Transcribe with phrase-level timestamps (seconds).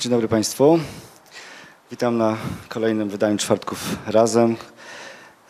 [0.00, 0.78] Dzień dobry Państwu.
[1.90, 2.36] Witam na
[2.68, 4.56] kolejnym wydaniu Czwartków Razem.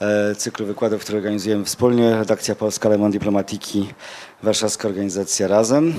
[0.01, 2.11] e, Cyklu wykładów, które organizujemy wspólnie.
[2.17, 3.95] Redakcja Polska Le Monde Diplomatiki,
[4.43, 5.95] Warszawska Organizacja Razem.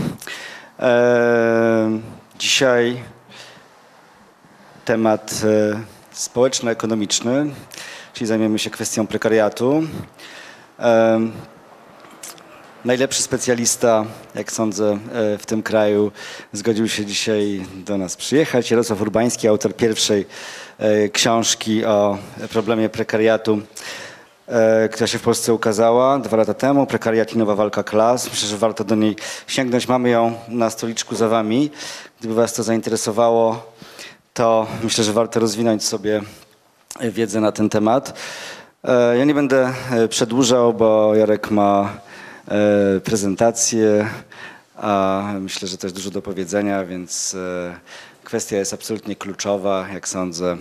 [0.80, 2.00] E,
[2.40, 3.04] Dzisiaj
[4.86, 5.80] temat e,
[6.12, 7.52] społeczno-ekonomiczny,
[8.14, 9.84] czyli zajmiemy się kwestią prekariatu.
[12.86, 16.12] Najlepszy specjalista, jak sądzę, e, w tym kraju
[16.54, 18.72] zgodził się dzisiaj do nas przyjechać.
[18.72, 20.26] Jarosław Urbański, autor pierwszej
[20.80, 22.18] e, książki o
[22.52, 23.62] problemie prekariatu,
[24.48, 26.86] e, która się w Polsce ukazała dwa lata temu.
[26.86, 28.30] Prekariat i nowa walka klas.
[28.30, 29.16] Myślę, że warto do niej
[29.48, 29.88] sięgnąć.
[29.88, 31.72] Mamy ją na stoliczku za wami.
[32.20, 33.74] Gdyby was to zainteresowało,
[34.34, 36.22] to myślę, że warto rozwinąć sobie
[37.02, 38.14] wiedzę na ten temat.
[39.18, 39.74] Ja nie będę
[40.10, 41.94] przedłużał, bo Jarek ma
[43.04, 44.10] prezentację,
[44.82, 47.76] a myślę, że też dużo do powiedzenia, więc e,
[48.24, 50.58] kwestia jest absolutnie kluczowa, jak sądzę,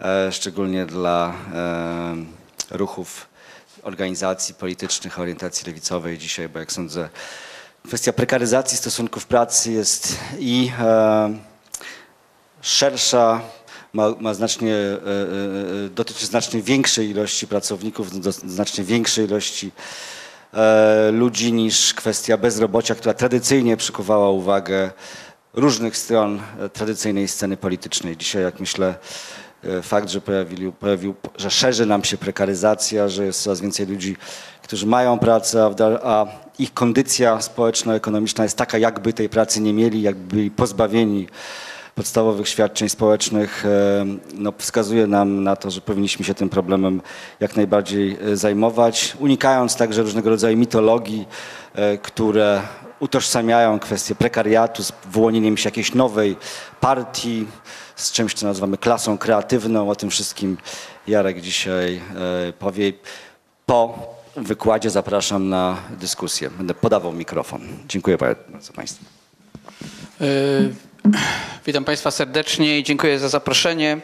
[0.00, 2.16] e, szczególnie dla e,
[2.70, 3.28] ruchów
[3.82, 7.08] organizacji politycznych, orientacji lewicowej dzisiaj, bo jak sądzę,
[7.86, 11.38] kwestia prekaryzacji stosunków pracy jest i e,
[12.60, 13.40] szersza,
[13.92, 18.10] ma, ma znacznie, e, e, e, dotyczy znacznie większej ilości pracowników,
[18.46, 20.23] znacznie większej ilości e,
[21.12, 24.90] ludzi niż kwestia bezrobocia, która tradycyjnie przykuwała uwagę
[25.54, 28.16] różnych stron e, tradycyjnej sceny politycznej.
[28.16, 28.94] Dzisiaj, jak myślę,
[29.64, 34.16] e, fakt, że pojawił, pojawił, że szerzy nam się prekaryzacja, że jest coraz więcej ludzi,
[34.62, 36.26] którzy mają pracę, a
[36.58, 41.26] ich kondycja społeczno-ekonomiczna jest taka, jakby tej pracy nie mieli, jakby byli pozbawieni
[41.94, 47.02] podstawowych świadczeń społecznych, e, no, wskazuje nam na to, że powinniśmy się tym problemem
[47.40, 51.26] jak najbardziej e, zajmować, unikając także różnego rodzaju mitologii,
[51.74, 52.62] e, które
[53.00, 56.36] utożsamiają kwestię prekariatu z wyłonieniem się jakiejś nowej
[56.80, 57.46] partii,
[57.96, 59.90] z czymś, co nazywamy klasą kreatywną.
[59.90, 60.56] O tym wszystkim
[61.06, 62.00] Jarek dzisiaj
[62.58, 62.92] powie.
[63.66, 63.98] Po
[64.36, 66.50] wykładzie zapraszam na dyskusję.
[66.50, 67.60] Będę podawał mikrofon.
[67.88, 69.04] Dziękuję bardzo Państwu.
[71.66, 73.98] Witam Państwa serdecznie i dziękuję za zaproszenie.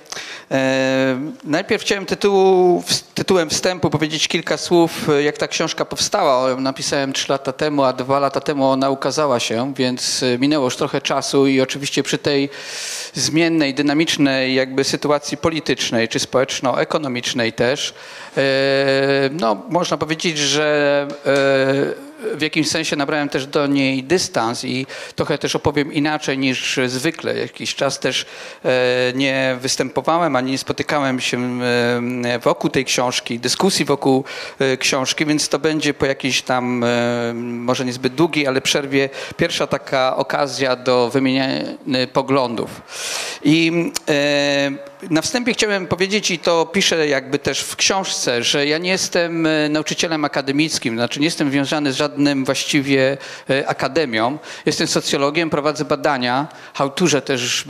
[0.50, 2.84] E, Najpierw chciałem tytułu,
[3.14, 6.56] tytułem wstępu powiedzieć kilka słów, jak ta książka powstała.
[6.56, 10.76] Napisałem trzy lata temu, a dwa lata temu ona ukazała się, więc e, minęło już
[10.76, 12.48] trochę czasu i oczywiście przy tej
[13.14, 17.94] zmiennej, dynamicznej jakby sytuacji politycznej czy społeczno-ekonomicznej też,
[18.36, 18.42] e,
[19.32, 21.08] no można powiedzieć, że
[22.34, 24.86] w jakimś sensie nabrałem też do niej dystans i
[25.16, 27.38] trochę też opowiem inaczej niż zwykle.
[27.38, 28.26] Jakiś czas też
[28.64, 31.60] e, nie występowałem ani nie spotykałem się
[32.24, 34.24] e, wokół tej książki, dyskusji wokół
[34.58, 36.84] e, książki, więc to będzie po jakiejś tam,
[37.34, 41.64] może niezbyt długiej, ale przerwie pierwsza taka okazja do wymieniania
[42.12, 42.82] poglądów.
[43.44, 43.72] I
[45.10, 49.48] na wstępie chciałem powiedzieć, i to piszę jakby też w książce, że ja nie jestem
[49.70, 52.09] nauczycielem akademickim, znaczy nie jestem związany z żadnym
[52.44, 53.16] właściwie
[53.50, 54.38] e, akademią.
[54.66, 57.64] Jestem socjologiem, prowadzę badania, hałturze też e,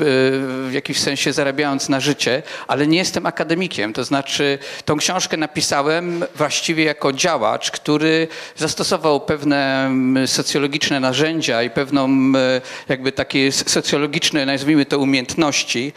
[0.68, 3.92] w jakimś sensie zarabiając na życie, ale nie jestem akademikiem.
[3.92, 11.70] To znaczy tą książkę napisałem właściwie jako działacz, który zastosował pewne mm, socjologiczne narzędzia i
[11.70, 15.92] pewną e, jakby takie socjologiczne, nazwijmy to umiejętności,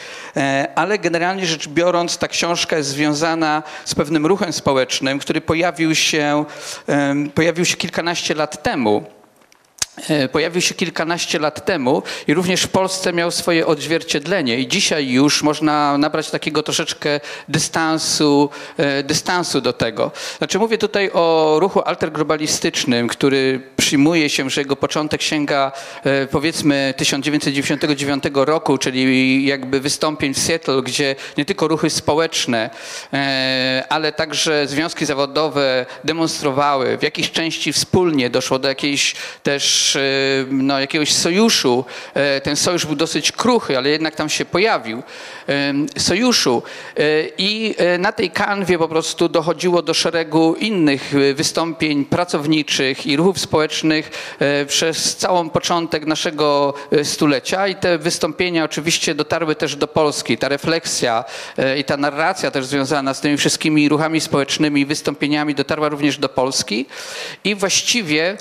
[0.75, 6.45] ale generalnie rzecz biorąc ta książka jest związana z pewnym ruchem społecznym, który pojawił się,
[7.35, 9.03] pojawił się kilkanaście lat temu.
[9.97, 15.09] E, Pojawił się kilkanaście lat temu i również w Polsce miał swoje odzwierciedlenie i dzisiaj
[15.09, 20.11] już można nabrać takiego troszeczkę dystansu, e, dystansu do tego.
[20.37, 25.71] Znaczy mówię tutaj o ruchu alterglobalistycznym, który przyjmuje się, że jego początek sięga
[26.03, 32.69] e, powiedzmy 1999 roku, czyli jakby wystąpień w Seattle, gdzie nie tylko ruchy społeczne,
[33.89, 39.99] ale także związki zawodowe demonstrowały, w jakiejś części wspólnie doszło do jakiejś też e,
[40.51, 41.85] no, jakiegoś sojuszu.
[42.13, 45.03] E, Ten sojusz był dosyć kruchy, ale jednak tam się pojawił.
[45.97, 46.63] Sojuszu.
[46.97, 47.01] E,
[47.37, 53.39] I e, na tej kanwie po prostu dochodziło do szeregu innych wystąpień pracowniczych i ruchów
[53.39, 54.11] społecznych
[54.67, 57.67] przez całą początek naszego stulecia.
[57.67, 60.37] I te wystąpienia oczywiście dotarły też do Polski.
[60.37, 61.23] Ta refleksja
[61.77, 66.85] i ta narracja też związana z tymi wszystkimi ruchami społecznymi, wystąpieniami dotarła również do Polski
[67.43, 68.37] i właściwie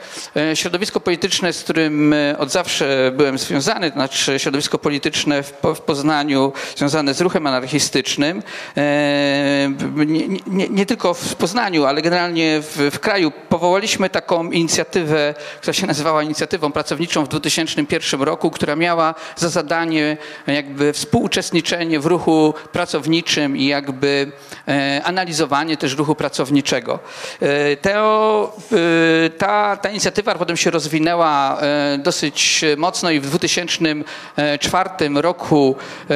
[0.54, 5.74] środowisko polityczne, z którym e, od zawsze byłem związany, to znaczy środowisko polityczne w, Po-
[5.74, 8.42] w Poznaniu związane z ruchem anarchistycznym,
[8.76, 9.72] e,
[10.06, 15.72] nie, nie, nie tylko w Poznaniu, ale generalnie w, w kraju powołaliśmy taką inicjatywę, która
[15.72, 22.54] się nazywała Inicjatywą Pracowniczą w 2001 roku, która miała za zadanie jakby współuczestniczenie w ruchu
[22.72, 24.32] pracowniczym i jakby
[24.68, 26.98] e, analizowanie też ruchu pracowniczego.
[29.38, 35.76] Ta, ta inicjatywa potem się rozwinęła e, dosyć mocno i w 2004 roku
[36.10, 36.14] e,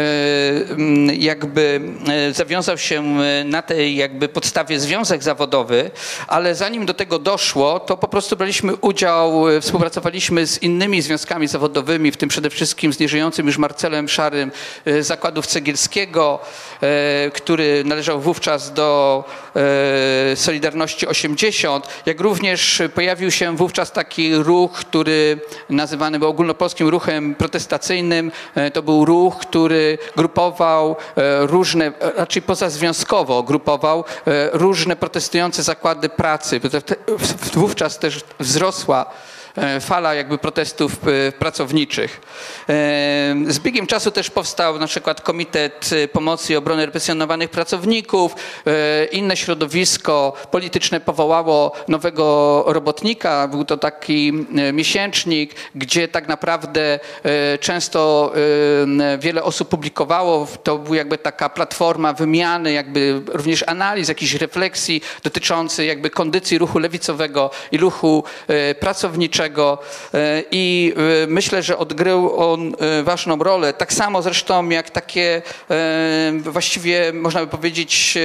[1.14, 5.90] jakby e, zawiązał się e, na tej jakby podstawie związek zawodowy,
[6.26, 11.48] ale zanim do tego doszło, to po prostu braliśmy udział, e, współpracowaliśmy z innymi związkami
[11.48, 14.50] zawodowymi, w tym przede wszystkim z nieżyjącym już Marcelem Szarym
[14.84, 16.38] e, Zakładów Cegielskiego,
[16.82, 19.24] e, który należał wówczas do
[20.32, 25.40] e, Solidarności 80, jak również pojawił się wówczas taki ruch, który
[25.70, 28.32] nazywany był ogólnopolskim ruchem protestacyjnym.
[28.54, 34.04] E, To był ruch, który grupował e, różne, e, raczej pozazwiązkowo grupował
[34.52, 36.60] różne protestujące zakłady pracy.
[37.52, 39.06] Wówczas też wzrosła
[39.80, 42.20] fala jakby protestów e, pracowniczych.
[42.68, 42.72] E,
[43.48, 48.34] Z biegiem czasu też powstał na przykład Komitet e, Pomocy i Obrony Represjonowanych Pracowników.
[48.66, 53.48] E, Inne środowisko polityczne powołało nowego robotnika.
[53.48, 58.32] Był to taki e, miesięcznik, gdzie tak naprawdę e, często
[59.00, 60.46] e, wiele osób publikowało.
[60.62, 66.78] To była jakby taka platforma wymiany, jakby również analiz, jakichś refleksji dotyczących jakby kondycji ruchu
[66.78, 73.72] lewicowego i ruchu e, pracowniczego E, i e, myślę, że odgrył on e, ważną rolę.
[73.72, 75.42] Tak samo zresztą jak takie
[76.38, 78.18] właściwie można by powiedzieć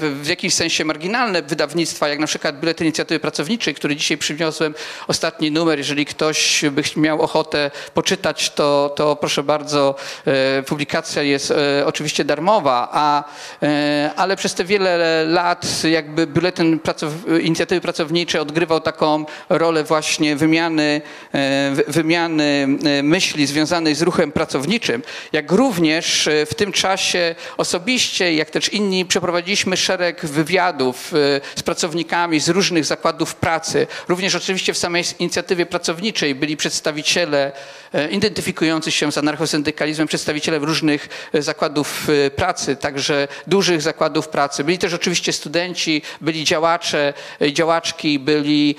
[0.00, 4.74] w jakimś sensie marginalne wydawnictwa, jak na przykład Biuletyn Inicjatywy Pracowniczej, który dzisiaj przywiozłem,
[5.08, 5.78] ostatni numer.
[5.78, 9.94] Jeżeli ktoś by miał ochotę poczytać, to, to proszę bardzo,
[10.66, 11.52] publikacja jest
[11.84, 13.24] oczywiście darmowa, a,
[14.16, 21.02] ale przez te wiele lat jakby Biuletyn Pracow- Inicjatywy Pracowniczej odgrywał taką rolę właśnie wymiany,
[21.32, 22.68] e, wy- wymiany
[22.98, 25.02] e, myśli związanej z ruchem pracowniczym,
[25.32, 31.12] jak również e, w tym czasie osobiście, jak też inni, przeprowadziliśmy szereg wywiadów
[31.56, 33.86] z pracownikami z różnych zakładów pracy.
[34.08, 37.52] Również oczywiście w samej inicjatywie pracowniczej byli przedstawiciele
[38.10, 44.64] identyfikujący się z anarchosyndykalizmem, przedstawiciele różnych zakładów pracy, także dużych zakładów pracy.
[44.64, 47.14] Byli też oczywiście studenci, byli działacze,
[47.52, 48.74] działaczki, byli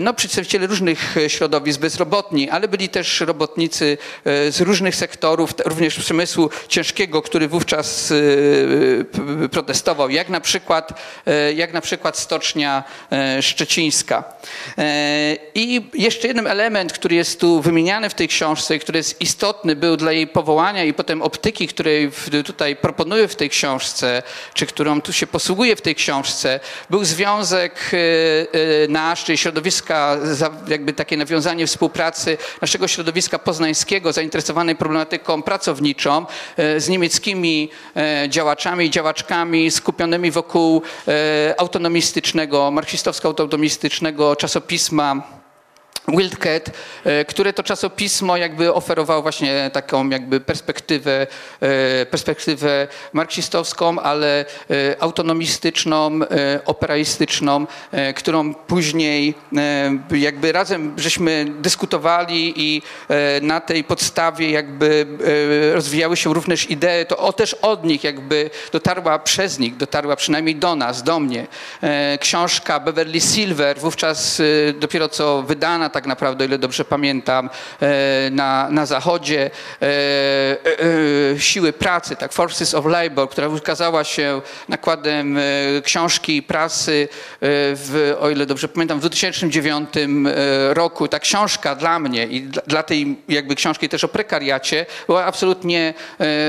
[0.00, 5.98] no, przedstawiciele różnych e, środowisk, bezrobotni, ale byli też robotnicy e, z różnych sektorów, również
[5.98, 11.00] przemysłu ciężkiego, który wówczas e, protestował, jak na przykład,
[11.54, 12.84] jak na przykład Stocznia
[13.40, 14.24] Szczecińska.
[15.54, 19.96] I jeszcze jeden element, który jest tu wymieniany w tej książce który jest istotny był
[19.96, 22.10] dla jej powołania i potem optyki, której
[22.44, 24.22] tutaj proponuję w tej książce,
[24.54, 26.60] czy którą tu się posługuje w tej książce,
[26.90, 27.90] był związek
[28.88, 36.26] nasz, czyli środowiska, za- jakby takie nawiązanie współpracy naszego środowiska poznańskiego zainteresowanej problematyką pracowniczą
[36.56, 45.35] e, z niemieckimi e, działaczami i działaczkami skupionymi wokół e, autonomistycznego, marksistowsko-autonomistycznego czasopisma
[46.08, 46.70] Wildcat,
[47.04, 51.26] e, które to czasopismo jakby oferowało właśnie taką jakby perspektywę,
[51.60, 54.44] e, perspektywę marksistowską, ale e,
[55.00, 56.20] autonomistyczną,
[56.64, 57.66] operaistyczną,
[58.16, 59.34] którą później
[60.10, 62.82] jakby razem żeśmy dyskutowali i
[63.42, 65.06] na tej podstawie jakby
[65.72, 70.76] rozwijały się również idee, to też od nich jakby dotarła przez nich, dotarła przynajmniej do
[70.76, 71.46] nas, do mnie.
[72.20, 74.42] Książka Beverly Silver, wówczas
[74.80, 77.50] dopiero co wydana tak naprawdę, o ile dobrze pamiętam,
[77.80, 79.50] e, na, na zachodzie,
[79.82, 79.86] e,
[81.34, 85.38] e, Siły Pracy, tak, Forces of Labor, która ukazała się nakładem
[85.84, 87.38] książki prasy e,
[87.74, 91.08] w, o ile dobrze pamiętam, w 2009 e, roku.
[91.08, 95.94] Ta książka dla mnie i dla, tej jakby książki też o prekariacie była absolutnie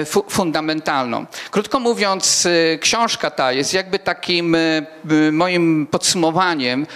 [0.05, 1.25] fu, fundamentalną.
[1.51, 2.47] Krótko mówiąc,
[2.79, 4.57] książka ta jest jakby takim
[5.31, 6.87] moim podsumowaniem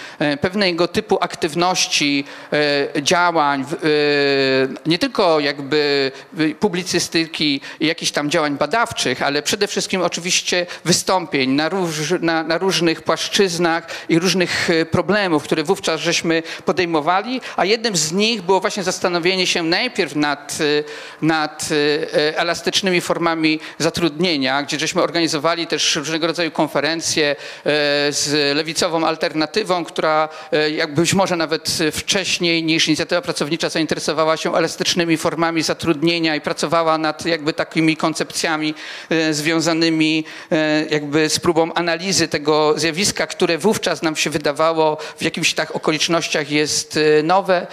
[0.42, 2.26] pewnego typu aktywności
[3.02, 6.12] działań, w- e, nie tylko jakby
[6.60, 12.58] publicystyki i jakichś tam działań badawczych, ale przede wszystkim oczywiście wystąpień na, róż, na, na
[12.58, 18.60] różnych płaszczyznach i różnych e, problemów, które wówczas żeśmy podejmowali, a jednym z nich było
[18.60, 21.70] właśnie zastanowienie się najpierw nad, e, nad
[22.14, 27.36] e, elastycznymi formami zatrudnienia, gdzie żeśmy organizowali też różnego rodzaju konferencje e,
[28.12, 34.56] z lewicową alternatywą, która e, jak być może nawet wcześniej niż inicjatywa pracownicza zainteresowała się
[34.56, 38.74] elastycznymi formami zatrudnienia i pracowała nad jakby takimi koncepcjami
[39.10, 45.22] e, związanymi e, jakby z próbą analizy tego zjawiska, które wówczas nam się wydawało w
[45.22, 47.68] jakichś tak okolicznościach jest e, nowe,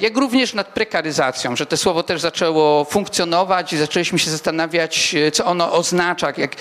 [0.00, 5.44] jak również nad prekaryzacją, że to słowo też zaczęło funkcjonować i zaczęliśmy się zastanawiać, co
[5.44, 6.56] ono oznacza, jak,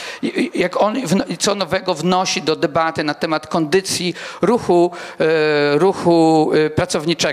[0.56, 0.96] jak on,
[1.40, 4.92] co nowego wnosi do debaty na temat kondycji ruchu,
[5.74, 6.70] ruchu e,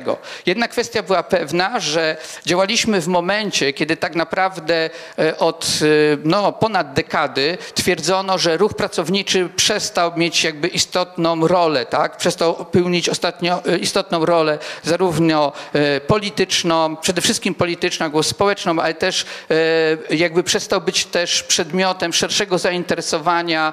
[0.00, 0.19] pracowniczego.
[0.47, 6.53] Jedna kwestia była pewna, że działaliśmy w momencie, kiedy tak naprawdę e, od e, no,
[6.53, 12.17] ponad dekady twierdzono, że ruch pracowniczy przestał mieć jakby istotną rolę, tak?
[12.17, 15.53] przestał pełnić ostatnio e, istotną rolę zarówno
[16.07, 19.26] polityczną, przede wszystkim polityczną, i społeczną, ale też
[20.11, 23.73] jakby przestał być też przedmiotem szerszego zainteresowania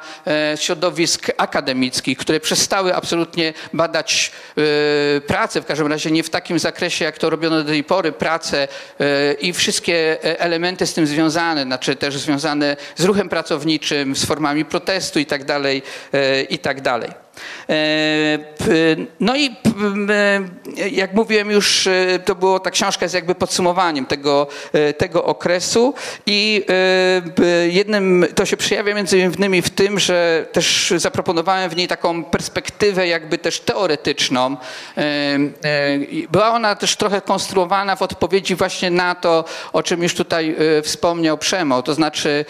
[0.55, 4.31] środowisk akademickich, które przestały absolutnie badać
[5.27, 8.67] pracę, w każdym razie nie w takim zakresie, jak to robiono do tej pory, pracę
[8.99, 14.25] e, i wszystkie e, elementy z tym związane, znaczy też związane z ruchem pracowniczym, z
[14.25, 16.81] formami protestu i tak
[17.69, 17.75] e,
[19.19, 24.47] No i e, jak mówiłem już, e, to było ta książka jest jakby podsumowaniem tego,
[24.97, 25.93] tego okresu
[26.25, 26.65] i
[27.69, 33.07] jednym, to się przejawia między innymi w tym, że też zaproponowałem w niej taką perspektywę
[33.07, 34.57] jakby też teoretyczną.
[36.31, 41.37] Była ona też trochę konstruowana w odpowiedzi właśnie na to, o czym już tutaj wspomniał
[41.37, 42.45] Przemo, to znaczy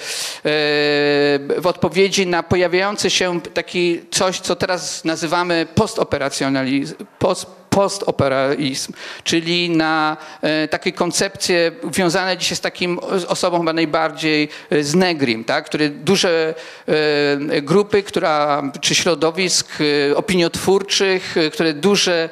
[1.57, 10.17] w odpowiedzi na pojawiający się taki coś, co teraz nazywamy postoperacjonalizm, post, postoperaizm, czyli na
[10.41, 15.65] e, takie koncepcje związane dzisiaj z takim osobą chyba najbardziej e, z Negrim, tak?
[15.65, 16.55] który duże
[16.87, 19.67] e, grupy, która, czy środowisk
[20.15, 22.29] opiniotwórczych, które duże,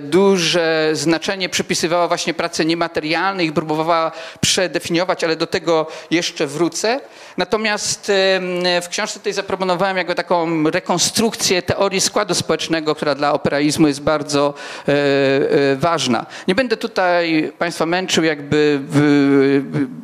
[0.00, 7.00] duże znaczenie przypisywała właśnie pracy niematerialnej i próbowała przedefiniować, ale do tego jeszcze wrócę.
[7.36, 8.12] Natomiast
[8.82, 14.54] w książce tej zaproponowałem jakby taką rekonstrukcję teorii składu społecznego, która dla operaizmu jest bardzo
[14.88, 16.26] e, e, ważna.
[16.48, 18.80] Nie będę tutaj Państwa męczył jakby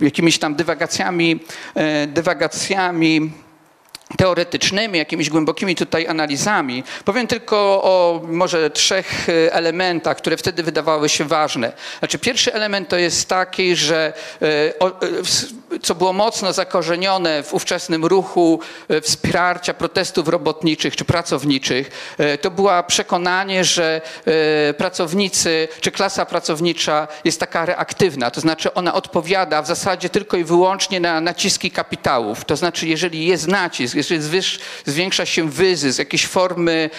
[0.00, 1.40] jakimiś tam dywagacjami,
[1.74, 3.30] e, dywagacjami
[4.16, 6.84] teoretycznymi, jakimiś głębokimi tutaj analizami.
[7.04, 11.72] Powiem tylko o może trzech elementach, które wtedy wydawały się ważne.
[11.98, 14.12] Znaczy pierwszy element to jest taki, że
[15.82, 22.50] co było mocno zakorzenione w ówczesnym ruchu e, wsparcia protestów robotniczych czy pracowniczych, e, to
[22.50, 24.00] było przekonanie, że
[24.68, 30.36] e, pracownicy czy klasa pracownicza jest taka reaktywna, to znaczy ona odpowiada w zasadzie tylko
[30.36, 32.44] i wyłącznie na naciski kapitałów.
[32.44, 34.22] To znaczy, jeżeli jest nacisk, jeżeli
[34.86, 36.90] zwiększa się wyzysk, jakieś formy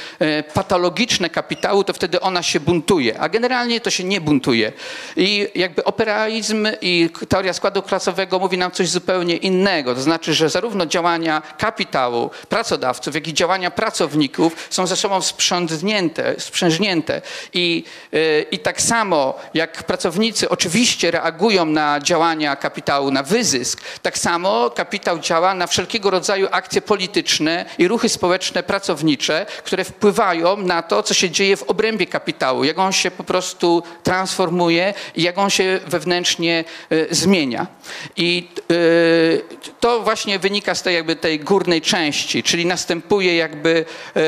[0.54, 4.72] patologiczne kapitału, to wtedy ona się buntuje, a generalnie to się nie buntuje.
[5.18, 9.96] I jakby operaizm i teoria składu klasowego mówi nam coś zupełnie innego.
[9.96, 16.36] To znaczy, że zarówno działania kapitału, pracodawców, jak i działania pracowników są ze sobą sprzątnięte,
[16.40, 17.22] sprzężnięte.
[17.54, 24.18] I, e, I tak samo jak pracownicy oczywiście reagują na działania kapitału, na wyzysk, tak
[24.18, 30.82] samo kapitał działa na wszelkiego rodzaju akcje polityczne i ruchy społeczne pracownicze, które wpływają na
[30.82, 35.38] to, co się dzieje w obrębie kapitału, jak on się po prostu transformuje i jak
[35.38, 37.68] on się wewnętrznie e, zmienia.
[38.18, 38.53] I
[39.80, 44.20] to właśnie wynika z tej jakby tej górnej części, czyli następuje jakby e,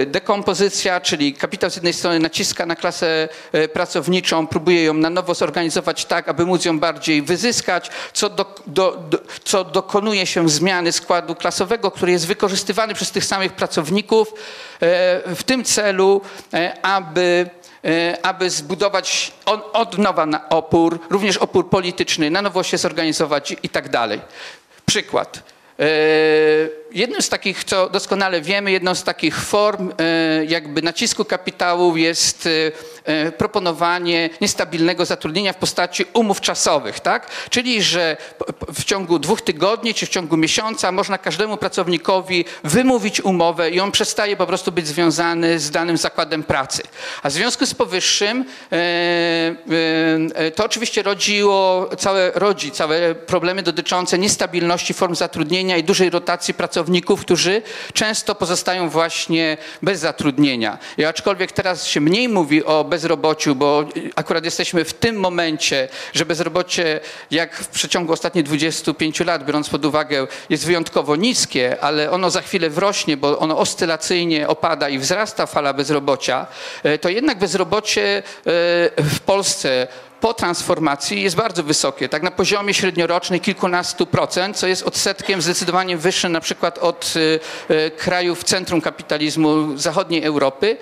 [0.00, 3.28] e, dekompozycja, czyli kapitał z jednej strony naciska na klasę
[3.72, 8.96] pracowniczą, próbuje ją na nowo zorganizować tak, aby móc ją bardziej wyzyskać, co, do, do,
[9.10, 14.34] do, co dokonuje się zmiany składu klasowego, który jest wykorzystywany przez tych samych pracowników
[15.26, 16.20] w tym celu,
[16.82, 17.50] aby
[18.22, 23.68] aby zbudować on- od nowa na opór, również opór polityczny, na nowo się zorganizować i
[23.68, 24.20] tak dalej.
[24.86, 25.42] Przykład.
[26.94, 32.46] Jednym z takich, co doskonale wiemy, jedną z takich form e, jakby nacisku kapitału jest
[32.46, 32.50] e,
[33.04, 37.30] e, proponowanie niestabilnego zatrudnienia w postaci umów czasowych, tak?
[37.50, 38.16] Czyli, że
[38.74, 43.92] w ciągu dwóch tygodni czy w ciągu miesiąca można każdemu pracownikowi wymówić umowę i on
[43.92, 46.82] przestaje po prostu być związany z danym zakładem pracy.
[47.22, 48.44] A w związku z powyższym
[50.54, 56.83] to oczywiście rodziło całe, rodzi całe problemy dotyczące niestabilności form zatrudnienia i dużej rotacji pracowników,
[57.20, 57.62] którzy
[57.92, 60.78] często pozostają właśnie bez zatrudnienia.
[60.98, 63.84] I aczkolwiek teraz się mniej mówi o bezrobociu, bo
[64.16, 67.00] akurat jesteśmy w tym momencie, że bezrobocie
[67.30, 72.42] jak w przeciągu ostatnich 25 lat, biorąc pod uwagę, jest wyjątkowo niskie, ale ono za
[72.42, 76.46] chwilę wrośnie, bo ono oscylacyjnie opada i wzrasta fala bezrobocia,
[76.82, 78.22] e, to jednak bezrobocie e,
[78.96, 79.88] w Polsce
[80.24, 85.96] po transformacji jest bardzo wysokie, tak na poziomie średniorocznej kilkunastu procent, co jest odsetkiem zdecydowanie
[85.96, 87.14] wyższym na przykład od
[87.68, 90.76] e, e, krajów centrum kapitalizmu zachodniej Europy,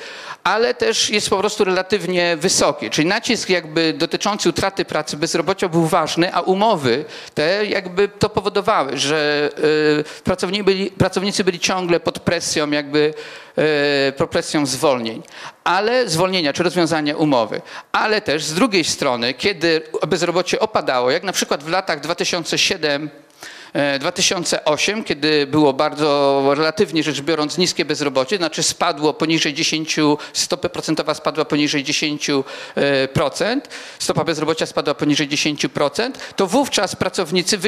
[0.45, 2.91] ale też jest po prostu relatywnie wysokie.
[2.91, 8.99] Czyli nacisk jakby dotyczący utraty pracy, bezrobocia był ważny, a umowy te jakby to powodowały,
[8.99, 9.51] że
[9.99, 13.15] e, pracownicy byli, pracownicy byli ciągle pod presją jakby
[13.57, 15.23] e, pod presją zwolnień,
[15.65, 21.33] ale zwolnienia czy rozwiązania umowy, ale też z drugiej strony, kiedy bezrobocie opadało, jak na
[21.33, 23.23] przykład w latach 2007 e,
[24.01, 29.97] 2008, kiedy było bardzo relatywnie rzecz biorąc niskie bezrobocie, znaczy spadło poniżej 10,
[30.33, 32.43] stopa procentowa spadła poniżej 10%,
[33.99, 37.59] stopa bezrobocia spadła poniżej 10%, to wówczas pracownicy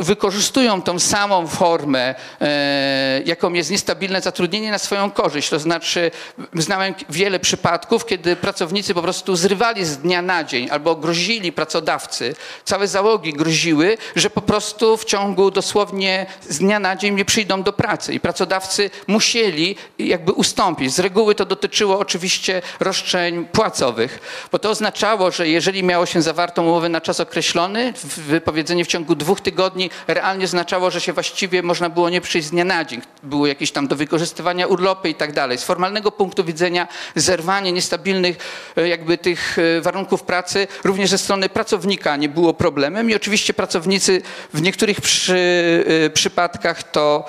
[0.00, 5.48] wykorzystują tą samą formę, e, jaką jest niestabilne zatrudnienie na swoją korzyść.
[5.48, 6.10] To znaczy
[6.54, 12.34] znałem wiele przypadków, kiedy pracownicy po prostu zrywali z dnia na dzień albo grozili pracodawcy,
[12.64, 15.21] całe załogi groziły, że po prostu w ciągu
[15.52, 20.92] dosłownie z dnia na dzień nie przyjdą do pracy i pracodawcy musieli jakby ustąpić.
[20.92, 24.18] Z reguły to dotyczyło oczywiście roszczeń płacowych,
[24.52, 29.14] bo to oznaczało, że jeżeli miało się zawartą umowę na czas określony, wypowiedzenie w ciągu
[29.14, 33.02] dwóch tygodni realnie oznaczało, że się właściwie można było nie przyjść z dnia na dzień.
[33.22, 35.58] Było jakieś tam do wykorzystywania urlopy i tak dalej.
[35.58, 38.36] Z formalnego punktu widzenia zerwanie niestabilnych
[38.76, 43.54] e, jakby tych e, warunków pracy również ze strony pracownika nie było problemem i oczywiście
[43.54, 44.22] pracownicy
[44.54, 47.24] w niektórych przy, e, przypadkach to,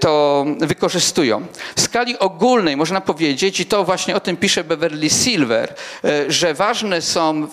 [0.00, 1.46] to wykorzystują.
[1.76, 5.74] W skali ogólnej można powiedzieć, i to właśnie o tym pisze Beverly Silver,
[6.28, 7.48] że ważne są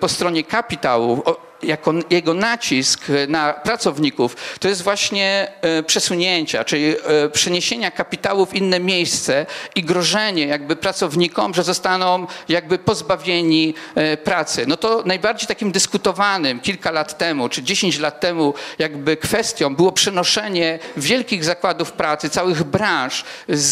[0.00, 1.22] po stronie kapitału
[1.62, 8.54] jako jego nacisk na pracowników, to jest właśnie e, przesunięcia, czyli e, przeniesienia kapitału w
[8.54, 14.64] inne miejsce i grożenie jakby pracownikom, że zostaną jakby pozbawieni e, pracy.
[14.66, 19.92] No to najbardziej takim dyskutowanym kilka lat temu, czy 10 lat temu jakby kwestią było
[19.92, 23.64] przenoszenie wielkich zakładów pracy, całych branż z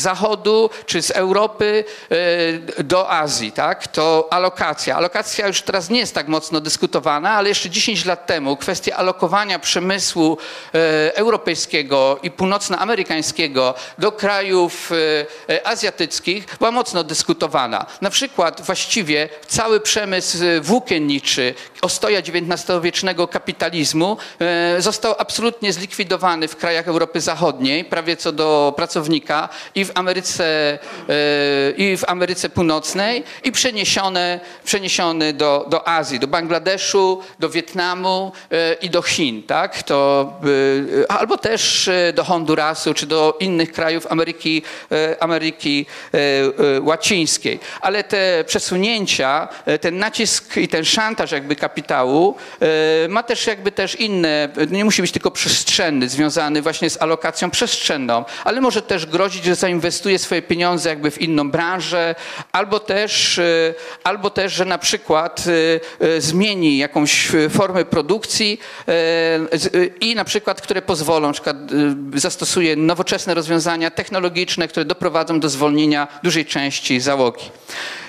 [0.00, 1.84] zachodu czy z Europy
[2.84, 3.88] do Azji, tak?
[3.88, 4.96] To alokacja.
[4.96, 9.58] Alokacja już teraz nie jest tak mocno dyskutowana, ale jeszcze 10 lat temu kwestia alokowania
[9.58, 10.38] przemysłu
[10.74, 14.92] e, europejskiego i północnoamerykańskiego do krajów
[15.48, 17.86] e, e, azjatyckich była mocno dyskutowana.
[18.00, 24.16] Na przykład właściwie cały przemysł włókienniczy, ostoja XIX-wiecznego kapitalizmu
[24.78, 30.78] został absolutnie zlikwidowany w krajach Europy Zachodniej, prawie co do pracownika i w Ameryce,
[31.76, 33.52] i w Ameryce Północnej i
[34.64, 39.82] przeniesiony do, do Azji, do Bangladeszu, do Wietnamu e, i do Chin, tak?
[39.82, 40.32] To,
[41.04, 46.18] e, albo też e, do Hondurasu czy do innych krajów Ameryki, e, Ameryki e,
[46.76, 47.60] e, Łacińskiej.
[47.80, 53.72] Ale te przesunięcia, e, ten nacisk i ten szantaż jakby kapitału e, ma też jakby
[53.72, 59.06] też inne, nie musi być tylko przestrzenny, związany właśnie z alokacją przestrzenną, ale może też
[59.06, 62.14] grozić, że zainwestuje swoje pieniądze jakby w inną branżę,
[62.52, 65.44] albo też, e, albo też że na przykład
[66.00, 71.32] e, e, zmieni jakąś e, formę produkcji e, e, i na przykład, które pozwolą, na
[71.32, 71.56] przykład
[72.14, 77.44] zastosuje nowoczesne rozwiązania technologiczne, które doprowadzą do zwolnienia dużej części załogi.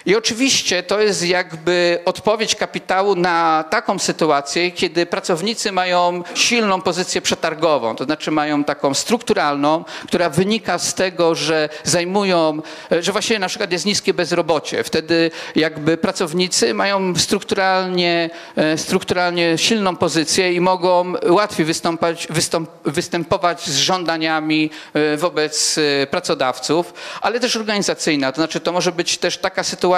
[0.05, 7.21] I oczywiście to jest jakby odpowiedź kapitału na taką sytuację, kiedy pracownicy mają silną pozycję
[7.21, 12.61] przetargową, to znaczy mają taką strukturalną, która wynika z tego, że zajmują,
[12.99, 14.83] że właściwie na przykład jest niskie bezrobocie.
[14.83, 23.67] Wtedy jakby pracownicy mają strukturalnie, e, strukturalnie silną pozycję i mogą łatwiej wystąpać, wystąp, występować
[23.67, 28.31] z żądaniami e, wobec e, pracodawców, ale też organizacyjna.
[28.31, 29.94] To znaczy to może być też taka sytuacja,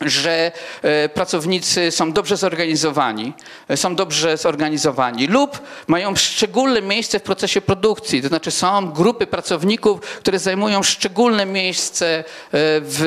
[0.00, 0.52] że
[0.82, 3.32] e, pracownicy są dobrze zorganizowani,
[3.68, 9.26] e, są dobrze zorganizowani lub mają szczególne miejsce w procesie produkcji, to znaczy są grupy
[9.26, 12.98] pracowników, które zajmują szczególne miejsce e, w,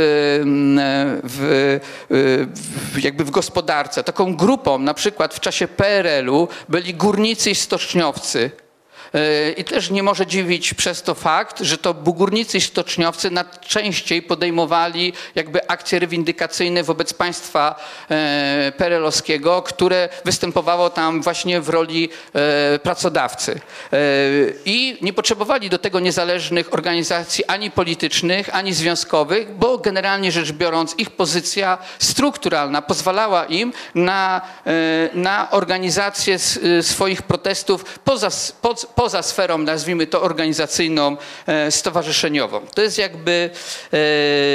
[1.23, 1.79] w,
[2.93, 4.03] w, jakby w gospodarce.
[4.03, 8.51] Taką grupą na przykład w czasie PRL-u byli górnicy i stoczniowcy.
[9.13, 14.21] E, I też nie może dziwić przez to fakt, że to górnicy i stoczniowcy najczęściej
[14.21, 17.75] podejmowali jakby akcje rewindykacyjne wobec państwa
[18.09, 23.59] e, perelowskiego, które występowało tam właśnie w roli e, pracodawcy.
[24.65, 30.95] I nie potrzebowali do tego niezależnych organizacji ani politycznych, ani związkowych, bo generalnie rzecz biorąc
[30.97, 34.41] ich pozycja strukturalna pozwalała im na,
[35.13, 36.39] na organizację
[36.81, 38.29] swoich protestów poza,
[38.61, 38.87] poza
[39.21, 42.61] sferą, nazwijmy to organizacyjną, e, stowarzyszeniową.
[42.75, 43.49] To jest jakby,
[43.93, 43.97] e,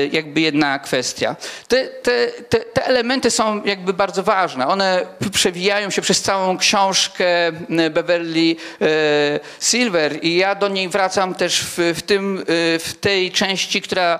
[0.07, 1.37] jakby jedna kwestia.
[1.69, 4.67] Te, te, te, te elementy są jakby bardzo ważne.
[4.67, 7.27] One przewijają się przez całą książkę
[7.91, 12.45] Beverly e, Silver i ja do niej wracam też w, w, tym,
[12.79, 14.19] w tej części, która,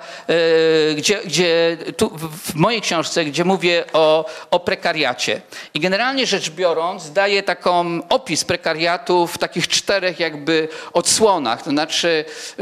[0.97, 2.11] gdzie, gdzie tu,
[2.45, 5.41] w mojej książce, gdzie mówię o, o prekariacie.
[5.75, 11.63] I generalnie rzecz biorąc, daję taką opis prekariatu w takich czterech czterech jakby odsłonach.
[11.63, 12.55] To znaczy e,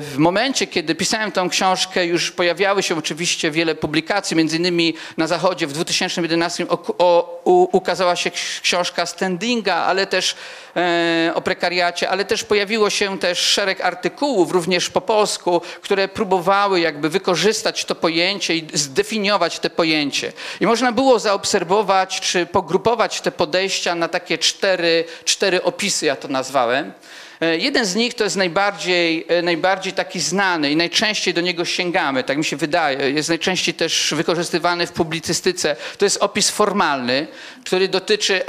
[0.00, 5.26] w momencie, kiedy pisałem tą książkę, już pojawiały się oczywiście wiele publikacji, między innymi na
[5.26, 8.30] Zachodzie w 2011 o, o, u, ukazała się
[8.62, 10.34] książka Standinga, ale też
[10.76, 16.80] e, o prekariacie, ale też pojawiło się też szereg artykułów, również po polsku, które próbowały
[16.80, 20.32] jakby wykorzystać to pojęcie i zdefiniować te pojęcie.
[20.60, 26.28] I można było zaobserwować, czy pogrupować te podejścia na takie cztery, cztery opisy, ja to
[26.28, 26.92] nazwałem.
[27.40, 31.64] E, jeden z nich to jest najbardziej, e, najbardziej taki znany i najczęściej do niego
[31.64, 33.10] sięgamy, tak mi się wydaje.
[33.10, 35.76] Jest najczęściej też wykorzystywany w publicystyce.
[35.98, 37.26] To jest opis formalny,
[37.64, 38.42] który dotyczy,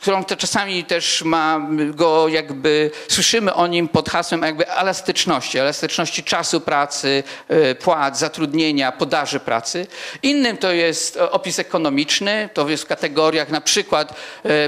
[0.00, 6.24] którą to czasami też ma go jakby, słyszymy o nim pod hasłem jakby elastyczności, elastyczności
[6.24, 9.86] czasu pracy, e, płac, zatrudnienia, podaży pracy.
[10.22, 14.14] Innym to jest opis ekonomiczny, to jest w kategoriach na przykład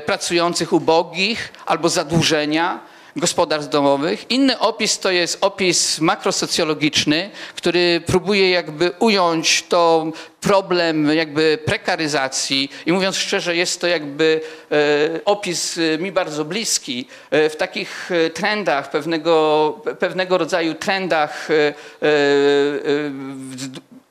[0.06, 4.30] pracujących ubogich albo zadłużenia gospodarstw domowych.
[4.30, 12.92] Inny opis to jest opis makrosocjologiczny, który próbuje jakby ująć to problem jakby prekaryzacji i
[12.92, 18.90] mówiąc szczerze jest to jakby e, opis e, mi bardzo bliski e, w takich trendach,
[18.90, 21.48] pewnego, pewnego rodzaju trendach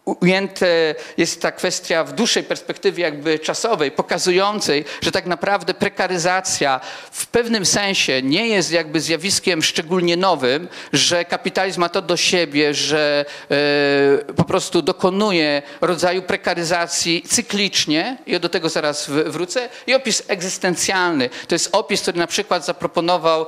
[0.06, 6.80] ujęte jest ta kwestia w dłuższej perspektywie jakby czasowej, pokazującej, że tak naprawdę prekaryzacja
[7.12, 12.74] w pewnym sensie nie jest jakby zjawiskiem szczególnie nowym, że kapitalizm ma to do siebie,
[12.74, 19.70] że e, po prostu dokonuje rodzaju prekaryzacji cyklicznie i do tego zaraz wrócę.
[19.88, 21.30] I opis egzystencjalny.
[21.48, 23.46] To jest opis, który na przykład zaproponował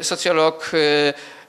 [0.00, 1.41] e, socjolog e,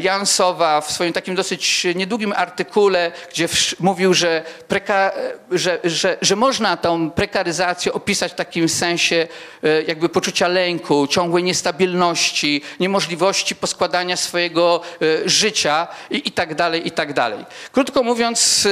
[0.00, 3.48] Jan Sowa w swoim takim dosyć niedługim artykule, gdzie
[3.80, 5.10] mówił, że, preka,
[5.50, 9.26] że, że, że można tą prekaryzację opisać w takim sensie
[9.62, 14.80] e, jakby poczucia lęku, ciągłej niestabilności, niemożliwości poskładania swojego
[15.26, 17.44] życia i, i tak dalej, i tak dalej.
[17.72, 18.68] Krótko mówiąc,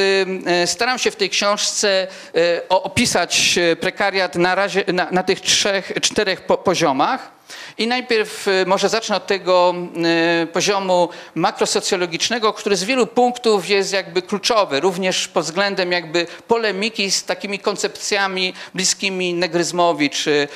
[0.66, 2.06] staram się w tej książce
[2.68, 7.41] opisać prekariat na, razie, na, na tych trzech, czterech poziomach.
[7.78, 9.74] I najpierw y, może zacznę od tego
[10.42, 17.10] y, poziomu makrosocjologicznego, który z wielu punktów jest jakby kluczowy, również pod względem jakby polemiki
[17.10, 20.48] z takimi koncepcjami bliskimi negryzmowi czy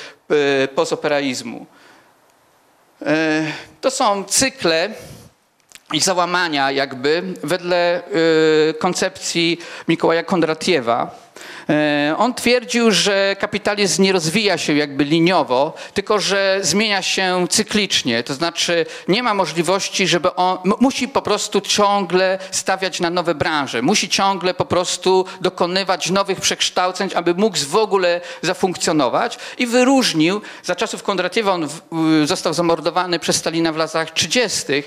[0.63, 1.65] y, postoperaizmu.
[3.81, 4.89] To są cykle
[5.93, 8.01] i załamania jakby wedle
[8.79, 11.15] koncepcji Mikołaja Kondratiewa,
[12.17, 18.23] on twierdził, że kapitalizm nie rozwija się jakby liniowo, tylko że zmienia się cyklicznie.
[18.23, 23.81] To znaczy nie ma możliwości, żeby on musi po prostu ciągle stawiać na nowe branże,
[23.81, 29.37] musi ciągle po prostu dokonywać nowych przekształceń, aby mógł w ogóle zafunkcjonować.
[29.57, 31.67] I wyróżnił, za czasów Kondratiewa on
[32.25, 34.83] został zamordowany przez Stalina w latach 30., e,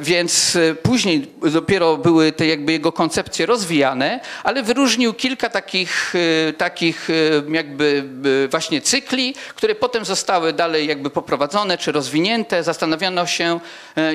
[0.00, 6.14] więc później dopiero były te jakby jego koncepcje rozwijane, ale wyróżnił kilka takich takich,
[6.48, 7.12] e, takich e,
[7.52, 8.04] jakby
[8.44, 12.62] e, właśnie cykli, które potem zostały dalej jakby poprowadzone czy rozwinięte.
[12.62, 13.60] Zastanawiano się,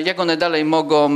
[0.04, 1.08] jak one dalej mogą,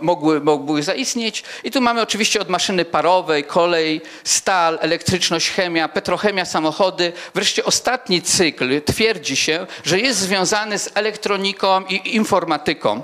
[0.00, 1.44] mogły, mogły zaistnieć.
[1.64, 7.12] I tu mamy oczywiście od maszyny parowej, kolej, stal, elektryczność, chemia, petrochemia, samochody.
[7.34, 13.02] Wreszcie ostatni cykl twierdzi się, że jest związany z elektroniką i informatyką.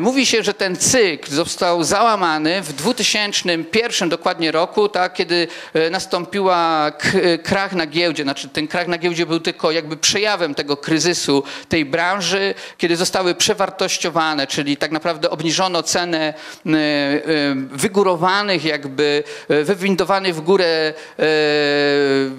[0.00, 5.48] Mówi się, że ten cykl został załamany w 2001 dokładnie roku, tak, kiedy
[5.90, 8.22] nastąpiła k- e, krach na giełdzie.
[8.22, 13.34] Znaczy ten krach na giełdzie był tylko jakby przejawem tego kryzysu tej branży, kiedy zostały
[13.34, 16.74] przewartościowane, czyli tak naprawdę obniżono cenę e, e,
[17.70, 21.24] wygórowanych jakby, e, wywindowanych w górę, e,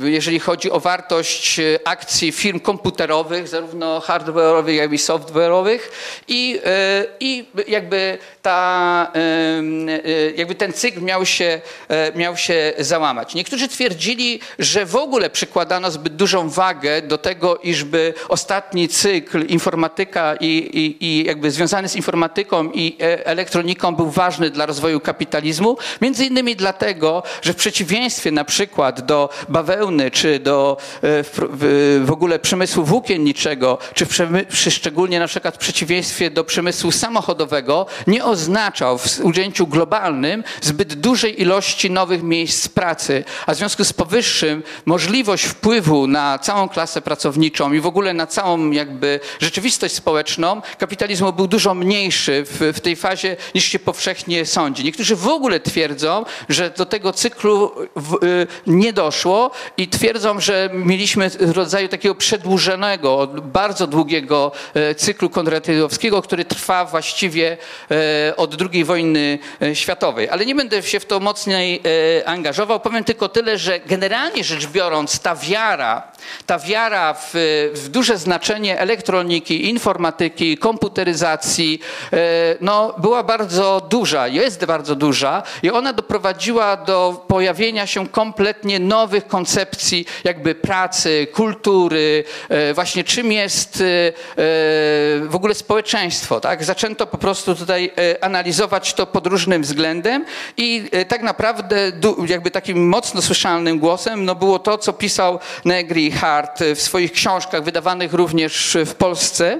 [0.09, 5.79] jeżeli chodzi o wartość e, akcji firm komputerowych, zarówno hardware'owych, jak i software'owych
[6.27, 13.18] i, e, i jakby ta, e, jakby ten cykl miał się, e, miał się załamać.
[13.35, 20.35] Niektórzy twierdzili, że w ogóle przykładano zbyt dużą wagę do tego, iżby ostatni cykl informatyka
[20.35, 25.77] i, i, i jakby związany z informatyką i e, elektroniką był ważny dla rozwoju kapitalizmu,
[26.01, 32.11] między innymi dlatego, że w przeciwieństwie na przykład do bawełny, czy do e, w, w,
[32.11, 38.25] ogóle przemysłu włókienniczego, czy przemy, przy szczególnie na przykład w przeciwieństwie do przemysłu samochodowego, nie
[38.25, 43.08] oznaczał w ujęciu globalnym zbyt dużej ilości nowych miejsc pracy,
[43.45, 48.27] a w związku z powyższym możliwość wpływu na całą klasę pracowniczą i w ogóle na
[48.27, 54.45] całą jakby rzeczywistość społeczną kapitalizmu był dużo mniejszy w, w tej fazie niż się powszechnie
[54.45, 54.83] sądzi.
[54.83, 60.69] Niektórzy w ogóle twierdzą, że do tego cyklu w, y, nie doszło i twierdzą, że
[60.73, 67.57] mieliśmy rodzaju takiego przedłużonego, bardzo długiego e, cyklu konradowskiego, który trwa właściwie
[67.91, 70.29] e, od II wojny e, światowej.
[70.29, 71.81] Ale nie będę się w to mocniej
[72.25, 72.79] angażował.
[72.79, 76.11] Powiem tylko tyle, że generalnie rzecz biorąc ta wiara,
[76.45, 77.31] ta wiara w,
[77.73, 81.81] w duże znaczenie elektroniki, informatyki, komputeryzacji,
[82.13, 82.17] e,
[82.61, 89.27] no, była bardzo duża, jest bardzo duża i ona doprowadziła do pojawienia się kompletnie nowych
[89.27, 93.81] koncepcji jakby pracy, kultury, e, właśnie czym jest e,
[95.27, 96.39] w ogóle społeczeństwo.
[96.39, 96.63] Tak?
[96.63, 100.25] Zaczęto po prostu tutaj analizować to pod różnym względem
[100.57, 101.91] i tak naprawdę
[102.27, 107.63] jakby takim mocno słyszalnym głosem no było to, co pisał Negri Hart w swoich książkach
[107.63, 109.59] wydawanych również w Polsce.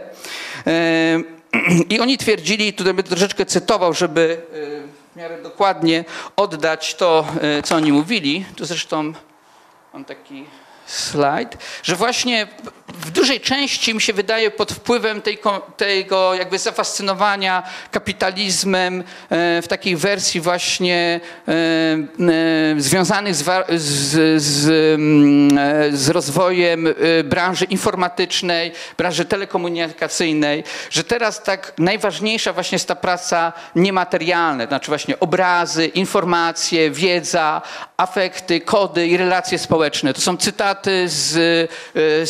[0.68, 1.24] E,
[1.94, 6.06] I oni twierdzili, tutaj będę troszeczkę cytował, żeby e, w miarę dokładnie
[6.36, 8.46] oddać to, e, co oni mówili.
[8.56, 9.14] Tu zresztą
[9.94, 10.46] mam taki
[10.88, 12.48] slajd, że właśnie
[12.94, 15.40] w dużej części mi się wydaje pod wpływem tej,
[15.78, 23.46] tego jakby zafascynowania kapitalizmem e, w takiej wersji właśnie e, e, związanych z,
[23.82, 26.88] z, z, mm, z rozwojem
[27.24, 34.92] branży informatycznej, branży telekomunikacyjnej, że teraz tak najważniejsza właśnie jest ta praca niematerialna, to znaczy
[34.92, 37.62] właśnie obrazy, informacje, wiedza,
[37.98, 40.14] afekty, kody i relacje społeczne.
[40.14, 41.72] To są cytaty z,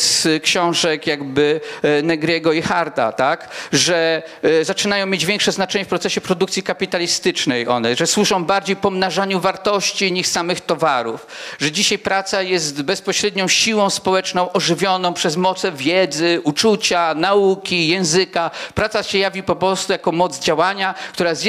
[0.00, 3.48] z książek jakby e, Negriego i Harta, tak?
[3.72, 9.40] że e, zaczynają mieć większe znaczenie w procesie produkcji kapitalistycznej one, że służą bardziej pomnażaniu
[9.40, 11.26] wartości niż samych towarów,
[11.58, 18.50] że dzisiaj praca jest bezpośrednią siłą społeczną ożywioną przez moce wiedzy, uczucia, nauki, języka.
[18.74, 21.44] Praca się jawi po prostu jako moc działania, która jest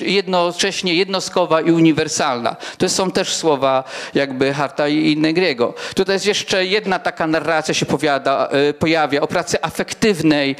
[0.00, 2.56] jednocześnie jednostkowa i uniwersalna.
[2.78, 5.74] To są też słowa jakby Harta i Negriego.
[5.94, 10.56] Tutaj jest jeszcze jedna taka narracja się powiada, e, pojawia o pracy afektywnej.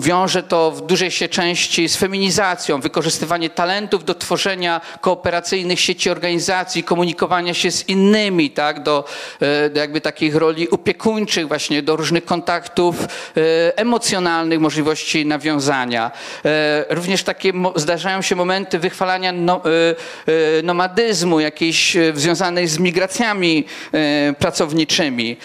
[0.00, 6.82] Wiąże to w dużej się części z feminizacją, wykorzystywanie talentów do tworzenia kooperacyjnych sieci organizacji,
[6.82, 9.04] komunikowania się z innymi, tak, do,
[9.40, 16.10] e, do jakby takich roli opiekuńczych właśnie, do różnych kontaktów e, emocjonalnych, możliwości nawiązania.
[16.90, 19.62] Również takie zdarzają się momenty wychwalania no,
[20.62, 23.64] nomadyzmu, jakiejś związanej z migracjami
[24.38, 25.36] pracowniczymi.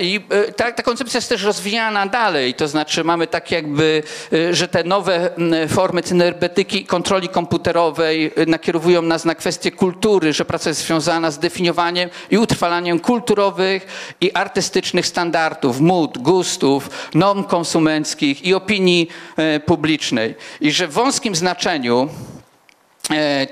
[0.00, 4.54] I e, ta, ta koncepcja jest też rozwijana dalej, to znaczy mamy tak jakby, e,
[4.54, 5.30] że te nowe
[5.68, 11.38] formy cybernetyki, kontroli komputerowej e, nakierowują nas na kwestie kultury, że praca jest związana z
[11.38, 13.86] definiowaniem i utrwalaniem kulturowych
[14.20, 20.34] i artystycznych standardów, mód, gustów, norm konsumenckich i opinii e, publicznej.
[20.60, 22.08] I że w wąskim znaczeniu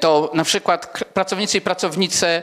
[0.01, 2.43] to na przykład pracownicy i pracownice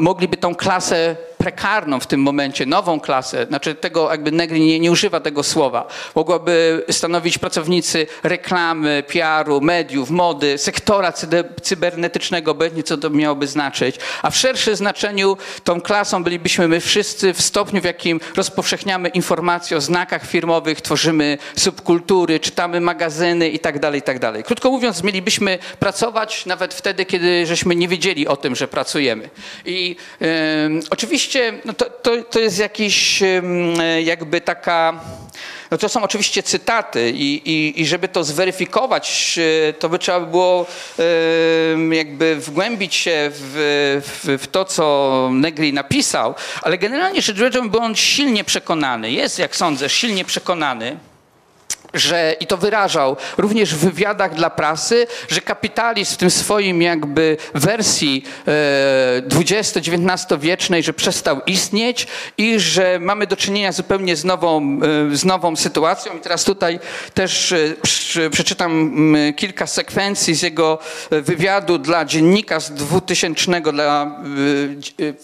[0.00, 4.90] mogliby tą klasę prekarną w tym momencie, nową klasę, znaczy tego jakby Negri nie, nie
[4.90, 11.12] używa tego słowa, mogłaby stanowić pracownicy reklamy, PR-u, mediów, mody, sektora
[11.62, 17.34] cybernetycznego, obojętnie co to miałoby znaczyć, a w szerszym znaczeniu tą klasą bylibyśmy my wszyscy
[17.34, 23.78] w stopniu, w jakim rozpowszechniamy informacje o znakach firmowych, tworzymy subkultury, czytamy magazyny i tak
[23.78, 24.44] dalej, i tak dalej.
[24.44, 29.30] Krótko mówiąc, mielibyśmy pracować nawet wtedy, kiedy żeśmy nie wiedzieli o tym, że pracujemy.
[29.64, 31.29] I em, oczywiście
[31.64, 35.00] no to, to, to jest jakiś em, jakby taka
[35.70, 39.38] no to są oczywiście cytaty i, i, i żeby to zweryfikować,
[39.68, 40.66] e, to by trzeba było
[40.98, 47.70] e, jakby wgłębić się w, w, w to, co Negri napisał, ale generalnie rzecz biorąc
[47.70, 50.96] był on silnie przekonany, jest jak sądzę silnie przekonany,
[51.94, 57.36] że i to wyrażał również w wywiadach dla prasy, że kapitalizm w tym swoim jakby
[57.54, 62.06] wersji e, XX-XIX wiecznej, że przestał istnieć
[62.38, 64.80] i że mamy do czynienia zupełnie z nową,
[65.12, 66.16] e, z nową sytuacją.
[66.16, 66.80] I teraz tutaj
[67.14, 68.90] też e, przeczytam
[69.36, 70.78] kilka sekwencji z jego
[71.10, 74.20] e, wywiadu dla dziennika z 2000, dla
[75.00, 75.14] e, e,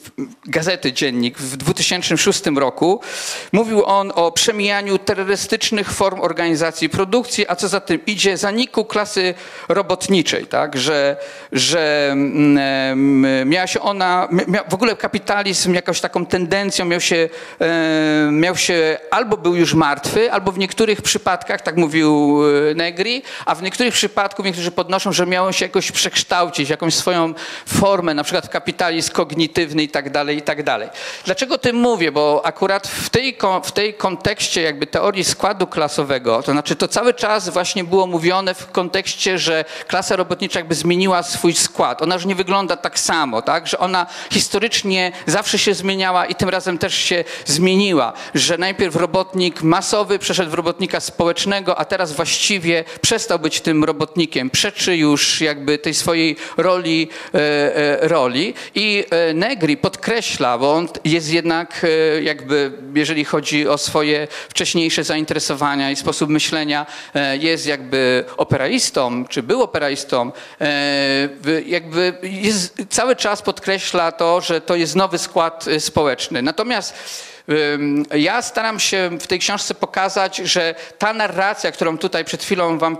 [0.46, 3.00] gazety Dziennik w 2006 roku.
[3.52, 6.55] Mówił on o przemijaniu terrorystycznych form organizacji
[6.92, 9.34] produkcji, a co za tym idzie, zaniku klasy
[9.68, 10.76] robotniczej, tak?
[10.78, 11.16] że,
[11.52, 17.28] że mm, miała się ona, mia, w ogóle kapitalizm jakąś taką tendencją miał się,
[18.30, 23.54] miał się, albo był już martwy, albo w niektórych przypadkach, tak mówił e, Negri, a
[23.54, 27.34] w niektórych przypadkach niektórzy podnoszą, że miało się jakoś przekształcić, jakąś swoją
[27.66, 30.88] formę, na przykład kapitalizm kognitywny i tak dalej, i tak dalej.
[31.24, 32.12] Dlaczego o tym mówię?
[32.12, 37.14] Bo akurat w tej, w tej kontekście jakby teorii składu klasowego, to znaczy to cały
[37.14, 42.02] czas właśnie było mówione w kontekście, że klasa robotnicza jakby zmieniła swój skład.
[42.02, 43.66] Ona już nie wygląda tak samo, tak?
[43.66, 48.12] Że ona historycznie zawsze się zmieniała i tym razem też się zmieniła.
[48.34, 54.50] Że najpierw robotnik masowy przeszedł w robotnika społecznego, a teraz właściwie przestał być tym robotnikiem.
[54.50, 57.38] Przeczy już jakby tej swojej roli, e,
[57.76, 58.54] e, roli.
[58.74, 61.86] I e, Negri podkreśla, bo on jest jednak
[62.22, 69.42] jakby, jeżeli chodzi o swoje wcześniejsze zainteresowania i sposób myślenia, e, jest jakby operaistą, czy
[69.42, 75.80] był operaistą, e, jakby jest, cały czas podkreśla to, że to jest nowy skład e,
[75.80, 76.42] społeczny.
[76.42, 76.94] Natomiast
[78.14, 82.96] Ja staram się w tej książce pokazać, że ta narracja, którą tutaj przed chwilą wam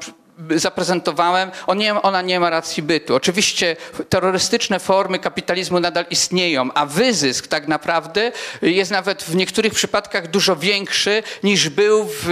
[0.57, 3.14] zaprezentowałem, on nie, ona nie ma racji bytu.
[3.14, 3.77] Oczywiście
[4.09, 10.57] terrorystyczne formy kapitalizmu nadal istnieją, a wyzysk tak naprawdę jest nawet w niektórych przypadkach dużo
[10.57, 12.29] większy niż był w,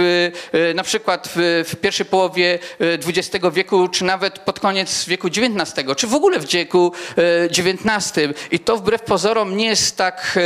[0.53, 5.27] e, na przykład w, w pierwszej połowie e, XX wieku, czy nawet pod koniec wieku
[5.27, 8.13] XIX, czy w ogóle w wieku e, XIX.
[8.51, 10.39] I to wbrew pozorom nie jest tak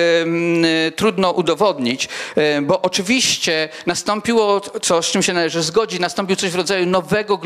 [0.95, 6.55] trudno udowodnić, e, bo oczywiście nastąpiło, co, z czym się należy zgodzić, nastąpił coś w
[6.55, 7.37] rodzaju nowego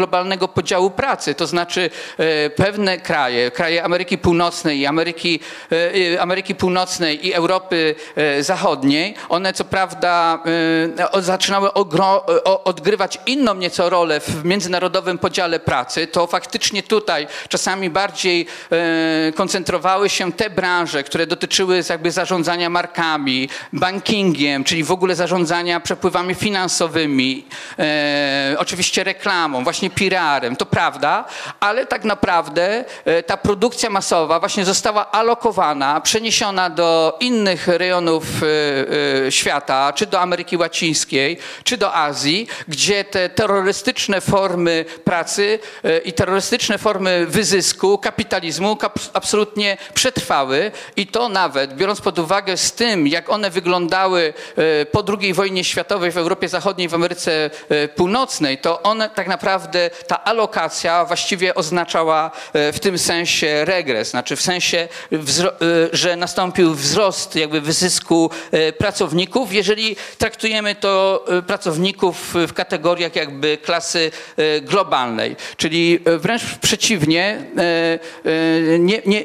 [0.54, 5.40] podziału pracy, to znaczy e, pewne kraje, kraje Ameryki Północnej i Ameryki,
[6.14, 10.44] e, Ameryki Północnej i Europy e, Zachodniej, one co prawda
[11.20, 11.74] zaczynały
[12.44, 18.46] odgrywać inną nieco rolę w międzynarodowym podziale pracy, to faktycznie tutaj czasami bardziej
[19.36, 26.36] koncentrowały się te branże, które dotyczyły jakby zarządzania markami, bankingiem, czyli w ogóle zarządzania przepływami
[26.36, 27.46] finansowymi,
[28.58, 31.26] oczywiście reklamą, właśnie PR-em, to prawda,
[31.60, 39.26] ale tak naprawdę e, ta produkcja masowa właśnie została alokowana, przeniesiona do innych rejonów e,
[39.28, 45.60] e, świata, czy do Ameryki Łacińskiej, czy do Azji, gdzie te terrorystyczne formy pracy
[46.06, 50.72] i terrorystyczne formy wyzysku, kapitalizmu kap- absolutnie przetrwały.
[50.96, 54.34] I to nawet, biorąc pod uwagę z tym, jak one wyglądały
[54.92, 57.50] po II wojnie światowej w Europie Zachodniej, w Ameryce
[57.96, 64.36] Północnej, to one tak naprawdę, ta alokacja właściwie oznaczała e, w tym sensie regres, znaczy
[64.36, 65.18] w sensie, e,
[65.92, 74.12] że nastąpił wzrost jakby wyzysku e, pracowników, jeżeli traktujemy to pracowników w kategoriach jakby klasy
[74.62, 77.46] globalnej, czyli wręcz przeciwnie,
[78.80, 79.24] nie, nie,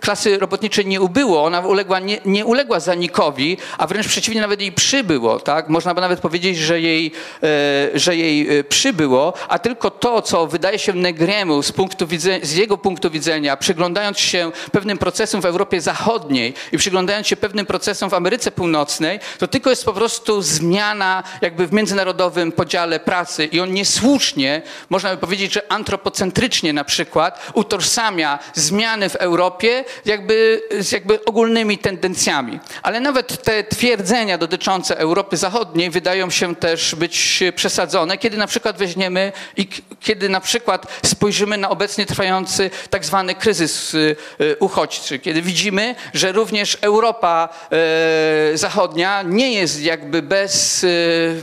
[0.00, 4.72] klasy robotniczej nie ubyło, ona uległa, nie, nie uległa zanikowi, a wręcz przeciwnie, nawet jej
[4.72, 5.40] przybyło.
[5.40, 5.68] Tak?
[5.68, 7.12] Można by nawet powiedzieć, że jej,
[7.42, 12.46] e, że jej e, przybyło, a tylko to, co wydaje się Negriemu z, punktu widzenia,
[12.46, 17.66] z jego punktu widzenia, przyglądając się pewnym procesom w Europie Zachodniej i przyglądając się pewnym
[17.66, 23.46] procesom w Ameryce Północnej, to tylko jest po prostu zmiana jakby w międzynarodowym podziale pracy
[23.46, 29.65] i on niesłusznie, można by powiedzieć, że antropocentrycznie na przykład, utożsamia zmiany w Europie
[30.04, 32.60] Jakby, z jakby ogólnymi tendencjami.
[32.82, 38.78] Ale nawet te twierdzenia dotyczące Europy Zachodniej wydają się też być przesadzone, kiedy na przykład
[38.78, 39.68] weźmiemy i
[40.00, 45.94] kiedy na przykład spojrzymy na obecnie trwający tak zwany kryzys y, y, uchodźczy, kiedy widzimy,
[46.14, 51.42] że również Europa e, Zachodnia nie jest jakby bez, y,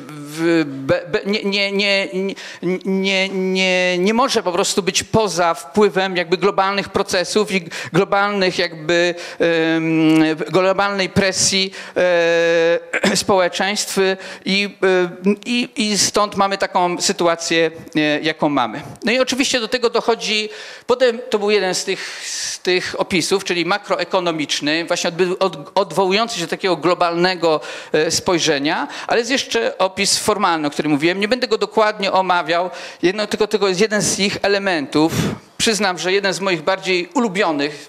[1.25, 2.07] nie, nie, nie,
[2.85, 7.61] nie, nie, nie może po prostu być poza wpływem jakby globalnych procesów i
[7.93, 8.12] globalnych
[8.57, 13.99] jakby em, globalnej presji e, społeczeństw
[14.45, 15.09] i, e,
[15.45, 18.81] i, i stąd mamy taką sytuację, e, jaką mamy.
[19.03, 20.49] No i oczywiście do tego dochodzi,
[20.87, 26.41] potem to był jeden z tych, z tych opisów, czyli makroekonomiczny, właśnie od, odwołujący się
[26.41, 31.19] do takiego globalnego e, spojrzenia, ale jest jeszcze opis formalny, o którym mówiłem.
[31.19, 32.69] Nie będę go dokładnie omawiał,
[33.01, 35.13] jedno, tylko, tylko jest jeden z ich elementów.
[35.63, 37.87] Przyznam, że jeden z moich bardziej ulubionych.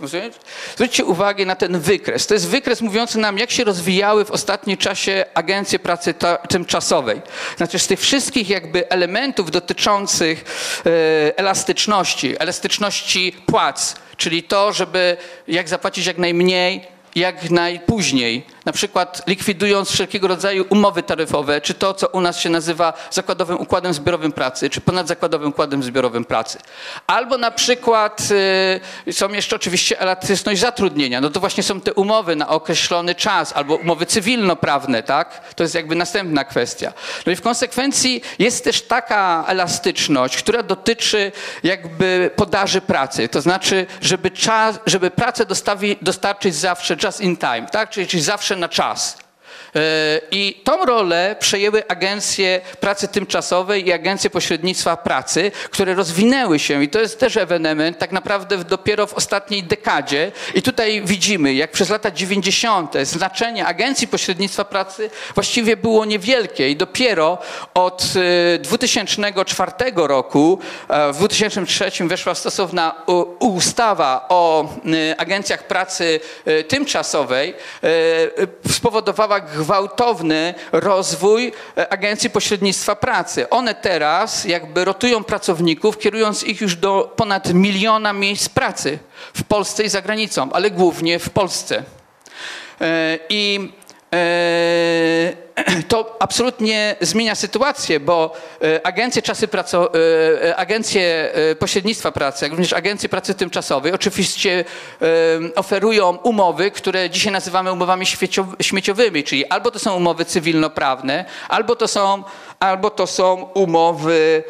[0.74, 2.26] Zwróćcie uwagę na ten wykres.
[2.26, 6.14] To jest wykres mówiący nam, jak się rozwijały w ostatnim czasie agencje pracy
[6.48, 7.22] tymczasowej.
[7.56, 10.44] Znaczy z tych wszystkich jakby elementów dotyczących
[10.86, 12.38] e, elastyczności,
[12.84, 15.16] elastyczności płac, czyli to, żeby
[15.48, 16.80] jak zapłacić jak najmniej,
[17.14, 22.50] jak najpóźniej, na przykład likwidując wszelkiego rodzaju umowy taryfowe, czy to, co u nas się
[22.50, 26.58] nazywa zakładowym układem zbiorowym pracy, czy ponadzakładowym układem zbiorowym pracy.
[27.06, 28.28] Albo na przykład
[29.06, 31.20] y, są jeszcze oczywiście elastyczność zatrudnienia.
[31.20, 35.54] No to właśnie są te umowy na określony czas, albo umowy cywilnoprawne, tak?
[35.54, 36.92] To jest jakby następna kwestia.
[37.26, 43.28] No i w konsekwencji jest też taka elastyczność, która dotyczy jakby podaży pracy.
[43.28, 47.90] To znaczy, żeby, czas, żeby pracę dostawi, dostarczyć zawsze just in time, tak?
[47.90, 49.23] Czyli, czyli zawsze na czas.
[49.74, 49.80] Yy,
[50.30, 56.88] I tą rolę przejęły agencje pracy tymczasowej i agencje pośrednictwa pracy, które rozwinęły się i
[56.88, 60.32] to jest też ewenement tak naprawdę dopiero w ostatniej dekadzie.
[60.54, 62.94] I tutaj widzimy, jak przez lata 90.
[63.02, 67.38] znaczenie agencji pośrednictwa pracy właściwie było niewielkie i dopiero
[67.74, 70.58] od yy, 2004 roku,
[70.88, 72.94] e, w 2003 weszła stosowna
[73.38, 74.68] ustawa o
[75.16, 76.20] agencjach pracy
[76.68, 77.54] tymczasowej,
[78.70, 83.50] spowodowała gwałtowny rozwój e, agencji pośrednictwa pracy.
[83.50, 88.98] One teraz jakby rotują pracowników, kierując ich już do ponad miliona miejsc pracy
[89.34, 91.82] w Polsce i za granicą, ale głównie w Polsce.
[92.80, 93.72] E, I
[95.88, 102.52] to absolutnie zmienia sytuację, bo e, agencje, czasy praco, e, e, agencje pośrednictwa pracy, jak
[102.52, 104.64] również agencje pracy tymczasowej oczywiście
[105.56, 111.76] oferują umowy, które dzisiaj nazywamy umowami śmieciow- śmieciowymi, czyli albo to są umowy cywilnoprawne, albo
[111.76, 112.24] to są,
[112.60, 114.42] albo to są umowy,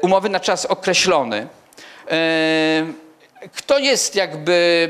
[0.00, 1.46] umowy na czas określony.
[3.52, 4.88] Kto jest jakby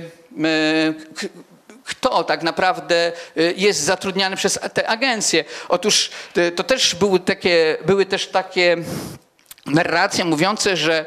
[1.87, 5.45] kto tak naprawdę y, jest zatrudniany przez te agencje.
[5.69, 8.77] Otóż y, to też były takie, były też takie
[9.67, 11.07] narracje mówiące, że,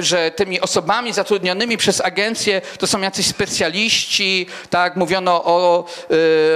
[0.00, 5.84] że tymi osobami zatrudnionymi przez agencje to są jacyś specjaliści, tak, mówiono o,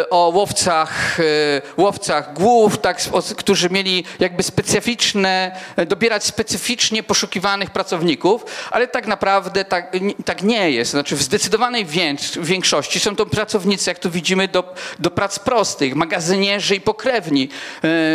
[0.01, 3.01] y, o łowcach, y, łowcach głów, tak,
[3.37, 5.57] którzy mieli jakby specyficzne,
[5.87, 9.93] dobierać specyficznie poszukiwanych pracowników, ale tak naprawdę tak,
[10.24, 10.91] tak nie jest.
[10.91, 15.95] Znaczy w zdecydowanej więks- większości są to pracownicy, jak tu widzimy, do, do prac prostych,
[15.95, 17.49] magazynierzy i pokrewni.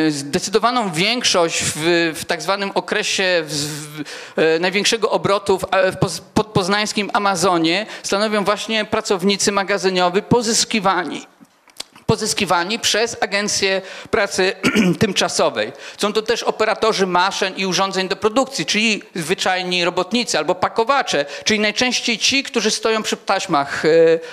[0.08, 4.04] E, Zdecydowaną większość w, w tak zwanym okresie w, w,
[4.40, 11.26] e, największego obrotu w, a- w poz- podpoznańskim Amazonie stanowią właśnie pracownicy magazyniowi pozyskiwani
[12.08, 13.82] pozyskiwani przez agencje
[14.12, 14.54] pracy
[15.00, 15.72] tymczasowej.
[15.98, 21.60] Są to też operatorzy maszyn i urządzeń do produkcji, czyli zwyczajni robotnicy albo pakowacze, czyli
[21.60, 23.90] najczęściej ci, którzy stoją przy taśmach e,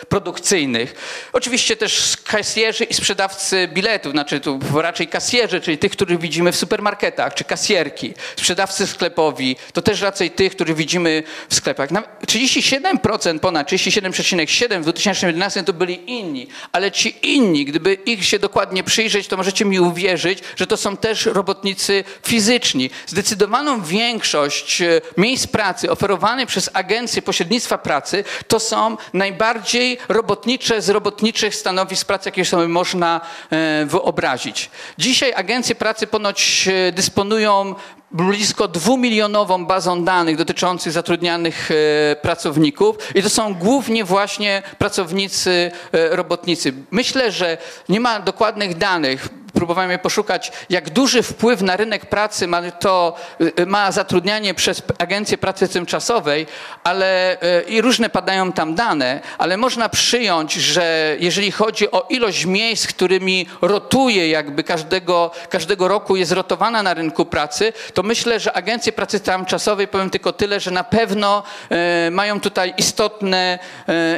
[0.09, 0.95] produkcyjnych.
[1.33, 6.57] Oczywiście też kasjerzy i sprzedawcy biletów, znaczy tu raczej kasjerzy, czyli tych, których widzimy w
[6.57, 11.91] supermarketach, czy kasjerki, sprzedawcy sklepowi, to też raczej tych, których widzimy w sklepach.
[11.91, 18.39] Na- 37%, ponad 37,7% w 2011 to byli inni, ale ci inni, gdyby ich się
[18.39, 22.91] dokładnie przyjrzeć, to możecie mi uwierzyć, że to są też robotnicy fizyczni.
[23.07, 30.89] Zdecydowaną większość e, miejsc pracy oferowanych przez agencje pośrednictwa pracy to są najbardziej robotnicze z
[30.89, 34.71] robotniczych stanowisk pracy, jakie sobie można e, wyobrazić.
[34.99, 37.75] Dzisiaj agencje pracy ponoć e, dysponują
[38.11, 46.17] blisko dwumilionową bazą danych dotyczących zatrudnianych e, pracowników i to są głównie właśnie pracownicy e,
[46.17, 46.73] robotnicy.
[46.91, 49.29] Myślę, że nie ma dokładnych danych.
[49.55, 53.17] Próbowałem je poszukać, jak duży wpływ na rynek pracy ma to,
[53.61, 56.47] y, ma zatrudnianie przez Agencję Pracy Tymczasowej,
[56.85, 62.45] ale y, i różne padają tam dane, ale można przyjąć, że jeżeli chodzi o ilość
[62.47, 68.53] miejsc, którymi rotuje jakby każdego, każdego roku jest rotowana na rynku pracy, to myślę, że
[68.53, 73.59] Agencje Pracy Tymczasowej, powiem tylko tyle, że na pewno e, mają tutaj istotne,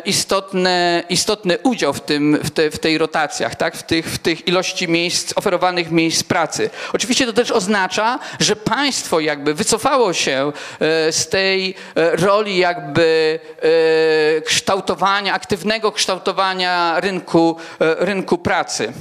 [0.04, 3.76] istotne, istotny udział w, tym, w, te, w tej rotacjach, tak?
[3.76, 6.70] w, tych, w tych ilości miejsc, oferowanych miejsc pracy.
[6.92, 13.38] Oczywiście to też oznacza, że państwo jakby wycofało się e, z tej e, roli jakby
[14.38, 18.92] e, kształtowania, aktywnego kształtowania rynku, rynku pracy.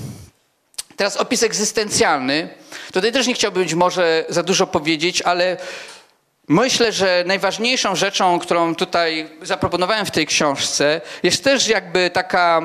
[0.95, 2.49] Teraz opis egzystencjalny.
[2.93, 5.57] Tutaj też nie chciałbym być może za dużo powiedzieć, ale
[6.47, 12.61] myślę, że najważniejszą rzeczą, którą tutaj zaproponowałem w tej książce, jest też jakby taka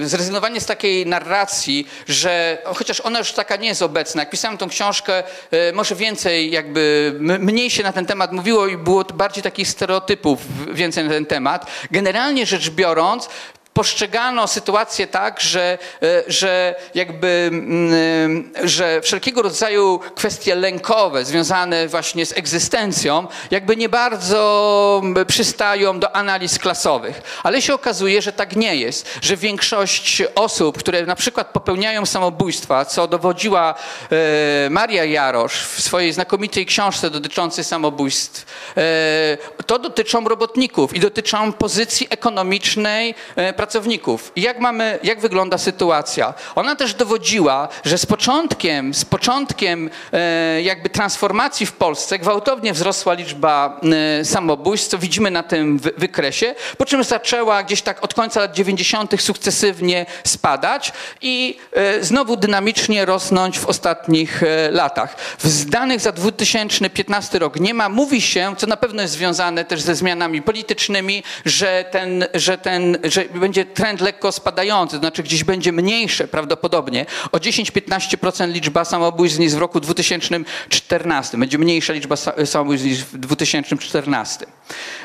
[0.00, 4.22] e, zrezygnowanie z takiej narracji, że chociaż ona już taka nie jest obecna.
[4.22, 8.76] Jak pisałem tą książkę, e, może więcej jakby mniej się na ten temat mówiło i
[8.76, 10.38] było bardziej takich stereotypów
[10.74, 11.66] więcej na ten temat.
[11.90, 13.28] Generalnie rzecz biorąc,
[13.74, 22.26] postrzegano sytuację tak, że, e, że jakby, mm, że wszelkiego rodzaju kwestie lękowe związane właśnie
[22.26, 27.22] z egzystencją jakby nie bardzo przystają do analiz klasowych.
[27.42, 32.84] Ale się okazuje, że tak nie jest, że większość osób, które na przykład popełniają samobójstwa,
[32.84, 33.74] co dowodziła
[34.10, 38.46] e, Maria Jarosz w swojej znakomitej książce dotyczącej samobójstw,
[38.76, 44.32] e, to dotyczą robotników i dotyczą pozycji ekonomicznej e, pracowników.
[44.36, 46.34] I jak, mamy, jak wygląda sytuacja?
[46.54, 53.14] Ona też dowodziła, że z początkiem, z początkiem e, jakby transformacji w Polsce gwałtownie wzrosła
[53.14, 53.80] liczba
[54.20, 58.40] e, samobójstw, co widzimy na tym wy- wykresie, po czym zaczęła gdzieś tak od końca
[58.40, 59.22] lat 90.
[59.22, 60.92] sukcesywnie spadać
[61.22, 65.16] i e, znowu dynamicznie rosnąć w ostatnich latach.
[65.38, 69.80] Z danych za 2015 rok nie ma, mówi się, co na pewno jest związane też
[69.80, 75.44] ze zmianami politycznymi, że ten, że ten, że będzie trend lekko spadający, to znaczy gdzieś
[75.44, 77.06] będzie mniejsze prawdopodobnie.
[77.32, 81.38] O 10-15% liczba samobójstw niż w roku 2014.
[81.38, 84.46] Będzie mniejsza liczba sa- samobójstw niż w 2014.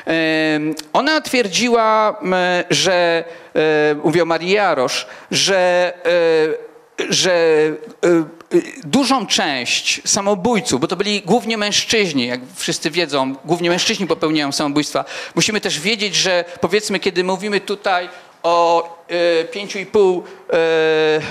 [0.04, 2.20] Em, Ona twierdziła,
[2.70, 3.24] że,
[3.54, 5.92] e, mówię o Marii Jarosz, że
[6.66, 6.70] e,
[7.08, 7.32] że
[8.54, 14.52] y, dużą część samobójców, bo to byli głównie mężczyźni, jak wszyscy wiedzą, głównie mężczyźni popełniają
[14.52, 15.04] samobójstwa.
[15.34, 18.08] Musimy też wiedzieć, że powiedzmy, kiedy mówimy tutaj
[18.42, 20.22] o y, 5,5 y,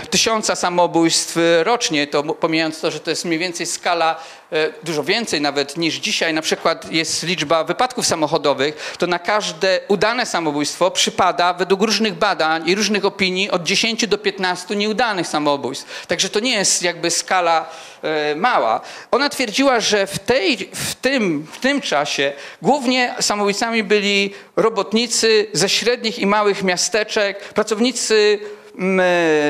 [0.10, 5.42] tysiąca samobójstw rocznie, to pomijając to, że to jest mniej więcej skala y, dużo więcej
[5.42, 11.54] nawet niż dzisiaj, na przykład jest liczba wypadków samochodowych, to na każde udane samobójstwo przypada
[11.54, 16.08] według różnych badań i różnych opinii od 10 do 15 nieudanych samobójstw.
[16.08, 17.70] Także to nie jest jakby skala
[18.02, 18.82] e, mała.
[19.12, 25.70] Ona twierdziła, że w, tej, w, tym, w tym czasie głównie samobójcami byli robotnicy ze
[25.70, 28.59] średnich i małych miasteczek, pracownicy e,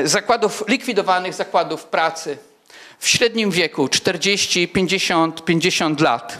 [0.04, 2.38] zakładów, likwidowanych zakładów pracy
[2.98, 6.38] w średnim wieku 40, 50, 50 lat.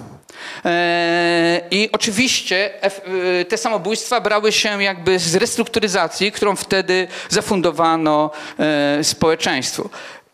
[0.64, 9.04] E, I oczywiście e, te samobójstwa brały się jakby z restrukturyzacji, którą wtedy zafundowano e,
[9.04, 9.90] społeczeństwu.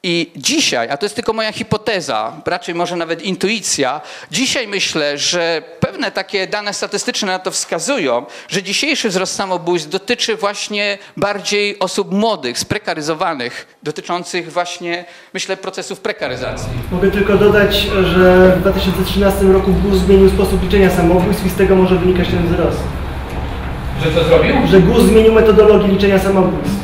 [0.08, 4.00] I dzisiaj, a to jest tylko moja hipoteza, raczej może nawet intuicja,
[4.30, 10.36] dzisiaj myślę, że pewne takie dane statystyczne na to wskazują, że dzisiejszy wzrost samobójstw dotyczy
[10.36, 15.04] właśnie bardziej osób młodych, sprekaryzowanych, dotyczących właśnie,
[15.34, 16.68] myślę, procesów prekaryzacji.
[16.92, 17.76] Mogę tylko dodać,
[18.14, 22.46] że w 2013 roku GUS zmienił sposób liczenia samobójstw i z tego może wynikać ten
[22.46, 22.78] wzrost.
[24.04, 24.54] Że to zrobił?
[24.66, 26.75] Że GUS zmienił metodologię liczenia samobójstw.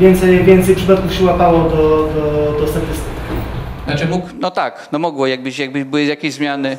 [0.00, 1.76] Więcej, więcej przypadków się łapało do,
[2.14, 3.08] do, do statystyk.
[3.86, 6.78] Znaczy mógł, no tak, no mogło, jakbyś, jakby były jakieś zmiany.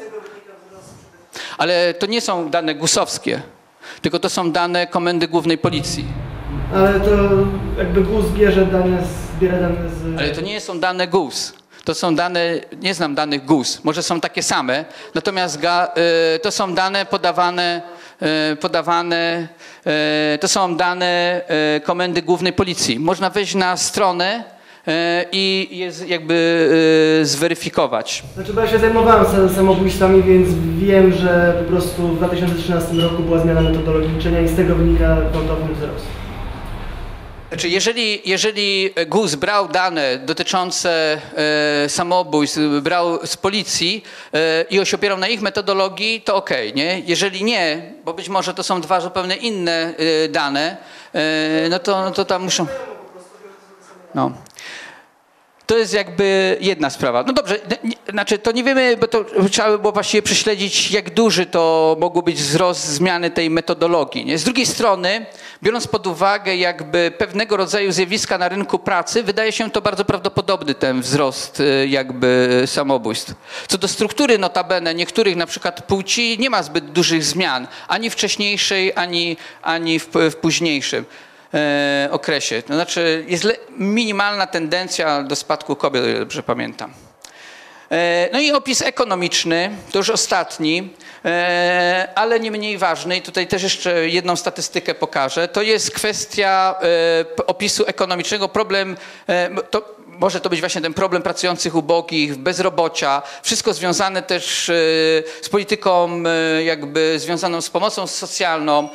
[1.58, 3.42] Ale to nie są dane gusowskie,
[4.02, 6.06] tylko to są dane Komendy Głównej Policji.
[6.76, 7.10] Ale to
[7.78, 10.20] jakby GUS bierze dane, z- zbiera dane z...
[10.20, 11.54] Ale to nie są dane GUS.
[11.84, 15.88] To są dane, nie znam danych GUS, może są takie same, natomiast ga,
[16.36, 17.82] y, to są dane podawane,
[18.62, 19.48] podawane
[20.36, 21.42] y, to są dane
[21.78, 23.00] y, Komendy Głównej Policji.
[23.00, 24.44] Można wejść na stronę
[25.32, 26.70] i je z- jakby
[27.24, 28.24] zweryfikować.
[28.36, 30.48] Znaczy, bo ja się zajmowałem sa- samobójstwami, więc
[30.80, 35.18] wiem, że po prostu w 2013 roku była zmiana metodologii liczenia i z tego wynika
[35.32, 36.06] gwałtowny wzrost.
[37.50, 41.22] Znaczy, jeżeli, jeżeli GUS brał dane dotyczące
[41.86, 47.00] e, samobójstw, brał z policji e, i się opierał na ich metodologii, to okej, nie?
[47.06, 50.78] Jeżeli nie, bo być może to są dwa zupełnie inne e, dane,
[51.14, 52.68] e, no to, no to tam muszą...
[54.16, 54.32] No.
[55.66, 57.24] To jest jakby jedna sprawa.
[57.24, 57.60] No dobrze,
[58.10, 62.22] znaczy to nie wiemy, bo to trzeba by było właściwie prześledzić, jak duży to mogło
[62.22, 64.26] być wzrost zmiany tej metodologii.
[64.26, 64.38] Nie?
[64.38, 65.26] Z drugiej strony,
[65.64, 70.76] biorąc pod uwagę jakby pewnego rodzaju zjawiska na rynku pracy, wydaje się to bardzo prawdopodobny
[70.76, 73.34] ten wzrost y, jakby samobójstw.
[73.68, 78.94] Co do struktury notabene niektórych na przykład płci nie ma zbyt dużych zmian, ani wcześniejszej,
[78.96, 81.06] ani, ani w, w późniejszym
[81.54, 82.62] e, okresie.
[82.62, 83.48] To znaczy jest
[83.78, 87.09] minimalna tendencja do spadku kobiet, o ile dobrze pamiętam.
[87.92, 90.94] E, No i opis ekonomiczny, to już ostatni,
[91.26, 95.48] e, ale nie mniej ważny, i tutaj też jeszcze jedną statystykę pokażę.
[95.48, 98.98] To jest kwestia e, opisu ekonomicznego, problem,
[99.70, 104.66] to może to być właśnie ten problem pracujących ubogich, bezrobocia, wszystko związane też
[105.42, 106.24] z polityką
[106.66, 108.90] jakby związaną z pomocą socjalną,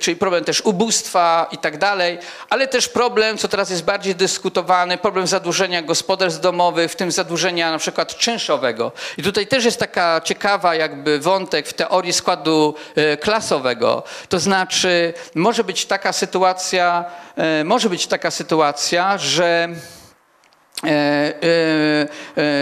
[0.00, 2.18] czyli problem też ubóstwa i tak dalej,
[2.50, 7.72] ale też problem, co teraz jest bardziej dyskutowany, problem zadłużenia gospodarstw domowych, w tym zadłużenia
[7.72, 8.92] na przykład czynszowego.
[9.18, 14.02] I tutaj też jest taka ciekawa jakby wątek w teorii składu e, klasowego.
[14.28, 17.04] To znaczy może być taka sytuacja,
[17.36, 20.11] e, może być taka sytuacja, że E, e, e,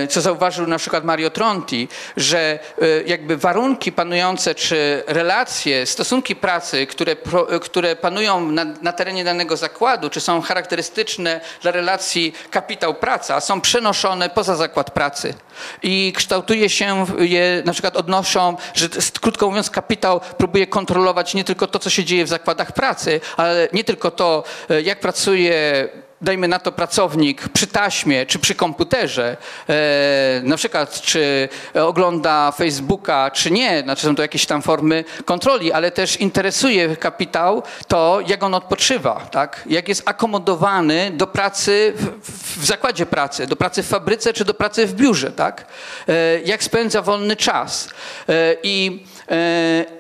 [0.08, 6.86] co zauważył na przykład Mario Tronti, że e, jakby warunki panujące, czy relacje, stosunki pracy,
[6.86, 7.12] które,
[7.50, 13.60] e, które panują na, na terenie danego zakładu, czy są charakterystyczne dla relacji kapitał-praca, są
[13.60, 15.34] przenoszone poza zakład pracy.
[15.82, 18.88] I kształtuje się je, na przykład odnoszą, że
[19.20, 23.68] krótko mówiąc kapitał próbuje kontrolować nie tylko to, co się dzieje w zakładach pracy, ale
[23.72, 25.88] nie tylko to, e, jak pracuje
[26.20, 29.36] dajmy na to pracownik przy taśmie czy przy komputerze,
[29.68, 35.72] e, na przykład czy ogląda Facebooka, czy nie, znaczy są to jakieś tam formy kontroli,
[35.72, 39.62] ale też interesuje kapitał to, jak on odpoczywa, tak?
[39.66, 44.54] jak jest akomodowany do pracy w, w zakładzie pracy, do pracy w fabryce czy do
[44.54, 45.66] pracy w biurze, tak?
[46.08, 47.88] E, jak spędza wolny czas.
[48.28, 49.04] E, I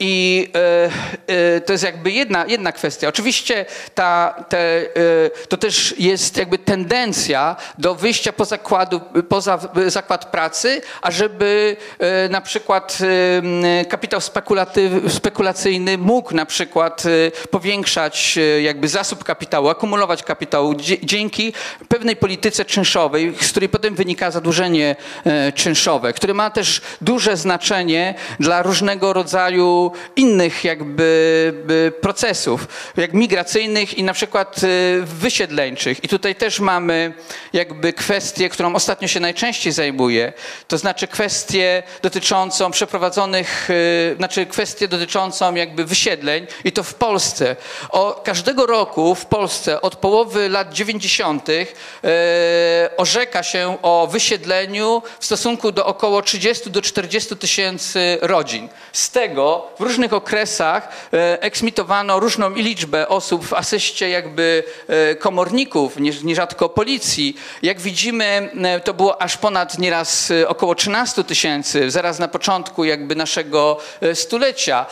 [0.00, 0.48] I
[1.66, 3.08] to jest jakby jedna, jedna kwestia.
[3.08, 4.86] Oczywiście ta, te,
[5.48, 12.40] to też jest jakby tendencja do wyjścia poza, zakładu, poza zakład pracy, ażeby e, na
[12.40, 12.98] przykład
[13.80, 14.20] e, kapitał
[15.08, 21.52] spekulacyjny mógł na przykład e, powiększać jakby zasób kapitału, akumulować kapitał dzięki
[21.88, 24.96] pewnej polityce czynszowej, z której potem wynika zadłużenie
[25.54, 33.98] czynszowe, które ma też duże znaczenie dla różnego rodzaju innych jakby by, procesów, jak migracyjnych
[33.98, 34.60] i na przykład
[35.02, 35.99] wysiedleńczych.
[36.02, 37.12] I tutaj też mamy
[37.52, 40.32] jakby kwestię, którą ostatnio się najczęściej zajmuję,
[40.68, 43.68] to znaczy kwestię dotyczącą przeprowadzonych,
[44.12, 47.56] e, znaczy kwestię dotyczącą jakby wysiedleń i to w Polsce.
[47.90, 51.48] O, każdego roku w Polsce od połowy lat 90.
[52.04, 58.68] E, orzeka się o wysiedleniu w stosunku do około 30 do 40 tysięcy rodzin.
[58.92, 64.64] Z tego w różnych okresach e, eksmitowano różną liczbę osób w asyście jakby
[65.18, 67.36] komorników, nie- nierzadko policji.
[67.62, 72.84] Jak widzimy, e, to było aż ponad nieraz e, około 13 tysięcy, zaraz na początku
[72.84, 74.86] jakby naszego e, stulecia.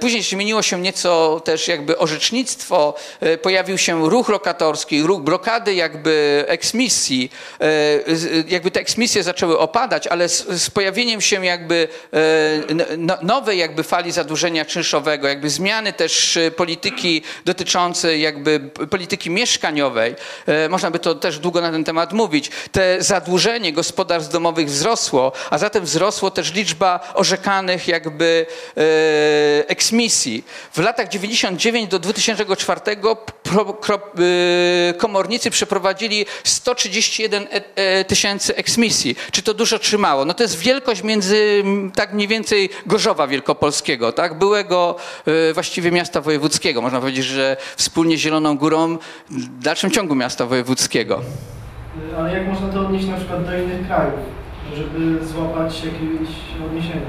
[0.00, 2.94] Później zmieniło się nieco też jakby orzecznictwo,
[3.42, 7.30] pojawił się ruch lokatorski, ruch blokady jakby eksmisji.
[8.48, 11.88] Jakby te eksmisje zaczęły opadać, ale z, pojawieniem się jakby
[12.98, 20.14] no- nowej jakby fali zadłużenia czynszowego, jakby zmiany też polityki dotyczącej jakby polityki mieszkaniowej,
[20.68, 25.58] można by to też długo na ten temat mówić, te zadłużenie gospodarstw domowych wzrosło, a
[25.58, 30.44] zatem wzrosło też liczba orzekanych jakby e, eksmisji.
[30.74, 32.80] W latach 99 do 2004
[33.42, 39.16] pro, kro, e, komornicy przeprowadzili 131 e, e, tysięcy eksmisji.
[39.30, 40.24] Czy to dużo czy mało?
[40.24, 41.64] No to jest wielkość między
[41.94, 44.38] tak mniej więcej Gorzowa Wielkopolskiego, tak?
[44.38, 46.82] byłego e, właściwie miasta wojewódzkiego.
[46.82, 48.98] Można powiedzieć, że wspólnie z Zieloną Górą
[49.30, 51.20] w dalszym ciągu miasta wojewódzkiego.
[52.18, 54.20] Ale jak można to odnieść na przykład do innych krajów,
[54.76, 56.28] żeby złapać jakieś
[56.66, 57.06] odniesienie?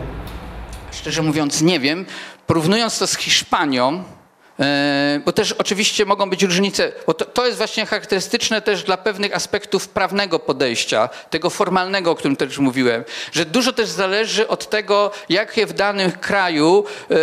[0.92, 2.06] Szczerze mówiąc, nie wiem.
[2.48, 4.04] Porównując to z Hiszpanią,
[5.26, 9.36] bo też oczywiście mogą być różnice, bo to, to jest właśnie charakterystyczne też dla pewnych
[9.36, 15.12] aspektów prawnego podejścia, tego formalnego, o którym też mówiłem, że dużo też zależy od tego,
[15.30, 17.16] jakie w danym kraju e,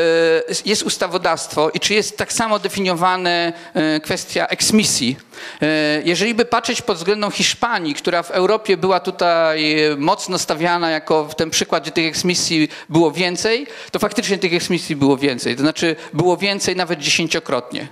[0.64, 5.16] jest ustawodawstwo i czy jest tak samo definiowane e, kwestia eksmisji.
[5.62, 10.90] E, Jeżeli by patrzeć pod względem Hiszpanii, która w Europie była tutaj e, mocno stawiana
[10.90, 15.56] jako w ten przykład, gdzie tych eksmisji było więcej, to faktycznie tych eksmisji było więcej.
[15.56, 17.88] To znaczy było więcej nawet dziesięciokrotnie.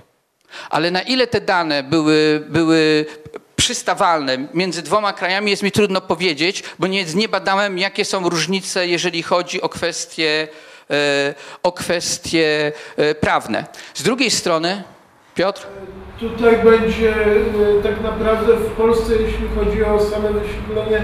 [0.69, 3.05] Ale na ile te dane były, były
[3.55, 8.87] przystawalne między dwoma krajami jest mi trudno powiedzieć, bo nie, nie badałem, jakie są różnice,
[8.87, 10.47] jeżeli chodzi o kwestie,
[10.89, 13.65] e, o kwestie e, prawne.
[13.93, 14.83] Z drugiej strony,
[15.35, 15.67] Piotr?
[16.19, 21.03] Tutaj będzie e, tak naprawdę w Polsce, jeśli chodzi o same wyświetlenie,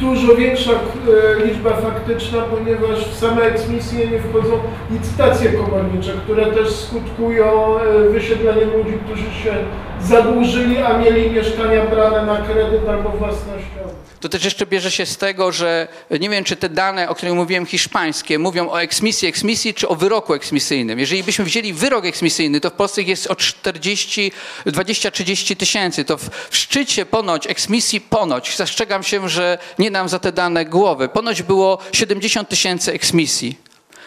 [0.00, 4.58] dużo większa e, liczba faktyczna, ponieważ w same eksmisje nie wchodzą
[4.90, 9.54] licytacje komornicze, które też skutkują e, wysiedleniem ludzi, którzy się
[10.00, 14.05] zadłużyli, a mieli mieszkania brane na kredyt albo własnościowe.
[14.26, 15.88] To też jeszcze bierze się z tego, że
[16.20, 19.94] nie wiem, czy te dane, o których mówiłem, hiszpańskie, mówią o eksmisji, eksmisji, czy o
[19.94, 20.98] wyroku eksmisyjnym.
[20.98, 24.32] Jeżeli byśmy wzięli wyrok eksmisyjny, to w Polsce jest o 40,
[24.66, 26.04] 20-30 tysięcy.
[26.04, 30.64] To w, w szczycie ponoć eksmisji, ponoć, zastrzegam się, że nie dam za te dane
[30.64, 33.65] głowy, ponoć było 70 tysięcy eksmisji.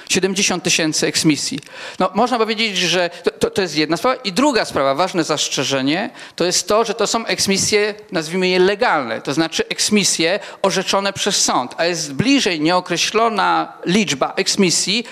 [0.09, 1.59] 70 tysięcy eksmisji.
[1.99, 4.21] No, można powiedzieć, że to, to, jest jedna sprawa.
[4.23, 9.21] I druga sprawa, ważne zastrzeżenie, to jest to, że to są eksmisje, nazwijmy je legalne,
[9.21, 15.05] to znaczy eksmisje orzeczone przez sąd, a jest bliżej nieokreślona liczba eksmisji,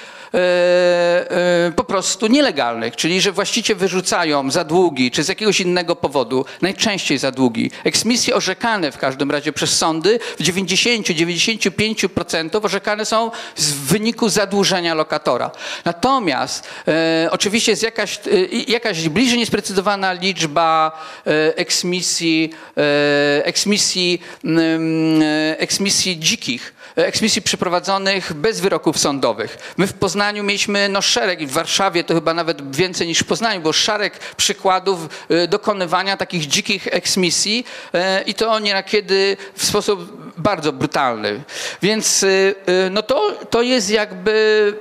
[1.76, 7.18] po prostu nielegalnych, czyli że właściwie wyrzucają za długi, czy z jakiegoś innego powodu, najczęściej
[7.18, 7.72] za długi.
[7.84, 15.52] Eksmisje orzekane w każdym razie przez sądy w 90-95% orzekane są w wyniku zadłużenia lokatora.
[15.86, 18.20] Natomiast e, oczywiście jest jakaś, e,
[18.68, 20.92] jakaś bliżej niesprecyzowana liczba
[21.28, 29.74] e, eksmisji, e, eksmisji, mm, e, eksmisji dzikich eksmisji przeprowadzonych bez wyroków sądowych.
[29.78, 33.26] My w Poznaniu mieliśmy no, szereg, i w Warszawie to chyba nawet więcej niż w
[33.26, 40.28] Poznaniu, bo szereg przykładów y, dokonywania takich dzikich eksmisji y, i to niekiedy w sposób
[40.38, 41.43] bardzo brutalny.
[41.82, 42.56] Więc y,
[42.91, 44.74] no to, to jest jakby,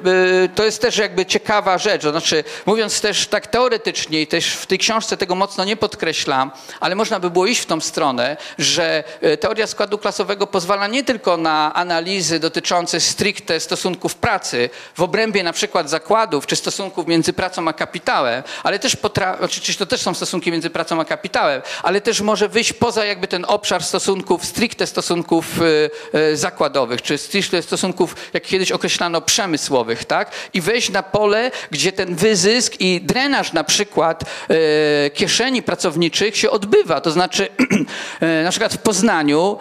[0.55, 2.03] to jest też jakby ciekawa rzecz.
[2.03, 6.51] To znaczy, mówiąc też tak teoretycznie i też w tej książce tego mocno nie podkreślam,
[6.81, 9.05] ale można by było iść w tą stronę, że
[9.41, 11.73] teoria składu klasowego pozwala nie tylko na
[12.07, 17.73] analizy dotyczące stricte stosunków pracy w obrębie na przykład zakładów czy stosunków między pracą a
[17.73, 18.97] kapitałem, ale też
[19.41, 23.29] oczywiście to też są stosunki między pracą a kapitałem, ale też może wyjść poza jakby
[23.29, 30.05] ten obszar stosunków, stricte stosunków y, y, zakładowych, czy stricte stosunków, jak kiedyś określano, przemysłowych,
[30.05, 30.31] tak?
[30.55, 36.51] I wejść na pole, gdzie ten wyzysk i drenaż na przykład y, kieszeni pracowniczych się
[36.51, 37.01] odbywa.
[37.01, 37.49] To znaczy,
[38.45, 39.59] na przykład w Poznaniu,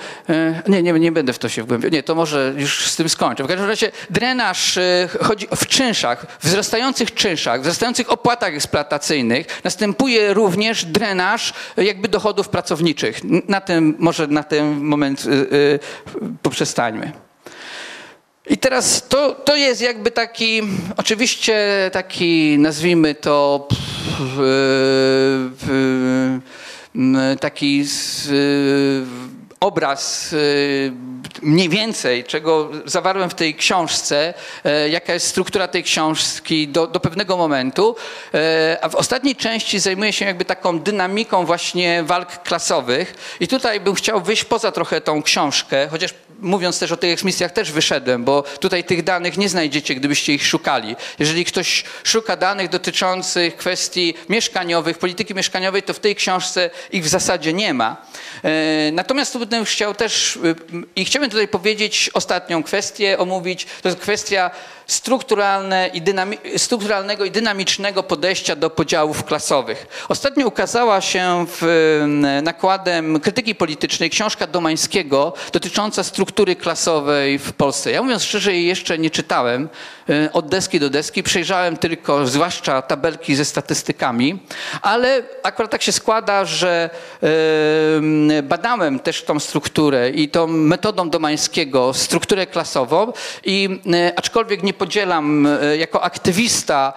[0.68, 3.43] nie, nie, nie będę w to się wgłębiał, nie, to może już z tym skończę.
[3.43, 10.86] W każdym razie drenaż y, chodzi w czynszach, wzrastających czynszach, wzrastających opłatach eksploatacyjnych następuje również
[10.86, 13.21] drenaż y, jakby dochodów pracowniczych.
[13.47, 15.79] Na tym, może na ten moment y,
[16.41, 17.11] poprzestańmy.
[18.49, 20.61] I teraz to, to jest jakby taki,
[20.97, 23.67] oczywiście taki, nazwijmy to,
[27.39, 28.27] taki z,
[29.60, 30.91] obraz yy,
[31.41, 34.34] mniej więcej, czego zawarłem w tej książce,
[34.64, 37.95] e, jaka jest struktura tej książki do, do pewnego momentu.
[38.34, 43.38] E, A w ostatniej części zajmuję się jakby taką dynamiką właśnie walk klasowych.
[43.39, 47.51] I tutaj bym chciał wyjść poza trochę tą książkę, chociaż mówiąc też o tych eksmisjach
[47.51, 50.95] też wyszedłem, bo tutaj tych danych nie znajdziecie, gdybyście ich szukali.
[51.19, 57.07] Jeżeli ktoś szuka danych dotyczących kwestii mieszkaniowych, polityki mieszkaniowej, to w tej książce ich w
[57.07, 57.97] zasadzie nie ma.
[58.43, 60.55] E, Natomiast tu bym chciał też y,
[60.95, 63.67] i chciałbym tutaj powiedzieć ostatnią kwestię, omówić.
[63.81, 64.51] To jest kwestia
[64.88, 66.01] strukturalne i
[66.59, 70.05] strukturalnego i dynamicznego podejścia do podziałów klasowych.
[70.09, 71.61] Ostatnio ukazała się w,
[72.43, 77.91] nakładem krytyki politycznej książka Domańskiego dotycząca struktury klasowej w Polsce.
[77.91, 79.69] Ja mówiąc szczerze, jej jeszcze nie czytałem
[80.34, 81.24] od deski do deski.
[81.24, 84.39] Przejrzałem tylko zwłaszcza tabelki ze statystykami,
[84.82, 86.89] ale akurat tak się składa, że
[88.39, 93.14] y, badałem też tą strukturę i tą metodą Domańskiego strukturę klasową
[93.45, 95.47] i y, aczkolwiek nie podzielam
[95.78, 96.93] jako aktywista,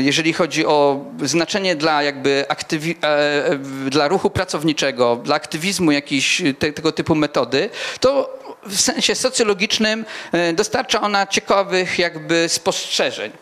[0.00, 3.58] jeżeli chodzi o znaczenie dla jakby aktywi- e, e,
[3.90, 7.70] dla ruchu pracowniczego, dla aktywizmu jakiejś te, tego typu metody,
[8.00, 10.04] to w sensie socjologicznym
[10.50, 13.32] y, dostarcza ona ciekawych jakby spostrzeżeń.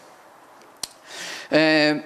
[1.53, 2.01] E,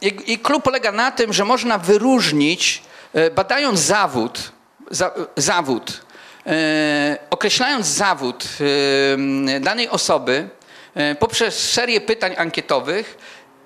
[0.00, 2.82] i, klub polega na tym, że można wyróżnić,
[3.14, 4.52] e, badając zawód,
[4.90, 6.00] za, zawód
[6.46, 8.48] e, określając zawód
[9.56, 10.48] e, danej osoby
[10.94, 13.18] e, poprzez serię pytań ankietowych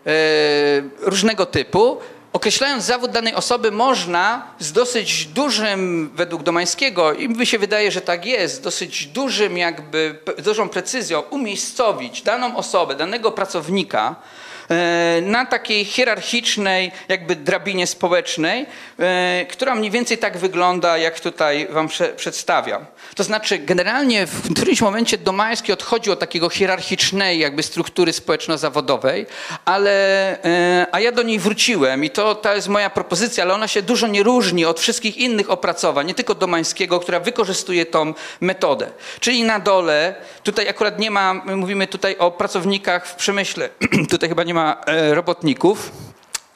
[0.06, 0.10] e,
[0.98, 2.00] różnego typu,
[2.32, 8.00] określając zawód danej osoby, można z dosyć dużym, według Domańskiego, i mi się wydaje, że
[8.00, 14.16] tak jest, dosyć dużym jakby, dużą precyzją umiejscowić daną osobę, danego pracownika
[15.22, 18.66] na takiej hierarchicznej jakby drabinie społecznej,
[18.98, 22.86] e, która mniej więcej tak wygląda, jak tutaj wam prze, przedstawiam.
[23.14, 29.26] To znaczy generalnie w którymś momencie Domański odchodził od takiego hierarchicznej jakby struktury społeczno-zawodowej,
[29.64, 29.92] ale,
[30.44, 33.82] e, a ja do niej wróciłem i to, to jest moja propozycja, ale ona się
[33.82, 38.90] dużo nie różni od wszystkich innych opracowań, nie tylko Domańskiego, która wykorzystuje tą metodę.
[39.20, 43.68] Czyli na dole, tutaj akurat nie ma, my mówimy tutaj o pracownikach w przemyśle,
[44.10, 45.92] tutaj chyba nie ma e, robotników,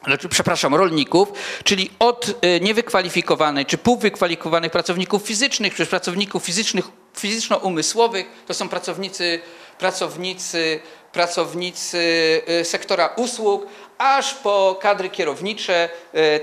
[0.05, 1.29] znaczy, przepraszam, rolników,
[1.65, 6.85] czyli od e, niewykwalifikowanej czy półwykwalifikowanych pracowników fizycznych, czy pracowników fizycznych,
[7.19, 9.41] fizyczno-umysłowych, to są pracownicy,
[9.79, 10.81] pracownicy,
[11.13, 13.67] pracownicy e, sektora usług,
[13.99, 15.89] aż po kadry kierownicze.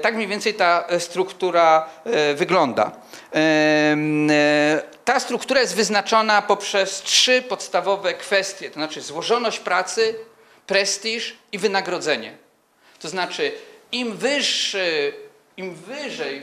[0.02, 1.90] Tak mniej więcej ta struktura
[2.36, 2.92] wygląda.
[5.06, 10.16] Ta struktura jest wyznaczona poprzez trzy podstawowe kwestie, to znaczy złożoność pracy,
[10.68, 12.38] prestiż i wynagrodzenie.
[13.00, 13.52] To znaczy,
[13.92, 15.14] im wyższy,
[15.58, 16.42] im wyżej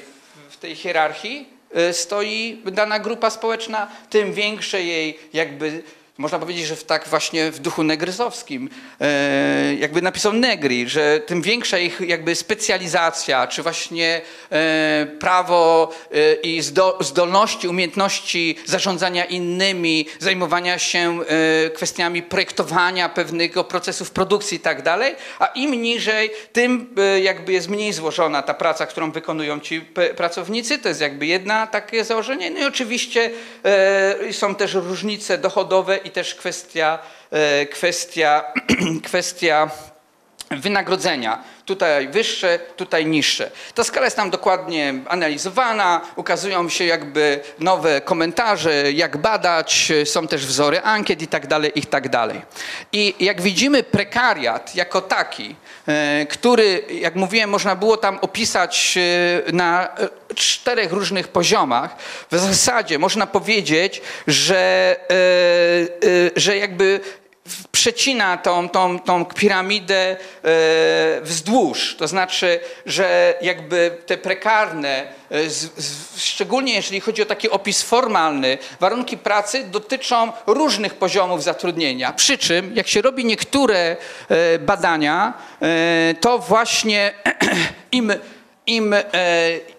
[0.51, 1.49] w- tej hierarchii
[1.91, 5.83] y, stoi dana grupa społeczna, tym większe jej jakby,
[6.19, 11.43] można powiedzieć, że w tak właśnie w duchu negryzowskim, e, jakby napisał Negri, że tym
[11.43, 14.21] większa ich jakby specjalizacja, czy właśnie
[14.53, 21.19] e, prawo e, i zdo- zdolności, umiejętności zarządzania innymi, zajmowania się
[21.75, 27.93] kwestiami projektowania pewnego procesów produkcji i tak dalej, a im niżej, tym jakby jest mniej
[27.93, 29.81] złożona ta praca, którą wykonują ci
[30.17, 30.79] pracownicy.
[30.79, 32.51] To jest jakby jedna takie założenie.
[32.51, 33.31] No i oczywiście
[34.33, 36.99] są też różnice dochodowe i też kwestia,
[37.31, 38.45] e, kwestia,
[39.11, 39.71] kwestia
[40.51, 41.45] wynagrodzenia.
[41.65, 43.51] Tutaj wyższe, tutaj niższe.
[43.75, 50.47] Ta skala jest tam dokładnie analizowana, ukazują się jakby nowe komentarze, jak badać, są też
[50.47, 52.43] wzory ankiet i tak dalej, i tak dalej.
[52.93, 55.57] I jak widzimy prekariat jako taki,
[55.89, 58.99] e, który, jak mówiłem, można było tam opisać
[59.49, 59.89] e, na
[60.35, 61.97] czterech różnych poziomach,
[62.31, 67.01] w zasadzie można powiedzieć, że, e, że jakby
[67.73, 70.17] przecina tą, tą, tą piramidę e,
[71.23, 71.97] wzdłuż.
[71.99, 75.37] To znaczy, że jakby te prekarne, e,
[76.17, 82.13] szczególnie jeżeli chodzi o taki opis formalny, warunki pracy dotyczą różnych poziomów zatrudnienia.
[82.13, 83.97] Przy czym, jak się robi niektóre
[84.29, 85.33] e, badania,
[86.21, 87.13] to właśnie
[87.93, 88.13] im
[88.69, 89.05] im, e,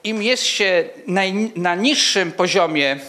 [0.03, 2.99] im jest się naj, na niższym poziomie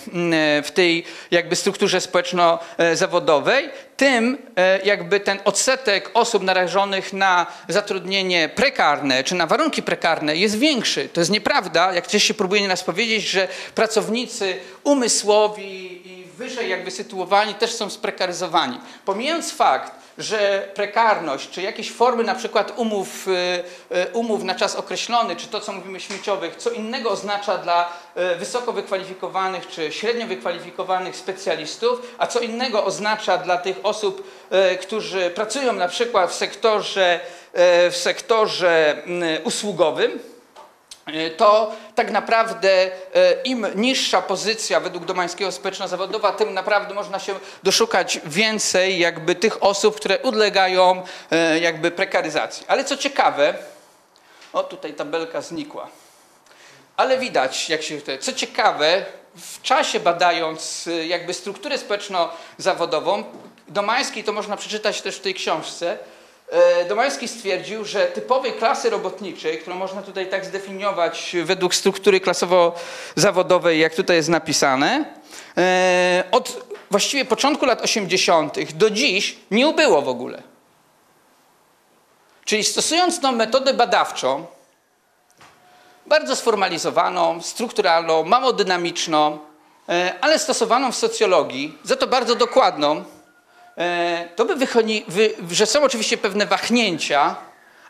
[0.64, 9.24] w tej jakby strukturze społeczno-zawodowej, tym e, jakby ten odsetek osób narażonych na zatrudnienie prekarne
[9.24, 11.08] czy na warunki prekarne jest większy.
[11.08, 16.90] To jest nieprawda, jak ktoś się próbuje nas powiedzieć, że pracownicy umysłowi i wyżej jakby
[16.90, 18.78] sytuowani też są sprekaryzowani.
[19.04, 23.30] Pomijając fakt, że prekarność, czy jakieś formy na przykład umów, y,
[23.96, 27.92] y, umów na czas określony, czy to, co mówimy śmieciowych, co innego oznacza dla
[28.32, 34.30] y, wysoko wykwalifikowanych, czy średnio wykwalifikowanych specjalistów, a co innego oznacza dla tych osób,
[34.80, 37.20] którzy pracują na przykład w sektorze,
[37.90, 39.02] w sektorze
[39.44, 40.29] usługowym, E,
[41.36, 42.90] to tak naprawdę e,
[43.44, 49.96] im niższa pozycja według Domańskiego społeczno-zawodowa, tym naprawdę można się doszukać więcej jakby tych osób,
[49.96, 52.64] które ulegają e, jakby prekaryzacji.
[52.68, 53.54] Ale co ciekawe,
[54.52, 55.88] o tutaj tabelka znikła,
[56.96, 59.04] ale widać, jak się tutaj, co ciekawe,
[59.36, 63.24] w czasie badając e, jakby strukturę społeczno-zawodową,
[63.68, 66.19] Domański, to można przeczytać też w tej książce, E,
[66.88, 73.94] Domański stwierdził, że typowej klasy robotniczej, którą można tutaj tak zdefiniować według struktury klasowo-zawodowej, jak
[73.94, 75.05] tutaj jest napisane,
[75.57, 78.72] e, od właściwie początku lat 80.
[78.72, 80.42] do dziś nie ubyło w ogóle.
[82.44, 84.46] Czyli stosując tą metodę badawczą,
[86.07, 89.38] bardzo sformalizowaną, strukturalną, mało dynamiczną,
[89.88, 93.19] e, ale stosowaną w socjologii, za to bardzo dokładną, E,
[94.36, 97.36] to by wychodzi, wy, że są oczywiście pewne wahnięcia,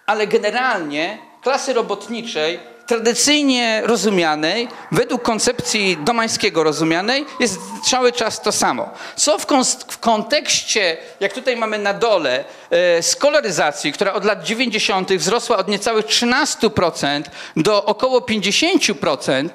[0.07, 8.91] ale generalnie klasy robotniczej, tradycyjnie rozumianej, według koncepcji domańskiego rozumianej, jest cały czas to samo.
[9.17, 9.47] Co w,
[9.89, 15.13] w kontekście, jak tutaj mamy na dole, e, skolaryzacji, która od lat 90.
[15.13, 17.23] wzrosła od niecałych 13%
[17.57, 19.49] do około 50%,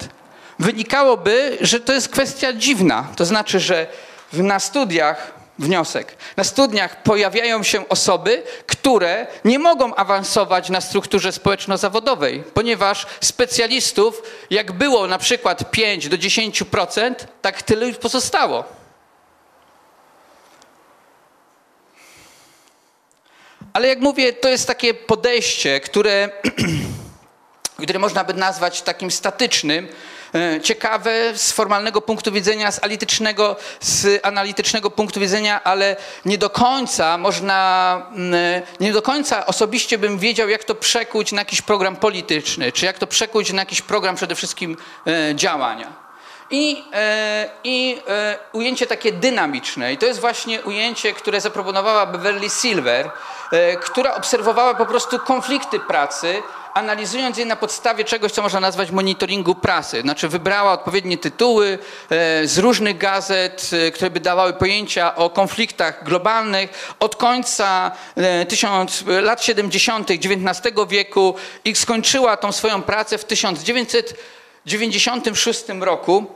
[0.58, 3.08] wynikałoby, że to jest kwestia dziwna.
[3.16, 3.86] To znaczy, że
[4.32, 6.16] na studiach wniosek.
[6.36, 14.72] Na studiach pojawiają się osoby, które nie mogą awansować na strukturze społeczno-zawodowej, ponieważ specjalistów, jak
[14.72, 18.64] było na przykład 5 do 10%, tak tyle już pozostało.
[23.72, 26.28] Ale jak mówię, to jest takie podejście, które,
[27.82, 29.88] które można by nazwać takim statycznym,
[30.62, 37.18] ciekawe z formalnego punktu widzenia, z analitycznego, z analitycznego punktu widzenia, ale nie do końca
[37.18, 42.72] można, mm, nie do końca osobiście bym wiedział, jak to przekuć na jakiś program polityczny,
[42.72, 46.06] czy jak to przekuć na jakiś program przede wszystkim e, działania.
[46.50, 49.92] I, e, i e, ujęcie takie dynamiczne.
[49.92, 53.10] I to jest właśnie ujęcie, które zaproponowała Beverly Silver,
[53.52, 56.42] e, która obserwowała po prostu konflikty pracy,
[56.76, 60.00] analizując je na podstawie czegoś, co można nazwać monitoringu prasy.
[60.00, 61.78] Znaczy wybrała odpowiednie tytuły
[62.10, 68.46] e, z różnych gazet, e, które by dawały pojęcia o konfliktach globalnych od końca e,
[69.22, 70.10] lat 70.
[70.10, 76.26] XIX wieku i skończyła tą swoją pracę w 1996 roku,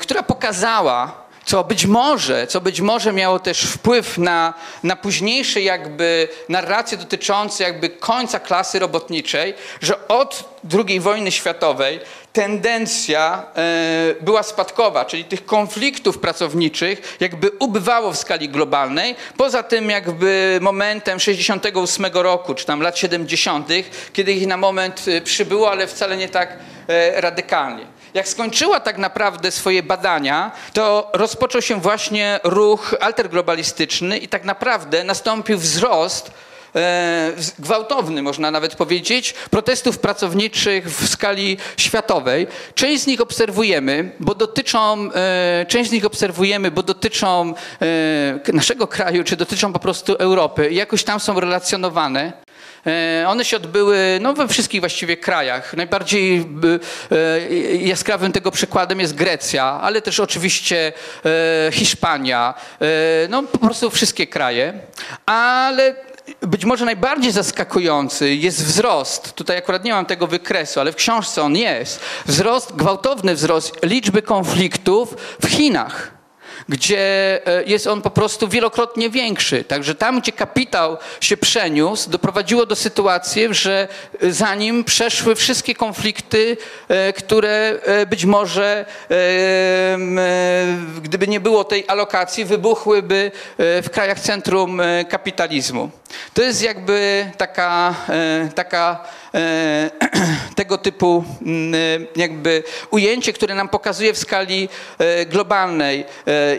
[0.00, 6.28] która pokazała, co być może, co być może miało też wpływ na, na późniejsze jakby
[6.48, 12.00] narracje dotyczące jakby końca klasy robotniczej, że od II wojny światowej
[12.34, 19.90] tendencja e, była spadkowa, czyli tych konfliktów pracowniczych jakby ubywało w skali globalnej, poza tym
[19.90, 23.68] jakby momentem 68 roku, czy tam lat 70.,
[24.12, 27.93] kiedy ich na moment e, przybyło, ale wcale nie tak e, radykalnie.
[28.14, 35.04] Jak skończyła tak naprawdę swoje badania, to rozpoczął się właśnie ruch alterglobalistyczny i tak naprawdę
[35.04, 36.30] nastąpił wzrost
[36.76, 42.46] e, gwałtowny, można nawet powiedzieć, protestów pracowniczych w skali światowej.
[42.74, 47.54] Część z nich obserwujemy, bo dotyczą, e, część z nich obserwujemy, bo dotyczą
[48.46, 50.72] e, naszego kraju, czy dotyczą po prostu Europy.
[50.72, 52.43] Jakoś tam są relacjonowane.
[52.86, 55.74] E, One się odbyły no, we wszystkich właściwie krajach.
[55.74, 56.46] Najbardziej
[57.10, 60.92] e, jaskrawym tego przykładem jest Grecja, ale też oczywiście
[61.66, 62.54] e, Hiszpania,
[63.28, 64.74] no po prostu wszystkie kraje.
[65.26, 65.94] Ale
[66.40, 71.42] być może najbardziej zaskakujący jest wzrost, tutaj akurat nie mam tego wykresu, ale w książce
[71.42, 76.13] on jest, wzrost, gwałtowny wzrost liczby konfliktów w Chinach
[76.68, 79.64] gdzie e, jest on po prostu wielokrotnie większy.
[79.64, 83.88] Także tam, gdzie kapitał się przeniósł, doprowadziło do sytuacji, że
[84.22, 86.56] za nim przeszły wszystkie konflikty,
[86.88, 88.86] e, które e, być może,
[91.02, 95.90] gdyby nie było tej alokacji, wybuchłyby w krajach centrum kapitalizmu.
[96.34, 97.94] To jest jakby taka,
[98.54, 99.04] taka
[100.56, 104.68] tego typu mm, jakby ujęcie, które nam pokazuje w skali
[105.26, 106.04] globalnej,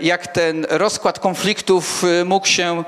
[0.02, 2.84] jak ten rozkład konfliktów mógł się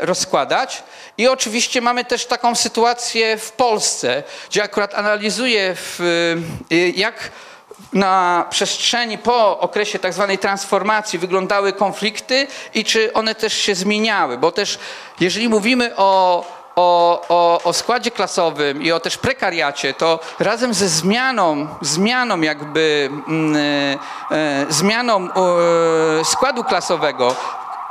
[0.00, 0.82] rozkładać.
[1.18, 6.00] I oczywiście mamy też taką sytuację w Polsce, gdzie akurat analizuję, w,
[6.96, 7.30] jak
[7.92, 14.38] na przestrzeni po okresie tak zwanej transformacji wyglądały konflikty i czy one też się zmieniały,
[14.38, 14.78] bo też
[15.20, 16.44] jeżeli mówimy o
[16.76, 23.10] o, o, o, składzie klasowym i o też prekariacie, to razem ze zmianą, zmianą jakby,
[23.28, 27.36] mm, e, e, zmianą e, składu klasowego,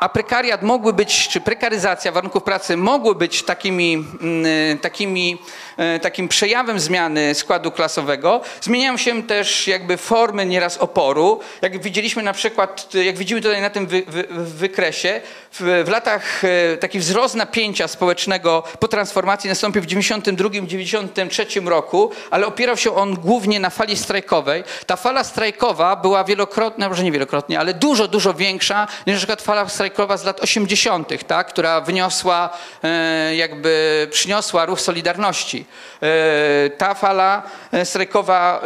[0.05, 5.37] a prekariat mogły być, czy prekaryzacja warunków pracy mogły być takimi, mm, takimi,
[5.77, 11.39] e, takim przejawem zmiany składu klasowego, zmieniają się też jakby formy nieraz oporu.
[11.61, 15.21] Jak widzieliśmy na przykład, jak widzimy tutaj na tym wy, wy, wykresie,
[15.59, 22.47] w, w latach e, taki wzrost napięcia społecznego po transformacji nastąpił w 92-93 roku, ale
[22.47, 24.63] opierał się on głównie na fali strajkowej.
[24.85, 29.41] Ta fala strajkowa była wielokrotnie, może nie wielokrotnie, ale dużo, dużo większa niż na przykład
[29.41, 32.49] fala strajkowa z lat 80., tak, która wyniosła,
[32.83, 35.65] e, jakby przyniosła ruch Solidarności.
[36.01, 37.41] E, ta fala
[37.83, 38.61] strajkowa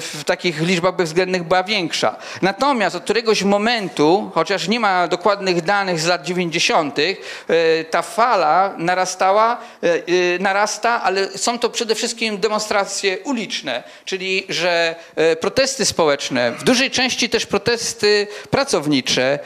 [0.00, 2.16] w takich liczbach bezwzględnych była większa.
[2.42, 6.98] Natomiast od któregoś momentu, chociaż nie ma dokładnych danych z lat lat 90.
[6.98, 14.46] E, ta fala narastała, e, e, narasta, ale są to przede wszystkim demonstracje uliczne, czyli
[14.48, 14.96] że
[15.40, 19.38] protesty społeczne, w dużej części też protesty pracownicze,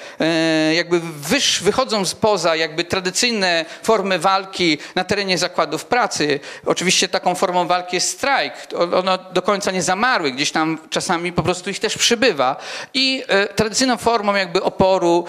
[0.72, 6.40] jakby wyż, wychodzą spoza jakby tradycyjne formy walki na terenie zakładów pracy.
[6.66, 8.54] Oczywiście taką formą walki jest strajk.
[8.94, 12.56] One do końca nie zamarły, gdzieś tam czasami po prostu ich też przybywa.
[12.94, 13.24] I
[13.56, 15.24] tradycyjną formą jakby oporu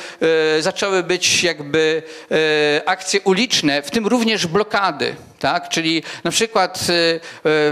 [0.60, 5.16] zaczęły być jakby e, akcje uliczne, w tym również blokady.
[5.44, 5.70] Tak?
[5.70, 6.84] Czyli na przykład e,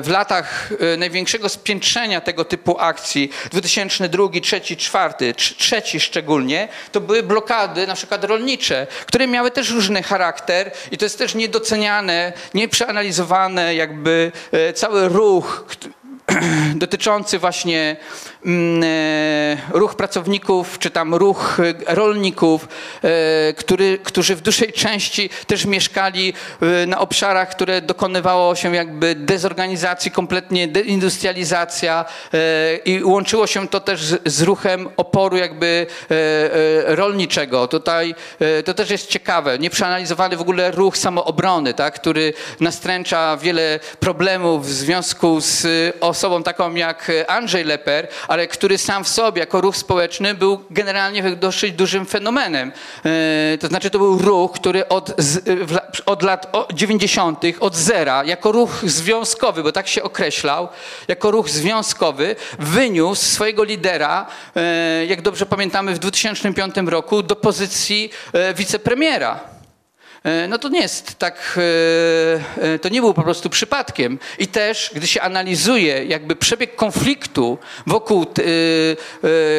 [0.02, 7.24] w latach e, największego spiętrzenia tego typu akcji, 2002, 2003, 2004, trzeci szczególnie, to były
[7.24, 13.76] blokady na przykład rolnicze, które miały też różny charakter i to jest też niedoceniane, nieprzeanalizowane
[13.76, 14.32] jakby
[14.76, 15.66] cały ruch
[16.76, 17.98] dotyczący właśnie
[19.74, 22.68] ruch pracowników, czy tam ruch e, rolników,
[23.04, 29.16] e, który, którzy w dużej części też mieszkali e, na obszarach, które dokonywało się jakby
[29.16, 36.16] dezorganizacji, kompletnie deindustrializacja e, i łączyło się to też z, z ruchem oporu jakby e,
[36.90, 37.68] e, rolniczego.
[37.68, 43.80] Tutaj e, to też jest ciekawe, nieprzeanalizowany w ogóle ruch samoobrony, tak, który nastręcza wiele
[44.00, 45.68] problemów w związku z
[46.02, 51.24] osobą taką jak Andrzej Leper, ale który sam w sobie jako ruch społeczny był generalnie
[51.36, 52.72] dosyć dużym fenomenem.
[53.06, 55.10] E, To znaczy to był ruch, który od,
[55.72, 57.44] la- od lat o- 90.
[57.60, 60.68] od zera, jako ruch związkowy, bo tak się określał,
[61.08, 64.26] jako ruch związkowy, wyniósł swojego lidera,
[64.56, 69.40] e, jak dobrze pamiętamy, w 2005 roku do pozycji e, wicepremiera.
[70.24, 71.60] E, No to nie jest tak,
[72.62, 74.20] e, e, to nie był po prostu przypadkiem.
[74.40, 77.58] I też, gdy się analizuje jakby przebieg konfliktu,
[77.88, 78.26] wokół,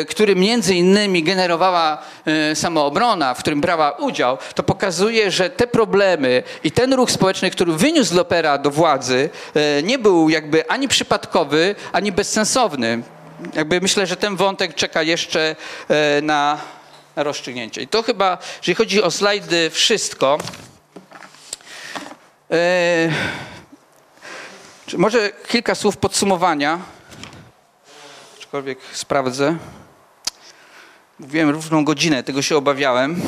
[0.08, 2.02] który między innymi generowała
[2.54, 7.72] samoobrona, w którym brała udział, to pokazuje, że te problemy i ten ruch społeczny, który
[7.72, 9.30] wyniósł Lopera do władzy,
[9.82, 13.02] nie był jakby ani przypadkowy, ani bezsensowny.
[13.54, 15.56] Jakby myślę, że ten wątek czeka jeszcze
[16.22, 16.58] na,
[17.16, 17.82] na rozstrzygnięcie.
[17.82, 20.38] I to chyba, jeżeli chodzi o slajdy, wszystko.
[24.86, 26.80] Czy może kilka słów podsumowania.
[28.38, 29.56] Aczkolwiek sprawdzę.
[31.18, 33.22] Mówiłem równą godzinę, tego się obawiałem.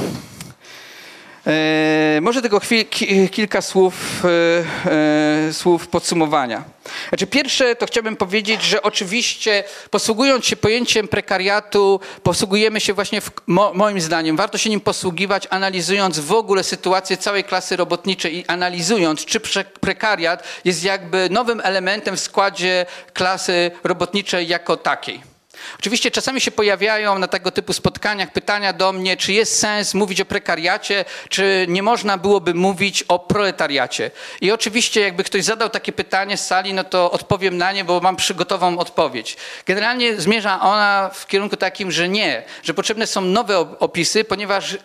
[1.47, 6.65] E, może tylko chwil, ki, kilka słów, e, e, słów podsumowania.
[7.09, 13.31] Znaczy pierwsze to chciałbym powiedzieć, że oczywiście posługując się pojęciem prekariatu, posługujemy się właśnie, w,
[13.47, 18.47] mo, moim zdaniem, warto się nim posługiwać, analizując w ogóle sytuację całej klasy robotniczej i
[18.47, 19.41] analizując, czy
[19.81, 25.34] prekariat jest jakby nowym elementem w składzie klasy robotniczej jako takiej.
[25.79, 30.21] Oczywiście czasami się pojawiają na tego typu spotkaniach pytania do mnie, czy jest sens mówić
[30.21, 34.11] o prekariacie, czy nie można byłoby mówić o proletariacie.
[34.41, 38.01] I oczywiście jakby ktoś zadał takie pytanie z sali, no to odpowiem na nie, bo
[38.01, 39.37] mam przygotową odpowiedź.
[39.67, 44.77] Generalnie zmierza ona w kierunku takim, że nie, że potrzebne są nowe op- opisy, ponieważ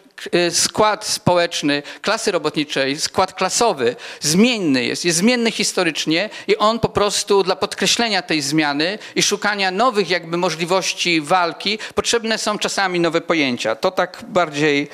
[0.52, 7.44] skład społeczny klasy robotniczej, skład klasowy zmienny jest, jest zmienny historycznie i on po prostu
[7.44, 13.76] dla podkreślenia tej zmiany i szukania nowych jakby możliwości walki potrzebne są czasami nowe pojęcia.
[13.76, 14.88] To tak bardziej,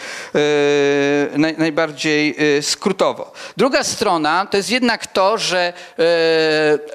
[1.33, 3.31] e, naj, najbardziej e, skrótowo.
[3.57, 6.03] Druga strona to jest jednak to, że, e,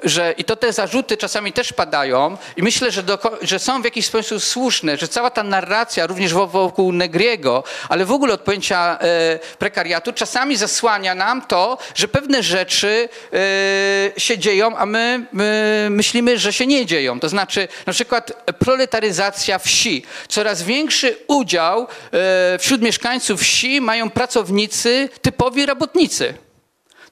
[0.03, 3.85] że i to te zarzuty czasami też padają i myślę, że, doko- że są w
[3.85, 8.41] jakiś sposób słuszne, że cała ta narracja również wo- wokół Negriego, ale w ogóle od
[8.41, 15.25] pojęcia e, prekariatu czasami zasłania nam to, że pewne rzeczy e, się dzieją, a my,
[15.31, 17.19] my myślimy, że się nie dzieją.
[17.19, 20.03] To znaczy na przykład proletaryzacja wsi.
[20.27, 26.33] Coraz większy udział e, wśród mieszkańców wsi mają pracownicy typowi robotnicy.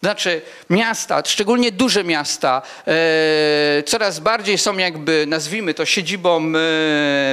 [0.01, 6.53] Znaczy miasta, szczególnie duże miasta, e, coraz bardziej są jakby, nazwijmy to, siedzibą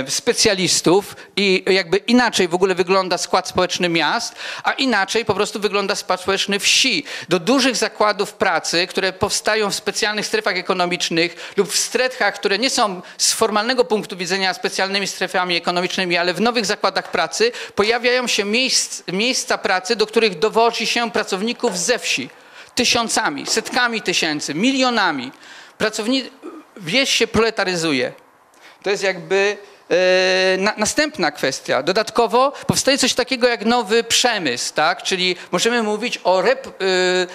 [0.07, 5.61] e, specjalistów i jakby inaczej w ogóle wygląda skład społeczny miast, a inaczej po prostu
[5.61, 7.05] wygląda skład społeczny wsi.
[7.29, 12.71] Do dużych zakładów pracy, które powstają w specjalnych strefach ekonomicznych lub w strefach, które nie
[12.71, 18.45] są z formalnego punktu widzenia specjalnymi strefami ekonomicznymi, ale w nowych zakładach pracy pojawiają się
[18.45, 22.31] miejsc, miejsca pracy, do których dowozi się pracowników ze wsi
[22.77, 25.33] tysiącami, setkami tysięcy, milionami.
[25.79, 26.31] Pracowni...
[26.77, 28.13] Wieś się proletaryzuje.
[28.83, 29.57] To jest jakby
[30.59, 31.83] na, następna kwestia.
[31.83, 35.03] Dodatkowo powstaje coś takiego jak nowy przemysł, tak?
[35.03, 36.83] czyli możemy mówić o rep,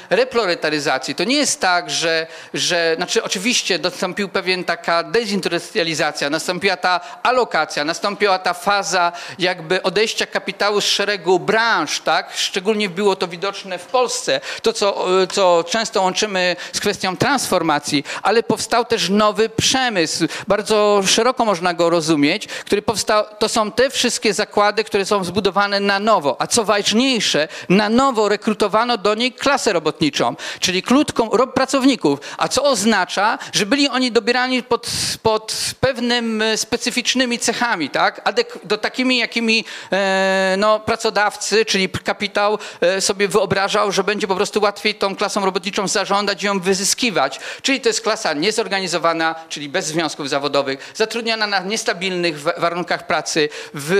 [0.09, 1.15] reproletaryzacji.
[1.15, 7.85] To nie jest tak, że, że znaczy oczywiście nastąpił pewien taka dezindustrializacja, nastąpiła ta alokacja,
[7.85, 12.29] nastąpiła ta faza jakby odejścia kapitału z szeregu branż, tak?
[12.35, 18.03] szczególnie było to widoczne w Polsce, to co, e, co często łączymy z kwestią transformacji,
[18.23, 23.89] ale powstał też nowy przemysł, bardzo szeroko można go rozumieć, który powstał, to są te
[23.89, 29.31] wszystkie zakłady, które są zbudowane na nowo, a co ważniejsze, na nowo rekrutowano do niej
[29.33, 34.87] klasę robotniczą, czyli krótką ro- pracowników, a co oznacza, że byli oni dobierani pod,
[35.23, 38.25] pod pewnym e, specyficznymi cechami, tak?
[38.25, 44.35] Adek- do takimi, jakimi e, no, pracodawcy, czyli kapitał e, sobie wyobrażał, że będzie po
[44.35, 47.39] prostu łatwiej tą klasą robotniczą zarządzać i ją wyzyskiwać.
[47.61, 53.49] Czyli to jest klasa niezorganizowana, czyli bez związków zawodowych, zatrudniana na niestabilnych wa- warunkach pracy,
[53.73, 53.91] w,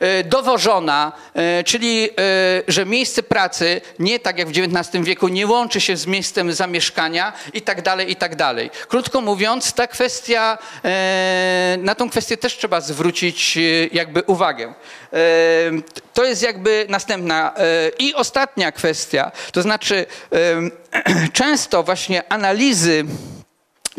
[0.00, 2.12] e, dowożona, e, czyli e,
[2.68, 7.32] że miejsce pracy nie tak jak w XIX wieku nie łączy się z miejscem zamieszkania
[7.52, 8.70] i tak dalej, i tak dalej.
[8.88, 10.58] Krótko mówiąc, ta kwestia,
[11.78, 13.58] na tą kwestię też trzeba zwrócić
[13.92, 14.74] jakby uwagę.
[16.14, 17.54] To jest jakby następna
[17.98, 20.06] i ostatnia kwestia, to znaczy
[21.32, 23.04] często właśnie analizy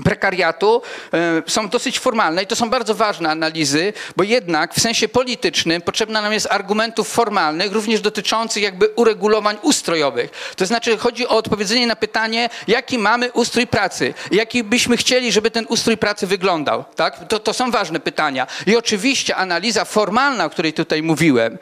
[0.04, 0.82] prekariatu
[1.14, 5.82] e, są dosyć formalne i to są bardzo ważne analizy, bo jednak w sensie politycznym
[5.82, 10.54] potrzebna nam jest argumentów formalnych, również dotyczących jakby uregulowań ustrojowych.
[10.56, 15.52] To znaczy chodzi o odpowiedzenie na pytanie, jaki mamy ustrój pracy, jaki byśmy chcieli, żeby
[15.52, 16.86] ten ustrój pracy wyglądał.
[16.96, 17.28] Tak?
[17.28, 18.48] To, to są ważne pytania.
[18.66, 21.58] I oczywiście analiza formalna, o której tutaj mówiłem,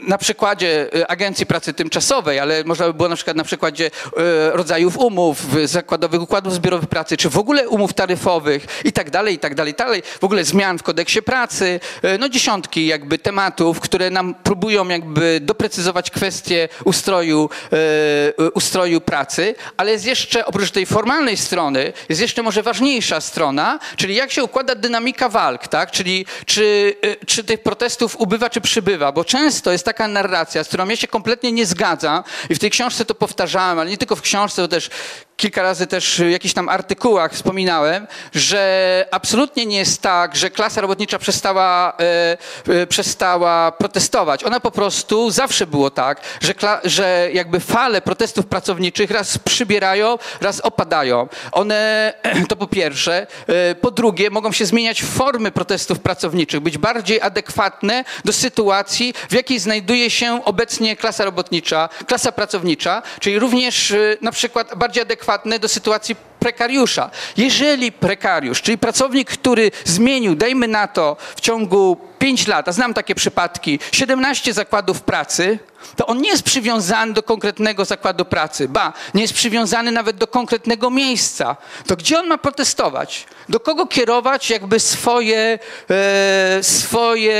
[0.00, 4.50] na przykładzie e, Agencji Pracy Tymczasowej, ale można by było na przykład na przykładzie e,
[4.50, 9.38] rodzajów umów, zakładowych układów zbiorowych pracy, czy w ogóle umów taryfowych i tak dalej, i
[9.38, 10.02] tak dalej, i tak dalej.
[10.20, 15.38] W ogóle zmian w kodeksie pracy, e, no dziesiątki jakby tematów, które nam próbują jakby
[15.42, 17.50] doprecyzować kwestie ustroju,
[18.38, 23.78] e, ustroju pracy, ale jest jeszcze, oprócz tej formalnej strony, jest jeszcze może ważniejsza strona,
[23.96, 25.90] czyli jak się układa dynamika walk, tak?
[25.90, 30.68] Czyli czy, e, czy tych protestów ubywa, czy przybywa, bo często jest taka narracja, z
[30.68, 34.16] którą ja się kompletnie nie zgadzam i w tej książce to powtarzałem, ale nie tylko
[34.16, 34.90] w książce, to też
[35.36, 40.80] kilka razy też w jakichś tam artykułach wspominałem, że absolutnie nie jest tak, że klasa
[40.80, 42.36] robotnicza przestała, e,
[42.68, 44.44] e, przestała protestować.
[44.44, 46.54] Ona po prostu zawsze było tak, że,
[46.84, 51.28] że jakby fale protestów pracowniczych raz przybierają, raz opadają.
[51.52, 52.14] One,
[52.48, 53.26] to po pierwsze.
[53.46, 59.32] E, po drugie, mogą się zmieniać formy protestów pracowniczych, być bardziej adekwatne do sytuacji, w
[59.32, 65.25] jakiej znajduje się obecnie klasa robotnicza, klasa pracownicza, czyli również e, na przykład bardziej adekwatne
[65.60, 67.10] do sytuacji prekariusza.
[67.36, 72.94] Jeżeli prekariusz, czyli pracownik, który zmienił, dajmy na to, w ciągu 5 lat, a znam
[72.94, 75.58] takie przypadki, 17 zakładów pracy,
[75.96, 80.26] to on nie jest przywiązany do konkretnego zakładu pracy, ba, nie jest przywiązany nawet do
[80.26, 81.56] konkretnego miejsca.
[81.86, 83.26] To gdzie on ma protestować?
[83.48, 85.58] Do kogo kierować jakby swoje,
[85.90, 87.34] e, swoje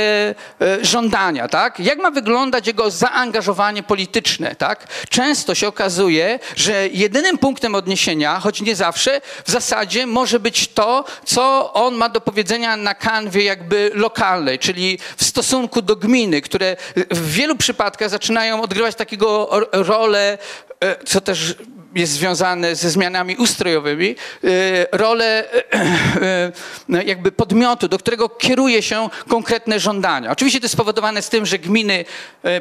[0.61, 1.79] e, żądania, tak?
[1.79, 4.87] Jak ma wyglądać jego zaangażowanie polityczne, tak?
[5.09, 11.05] Często się okazuje, że jedynym punktem odniesienia, choć nie zawsze, w zasadzie może być to,
[11.25, 16.77] co on ma do powiedzenia na kanwie jakby lokalnej, czyli w stosunku do gminy, które
[17.11, 20.37] w wielu przypadkach zaczynają odgrywać takiego rolę,
[20.79, 21.55] e, co też
[21.95, 26.51] jest związane ze zmianami ustrojowymi, e, rolę e,
[26.89, 30.31] no, jakby podmiotu, do którego kieruje się konkretne żądania.
[30.31, 32.05] Oczywiście to jest spowodowane z tym, że gminy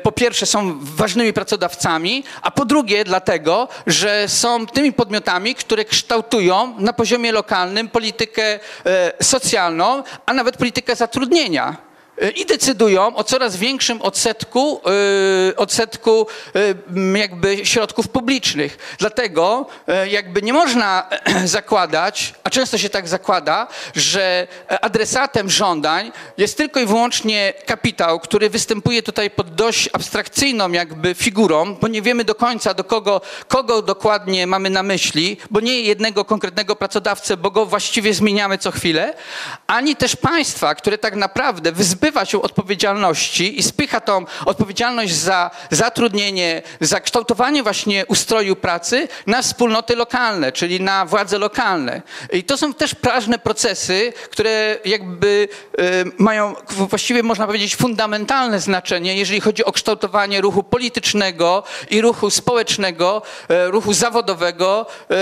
[0.03, 6.75] po pierwsze są ważnymi pracodawcami, a po drugie dlatego, że są tymi podmiotami, które kształtują
[6.79, 8.61] na poziomie lokalnym politykę
[9.23, 11.87] socjalną, a nawet politykę zatrudnienia
[12.35, 14.81] i decydują o coraz większym odsetku,
[15.51, 16.59] e, odsetku e,
[16.97, 18.97] m, jakby środków publicznych.
[18.99, 21.09] Dlatego e, jakby nie można
[21.45, 24.47] zakładać, a często się tak zakłada, że
[24.81, 31.75] adresatem żądań jest tylko i wyłącznie kapitał, który występuje tutaj pod dość abstrakcyjną jakby figurą,
[31.75, 36.25] bo nie wiemy do końca do kogo, kogo dokładnie mamy na myśli, bo nie jednego
[36.25, 39.15] konkretnego pracodawcę, bo go właściwie zmieniamy co chwilę,
[39.67, 41.73] ani też państwa, które tak naprawdę
[42.07, 49.43] wyzbywa się odpowiedzialności i spycha tą odpowiedzialność za zatrudnienie, za kształtowanie właśnie ustroju pracy na
[49.43, 52.03] wspólnoty lokalne, czyli na władze lokalne.
[52.33, 55.83] I to są też ważne procesy, które jakby e,
[56.19, 63.23] mają właściwie można powiedzieć fundamentalne znaczenie, jeżeli chodzi o kształtowanie ruchu politycznego i ruchu społecznego,
[63.49, 65.17] e, ruchu zawodowego, e,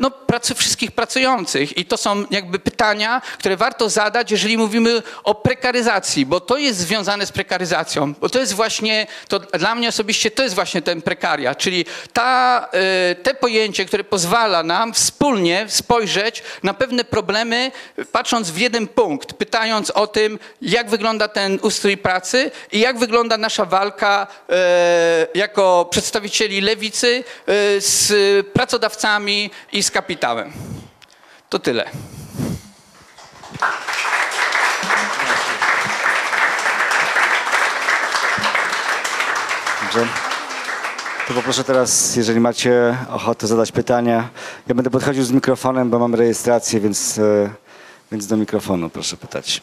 [0.00, 1.78] no pracy wszystkich pracujących.
[1.78, 5.95] I to są jakby pytania, które warto zadać, jeżeli mówimy o prekaryzacji,
[6.26, 10.42] bo to jest związane z prekaryzacją, bo to jest właśnie, to dla mnie osobiście to
[10.42, 16.74] jest właśnie ten prekaria, czyli ta, e, te pojęcie, które pozwala nam wspólnie spojrzeć na
[16.74, 17.72] pewne problemy,
[18.12, 23.36] patrząc w jeden punkt, pytając o tym, jak wygląda ten ustrój pracy i jak wygląda
[23.38, 28.12] nasza walka e, jako przedstawicieli lewicy e, z
[28.46, 30.52] pracodawcami i z kapitałem.
[31.48, 31.90] To tyle.
[39.86, 40.06] Dobrze.
[41.28, 44.28] To poproszę teraz, jeżeli macie ochotę zadać pytania.
[44.68, 47.50] Ja będę podchodził z mikrofonem, bo mam rejestrację, więc, e,
[48.12, 49.62] więc do mikrofonu proszę pytać.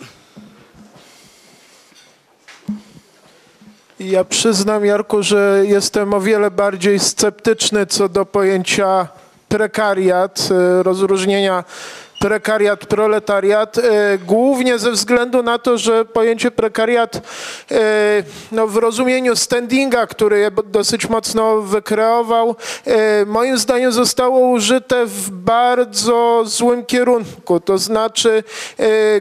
[4.00, 9.08] Ja przyznam, Jarku, że jestem o wiele bardziej sceptyczny co do pojęcia
[9.50, 11.64] prekariat, e, rozróżnienia
[12.24, 13.82] prekariat, proletariat, e,
[14.18, 17.16] głównie ze względu na to, że pojęcie prekariat
[17.72, 17.80] e,
[18.52, 22.56] no, w rozumieniu standinga, który je dosyć mocno wykreował,
[22.86, 28.44] e, moim zdaniem zostało użyte w bardzo złym kierunku, to znaczy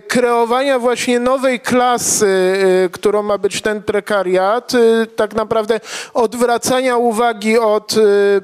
[0.09, 2.59] kreowania właśnie nowej klasy,
[2.93, 4.73] którą ma być ten prekariat,
[5.16, 5.81] tak naprawdę
[6.15, 7.95] odwracania uwagi od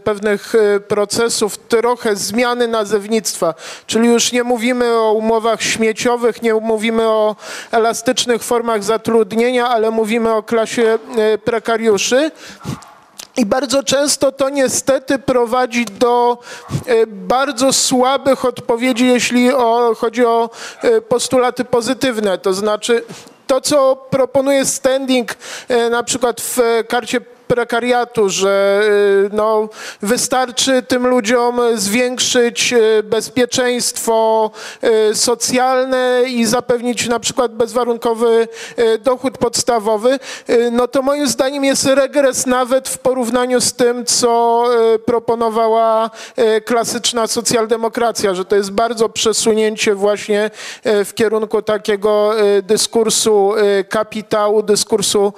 [0.04, 0.52] pewnych
[0.88, 3.54] procesów, trochę zmiany nazewnictwa,
[3.86, 7.36] czyli już nie mówimy o umowach śmieciowych, nie mówimy o
[7.70, 12.30] elastycznych formach zatrudnienia, ale mówimy o klasie e, prekariuszy.
[13.36, 16.38] I bardzo często to niestety prowadzi do
[16.86, 20.50] e, bardzo słabych odpowiedzi, jeśli o, chodzi o
[20.82, 22.38] e, postulaty pozytywne.
[22.38, 23.04] To znaczy
[23.46, 25.34] to, co proponuje standing
[25.90, 26.58] na przykład w
[26.88, 28.82] karcie prekariatu, że
[29.26, 29.68] y, no,
[30.02, 34.50] wystarczy tym ludziom zwiększyć y, bezpieczeństwo
[35.10, 38.48] y, socjalne i zapewnić na przykład bezwarunkowy
[39.00, 40.18] dochód podstawowy,
[40.72, 44.64] no to moim zdaniem jest regres nawet w porównaniu z tym, co
[45.04, 46.10] proponowała
[46.64, 50.50] klasyczna socjaldemokracja, że to jest bardzo przesunięcie właśnie
[50.84, 53.52] w kierunku takiego dyskursu
[53.88, 55.32] kapitału, dyskursu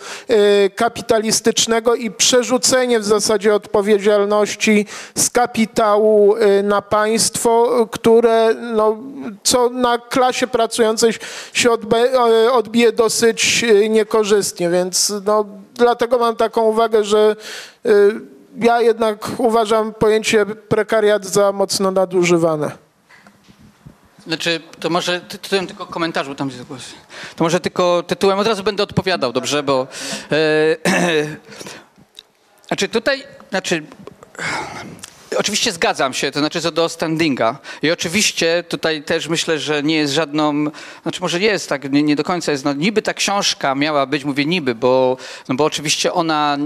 [0.75, 8.97] kapitalistycznego i przerzucenie w zasadzie odpowiedzialności z kapitału y, na państwo, które no,
[9.43, 11.13] co na klasie pracującej
[11.53, 11.71] się
[12.53, 17.37] odbije dosyć y, niekorzystnie, więc no, dlatego mam taką uwagę, że
[17.87, 17.91] y,
[18.59, 22.71] ja jednak uważam pojęcie prekariat za mocno nadużywane.
[24.27, 26.83] Znaczy, to może ty- tytułem tylko komentarzu, tam jest głos.
[27.37, 29.87] To może tylko tytułem od razu będę odpowiadał, dobrze, bo...
[30.33, 30.77] E,
[32.71, 33.83] znaczy tutaj, znaczy...
[35.37, 37.59] Oczywiście zgadzam się, to znaczy co do standinga.
[37.83, 40.65] I oczywiście tutaj też myślę, że nie jest żadną,
[41.03, 44.25] znaczy może jest tak, nie, nie do końca jest, no niby ta książka miała być,
[44.25, 45.17] mówię niby, bo,
[45.49, 46.59] no bo oczywiście ona,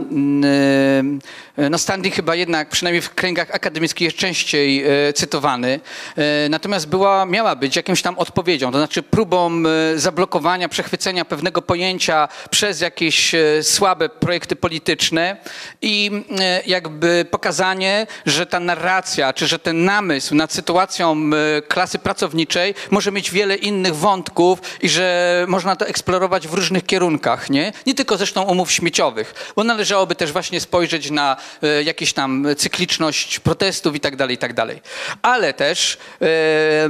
[1.70, 5.81] no standing chyba jednak, przynajmniej w kręgach akademickich jest częściej e, cytowany,
[6.16, 9.51] e, natomiast była, miała być jakimś tam odpowiedzią, to znaczy próbą
[9.95, 15.36] e, zablokowania, przechwycenia pewnego pojęcia przez jakieś słabe projekty polityczne
[15.82, 16.11] i
[16.66, 21.16] jakby pokazanie, że ta narracja, czy że ten namysł nad sytuacją
[21.59, 26.86] e, klasy pracowniczej może mieć wiele innych wątków i że można to eksplorować w różnych
[26.86, 27.72] kierunkach, nie?
[27.86, 33.39] Nie tylko zresztą umów śmieciowych, bo należałoby też właśnie spojrzeć na e, jakieś tam cykliczność
[33.39, 34.82] protestów i tak dalej, i tak dalej.
[35.22, 36.89] Ale też e,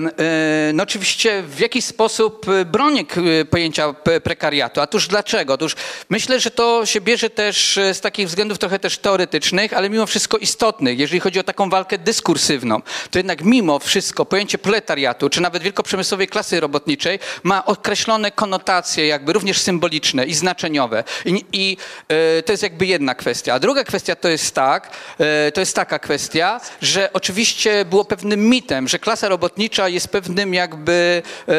[0.74, 3.04] no oczywiście w jakiś sposób bronię
[3.50, 3.92] pojęcia
[4.22, 4.80] prekariatu.
[4.80, 5.54] A tuż dlaczego?
[5.54, 5.76] Otóż
[6.10, 10.38] myślę, że to się bierze też z takich względów trochę też teoretycznych, ale mimo wszystko
[10.38, 10.98] istotnych.
[10.98, 16.28] Jeżeli chodzi o taką walkę dyskursywną, to jednak mimo wszystko pojęcie proletariatu, czy nawet wielkoprzemysłowej
[16.28, 21.04] klasy robotniczej ma określone konotacje jakby również symboliczne i znaczeniowe.
[21.24, 21.76] I, i
[22.08, 23.54] e, to jest jakby jedna kwestia.
[23.54, 28.48] A druga kwestia to jest tak, e, to jest taka kwestia, że oczywiście było pewnym
[28.48, 31.52] mitem, że klasa robotnicza jest pewnym jakby e,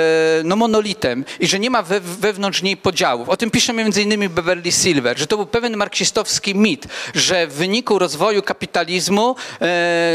[0.43, 3.29] no monolitem i że nie ma we, wewnątrz niej podziałów.
[3.29, 7.53] O tym pisze między innymi Beverly Silver, że to był pewien marksistowski mit, że w
[7.53, 9.35] wyniku rozwoju kapitalizmu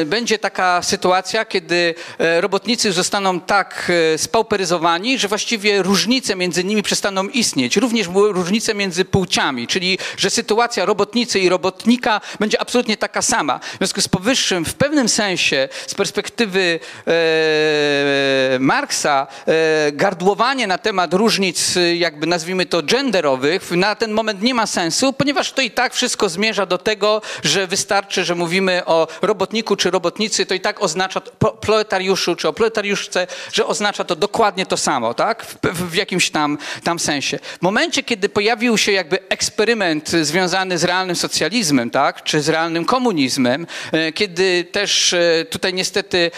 [0.06, 6.82] będzie taka sytuacja, kiedy e, robotnicy zostaną tak e, spauperyzowani, że właściwie różnice między nimi
[6.82, 7.76] przestaną istnieć.
[7.76, 13.58] Również różnice między płciami, czyli że sytuacja robotnicy i robotnika będzie absolutnie taka sama.
[13.58, 21.14] W związku z powyższym, w pewnym sensie, z perspektywy e, Marksa, e, gardłowanie na temat
[21.14, 25.70] różnic, e, jakby nazwijmy to genderowych, na ten moment nie ma sensu, ponieważ to i
[25.70, 30.60] tak wszystko zmierza do tego, że wystarczy, że mówimy o robotniku czy robotnicy, to i
[30.60, 31.20] tak oznacza
[31.60, 35.44] proletariuszu czy o proletariuszce, że oznacza to dokładnie to samo, tak?
[35.44, 37.38] W, w, w jakimś tam, tam sensie.
[37.58, 42.24] W momencie, kiedy pojawił się jakby eksperyment związany z realnym socjalizmem, tak?
[42.24, 46.30] Czy z realnym komunizmem, e, kiedy też e, tutaj niestety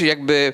[0.00, 0.52] e, jakby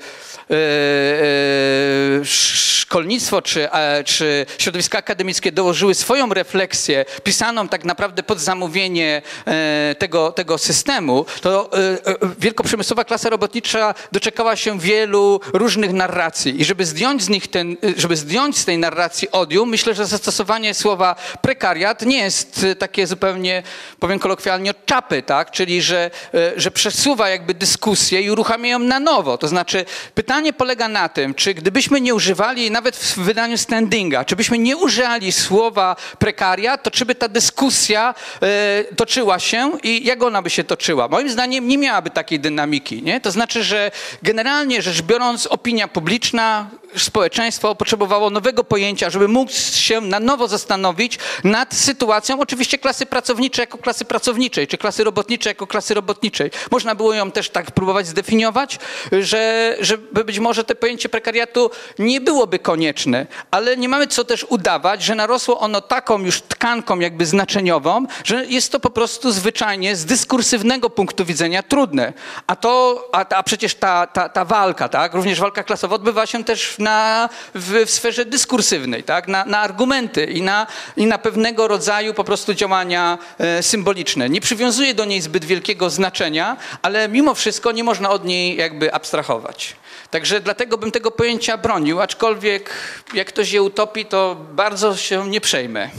[2.92, 9.94] szkolnictwo czy, e, czy środowiska akademickie dołożyły swoją refleksję, pisaną tak naprawdę pod zamówienie e,
[9.98, 16.64] tego, tego systemu, to e, e, wielkoprzemysłowa klasa robotnicza doczekała się wielu różnych narracji i
[16.64, 21.16] żeby zdjąć z nich ten, żeby zdjąć z tej narracji odium, myślę, że zastosowanie słowa
[21.42, 23.62] prekariat nie jest e, takie zupełnie,
[24.00, 25.50] powiem kolokwialnie, od czapy, tak?
[25.50, 29.38] Czyli, że, e, że przesuwa jakby dyskusję i uruchamia ją na nowo.
[29.38, 29.84] To znaczy
[30.14, 34.59] pytanie pytanie polega na tym, czy gdybyśmy nie używali, nawet w wydaniu standinga, czy byśmy
[34.59, 40.43] nie użyli słowa prekariat, to czy by ta dyskusja e, toczyła się i jak ona
[40.43, 41.09] by się toczyła?
[41.09, 43.02] Moim zdaniem nie miałaby takiej dynamiki.
[43.02, 43.20] Nie?
[43.20, 43.90] To znaczy, że
[44.23, 51.19] generalnie rzecz biorąc, opinia publiczna, społeczeństwo potrzebowało nowego pojęcia, żeby móc się na nowo zastanowić
[51.44, 56.51] nad sytuacją oczywiście klasy pracowniczej jako klasy pracowniczej, czy klasy robotniczej jako klasy robotniczej.
[56.70, 58.78] Można było ją też tak próbować zdefiniować,
[59.12, 64.47] że, że być może to pojęcie prekariatu nie byłoby konieczne, ale nie mamy co też
[64.48, 69.97] udawać, że narosło ono taką już tkanką jakby znaczeniową, że jest to po prostu zwyczajnie
[69.97, 72.12] z dyskursywnego punktu widzenia trudne.
[72.47, 76.44] A to, a, a przecież ta, ta, ta walka, tak, również walka klasowa odbywa się
[76.44, 81.68] też na, w, w sferze dyskursywnej, tak, na, na argumenty i na, i na pewnego
[81.68, 84.30] rodzaju po prostu działania e, symboliczne.
[84.30, 88.94] Nie przywiązuje do niej zbyt wielkiego znaczenia, ale mimo wszystko nie można od niej jakby
[88.94, 89.76] abstrahować.
[90.10, 92.70] Także dlatego bym tego pojęcia bronił, aczkolwiek
[93.14, 95.90] jak ktoś je utopi, to bardzo się nie przejmę.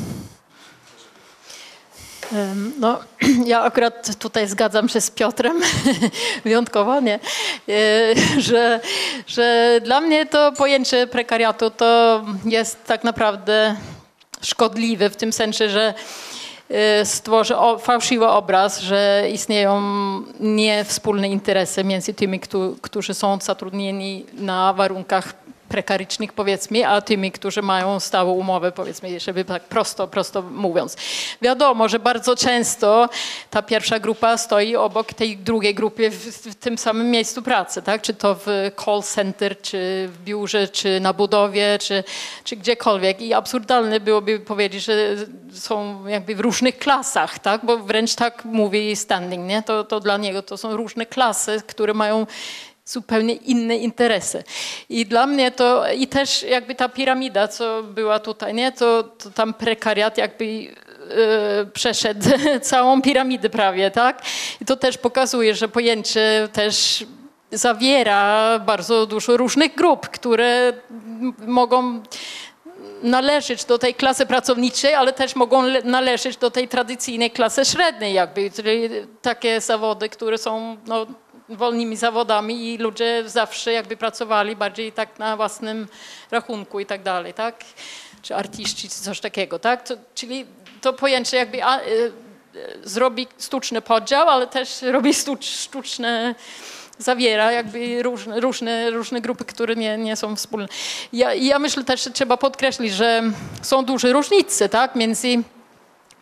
[2.80, 3.00] No,
[3.46, 5.62] ja akurat tutaj zgadzam się z Piotrem,
[6.46, 7.20] wyjątkowo, nie,
[7.70, 8.80] E, że,
[9.28, 13.76] że dla mnie to pojęcie prekariatu to jest tak naprawdę
[14.42, 15.94] szkodliwe w tym sensie, że
[16.70, 19.82] e, stworzy fałszywy obraz, że istnieją
[20.40, 25.34] niewspólne interesy między tymi, któ- którzy są zatrudnieni na warunkach
[25.74, 30.98] prekarycznych powiedzmy, a tymi, którzy mają stałą umowę powiedzmy, żeby tak prosto, prosto mówiąc.
[31.42, 33.10] Wiadomo, że bardzo często
[33.50, 36.16] ta pierwsza grupa stoi obok tej drugiej grupy w,
[36.52, 38.02] w tym samym miejscu pracy, tak?
[38.02, 42.04] Czy to w call center, czy w biurze, czy na budowie, czy,
[42.44, 43.22] czy gdziekolwiek.
[43.22, 45.16] I absurdalne byłoby powiedzieć, że
[45.54, 47.66] są jakby w różnych klasach, tak?
[47.66, 49.64] Bo wręcz tak mówi Standing, nie?
[49.64, 52.26] To, to dla niego to są różne klasy, które mają
[52.86, 54.44] zupełnie inne interesy.
[54.90, 59.30] I dla mnie to, i też jakby ta piramida, co była tutaj, nie, to, to
[59.30, 62.30] tam prekariat jakby e, przeszedł
[62.62, 64.22] całą piramidę prawie, tak?
[64.62, 67.06] I to też pokazuje, że pojęcie też
[67.52, 70.74] zawiera bardzo dużo różnych grup, które
[71.48, 72.02] mogą
[73.04, 78.14] należeć do tej klasy pracowniczej, ale też mogą le- należeć do tej tradycyjnej klasy średniej
[78.14, 78.90] jakby, czyli
[79.22, 81.06] takie zawody, które są no,
[81.50, 85.88] wolnymi zawodami i ludzie zawsze jakby pracowali bardziej tak na własnym
[86.32, 87.64] rachunku i tak dalej, tak?
[88.22, 89.88] Czy artyści, czy coś takiego, tak?
[89.88, 90.46] To, czyli
[90.82, 91.84] to pojęcie jakby a, y,
[92.56, 96.36] y, zrobi sztuczny podział, ale też robi sztucz, sztuczne
[96.98, 100.68] zawiera jakby różne, różne, różne grupy, które nie, nie są wspólne.
[101.14, 103.24] Ja, ja myślę też, że trzeba podkreślić, że
[103.62, 105.44] są duże różnice tak, między,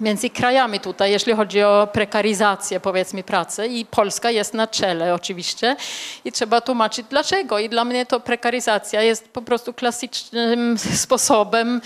[0.02, 5.76] między krajami tutaj, jeśli chodzi o prekaryzację powiedzmy pracy i Polska jest na czele oczywiście
[6.26, 7.60] i trzeba tłumaczyć dlaczego.
[7.60, 11.82] I dla mnie to prekaryzacja jest po prostu klasycznym sposobem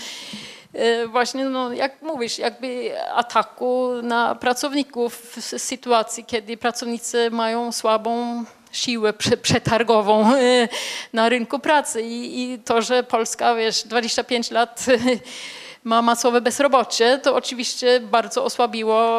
[0.74, 8.44] e, właśnie, no, jak mówisz, jakby ataku na pracowników w sytuacji, kiedy pracownicy mają słabą
[8.72, 10.68] siłę prze- przetargową e,
[11.12, 14.86] na rynku pracy I, i to, że Polska, wiesz, 25 lat
[15.86, 19.10] ma masowe bezrobocie, to oczywiście bardzo osłabiło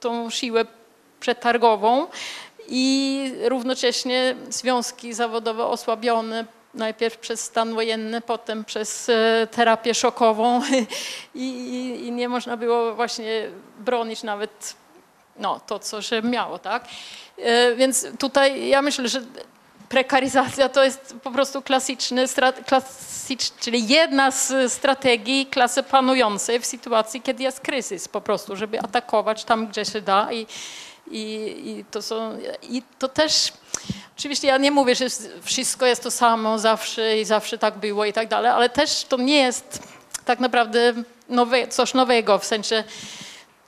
[0.00, 0.64] tą siłę
[1.20, 2.06] przetargową
[2.68, 6.44] i równocześnie związki zawodowe osłabione
[6.74, 10.62] najpierw przez stan wojenny, potem przez e, terapię szokową
[11.34, 13.48] i, i, i nie można było właśnie
[13.78, 14.74] bronić nawet
[15.36, 16.84] no, to, co się miało, tak?
[17.38, 19.22] E, Więc tutaj ja myślę, że
[19.90, 22.24] prekaryzacja to jest po prostu klasyczny,
[22.66, 28.80] klasycz, czyli jedna z strategii klasy panującej w sytuacji, kiedy jest kryzys po prostu, żeby
[28.80, 30.46] atakować tam, gdzie się da i,
[31.10, 31.20] i,
[31.66, 33.52] i, to, są, i to też,
[34.18, 35.06] oczywiście ja nie mówię, że
[35.42, 39.16] wszystko jest to samo zawsze i zawsze tak było i tak dalej, ale też to
[39.16, 39.82] nie jest
[40.24, 40.94] tak naprawdę
[41.28, 42.84] nowe, coś nowego, w sensie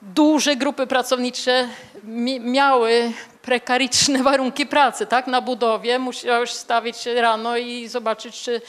[0.02, 1.68] duże grupy pracownicze
[2.04, 3.12] mi- miały
[3.42, 5.26] prekaryczne warunki pracy, tak?
[5.26, 8.60] Na budowie musiałeś stawić się rano i zobaczyć, czy,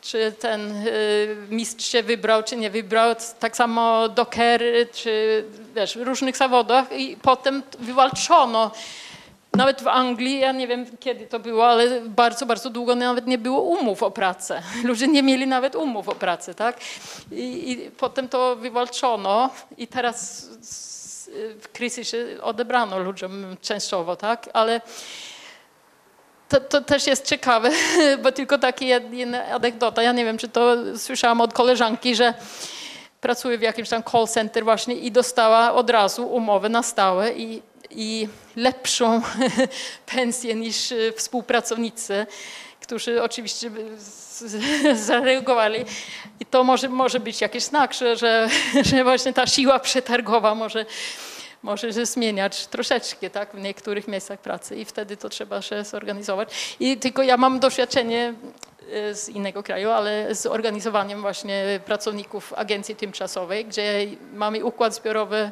[0.00, 3.14] czy ten y, mistrz się wybrał, czy nie wybrał.
[3.40, 5.44] Tak samo dokery, czy
[5.74, 8.70] wiesz, w różnych zawodach i potem wywalczono.
[9.54, 13.38] Nawet w Anglii, ja nie wiem kiedy to było, ale bardzo, bardzo długo nawet nie
[13.38, 14.62] było umów o pracę.
[14.84, 16.80] Ludzie nie mieli nawet umów o pracę, tak?
[17.32, 20.48] I, i potem to wywalczono i teraz
[21.72, 24.48] kryzysie odebrano ludziom częściowo, tak?
[24.52, 24.80] Ale
[26.48, 27.70] to, to też jest ciekawe,
[28.22, 30.02] bo tylko taka jed- jedna anegdota.
[30.02, 32.34] Ja nie wiem, czy to słyszałam od koleżanki, że
[33.20, 37.62] pracuje w jakimś tam call center właśnie i dostała od razu umowę na stałe i,
[37.90, 39.22] i lepszą
[40.14, 42.26] pensję niż e, współpracownicy,
[42.80, 43.70] którzy oczywiście
[45.06, 45.84] zareagowali.
[46.40, 48.48] I to może, może być jakiś znak, że, że,
[48.90, 50.86] że właśnie ta siła przetargowa może,
[51.62, 56.76] może się zmieniać troszeczkę tak, w niektórych miejscach pracy i wtedy to trzeba się zorganizować.
[56.80, 58.34] I tylko ja mam doświadczenie
[58.92, 65.50] e, z innego kraju, ale z organizowaniem właśnie pracowników agencji tymczasowej, gdzie mamy układ zbiorowy,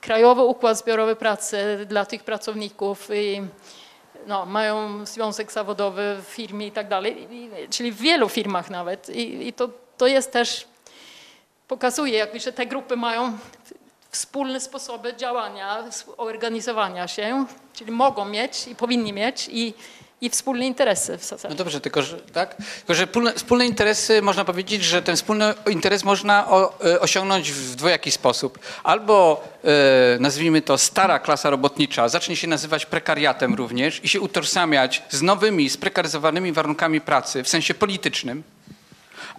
[0.00, 3.42] krajowy układ zbiorowy pracy dla tych pracowników i
[4.26, 7.28] no, mają związek zawodowy w firmie i tak dalej,
[7.70, 9.08] czyli w wielu firmach nawet.
[9.08, 10.66] I, i to, to jest też,
[11.68, 13.38] pokazuje jakby, że te grupy mają
[14.10, 15.84] wspólne sposoby działania,
[16.16, 19.74] organizowania się, czyli mogą mieć i powinni mieć i,
[20.24, 21.54] i wspólne interesy w No zasadzie.
[21.54, 22.56] dobrze, tylko że, tak?
[22.78, 23.06] tylko że
[23.36, 28.58] wspólne, interesy, można powiedzieć, że ten wspólny interes można o, e, osiągnąć w dwojaki sposób.
[28.84, 29.68] Albo e,
[30.20, 35.70] nazwijmy to stara klasa robotnicza zacznie się nazywać prekariatem również i się utożsamiać z nowymi,
[35.70, 38.42] sprekaryzowanymi warunkami pracy w sensie politycznym,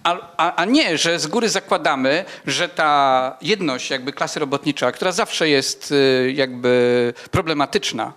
[0.04, 5.12] a, a, a nie, że z góry zakładamy, że ta jedność jakby klasy robotnicza, która
[5.12, 8.12] zawsze jest y, jakby problematyczna,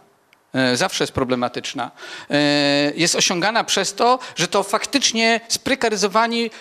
[0.73, 1.91] zawsze jest problematyczna,
[2.31, 6.51] y, jest osiągana przez to, że to faktycznie sprekaryzowani,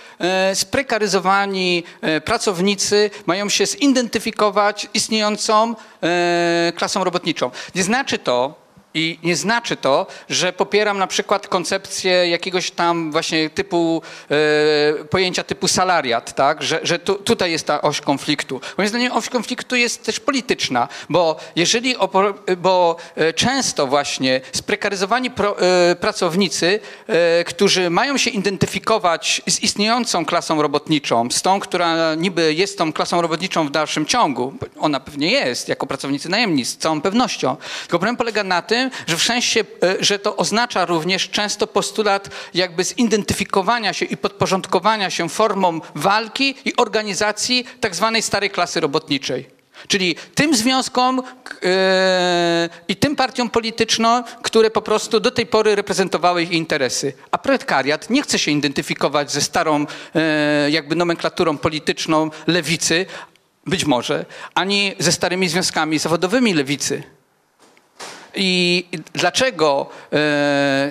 [0.52, 1.85] y, sprekaryzowani
[2.16, 5.74] y, pracownicy mają się zidentyfikować istniejącą
[6.77, 7.51] klasą robotniczą.
[7.74, 13.51] Nie znaczy to, i nie znaczy to, że popieram na przykład koncepcję jakiegoś tam właśnie
[13.51, 16.62] typu e, pojęcia typu salariat, tak?
[16.62, 18.60] że, że tu, tutaj jest ta oś konfliktu.
[18.78, 21.94] Moim zdaniem oś konfliktu jest też polityczna, bo jeżeli
[22.56, 30.24] bo e, często właśnie sprekaryzowani pro, e, pracownicy, e, którzy mają się identyfikować z istniejącą
[30.24, 35.31] klasą robotniczą, z tą, która niby jest tą klasą robotniczą w dalszym ciągu, ona pewnie
[35.31, 37.56] jest, jako pracownicy najemni, z całą pewnością.
[37.81, 42.31] Tylko problem polega na tym, że w sensie, e, że to oznacza również często postulat
[42.55, 49.59] jakby zidentyfikowania się i podporządkowania się formom walki i organizacji tak zwanej starej klasy robotniczej.
[49.89, 51.23] Czyli tym związkom
[51.63, 57.13] e, i tym partiom politycznym, które po prostu do tej pory reprezentowały ich interesy.
[57.31, 63.07] A proletariat nie chce się identyfikować ze starą e, jakby nomenklaturą polityczną lewicy,
[63.67, 64.25] być może,
[64.55, 67.03] ani ze starymi związkami zawodowymi lewicy.
[68.40, 70.90] I dlaczego e,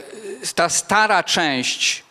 [0.56, 2.04] ta stara część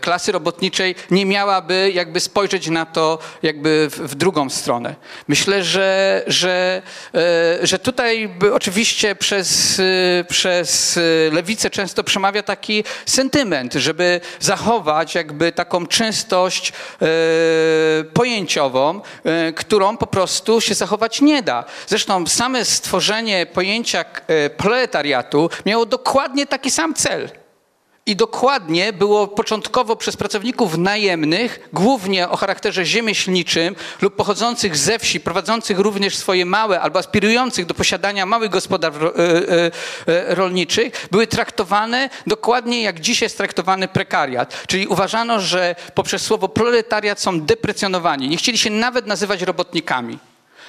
[0.00, 4.94] klasy robotniczej nie miałaby jakby spojrzeć na to jakby w, w drugą stronę.
[5.28, 6.82] Myślę, że, że,
[7.14, 9.80] e, że tutaj oczywiście przez,
[10.20, 11.00] e, przez e,
[11.34, 17.06] lewicę często przemawia taki sentyment, żeby zachować jakby taką czystość e,
[18.04, 21.64] pojęciową, e, którą po prostu się zachować nie da.
[21.86, 27.45] Zresztą same stworzenie pojęcia e, proletariatu miało dokładnie taki sam cel.
[28.08, 35.20] I dokładnie było początkowo przez pracowników najemnych, głównie o charakterze rzemieślniczym lub pochodzących ze wsi,
[35.20, 39.70] prowadzących również swoje małe albo aspirujących do posiadania małych gospodarstw e, e,
[40.06, 44.66] e, rolniczych, były traktowane dokładnie jak dzisiaj jest traktowany prekariat.
[44.66, 48.28] Czyli uważano, że poprzez słowo proletariat są deprecjonowani.
[48.28, 50.18] Nie chcieli się nawet nazywać robotnikami.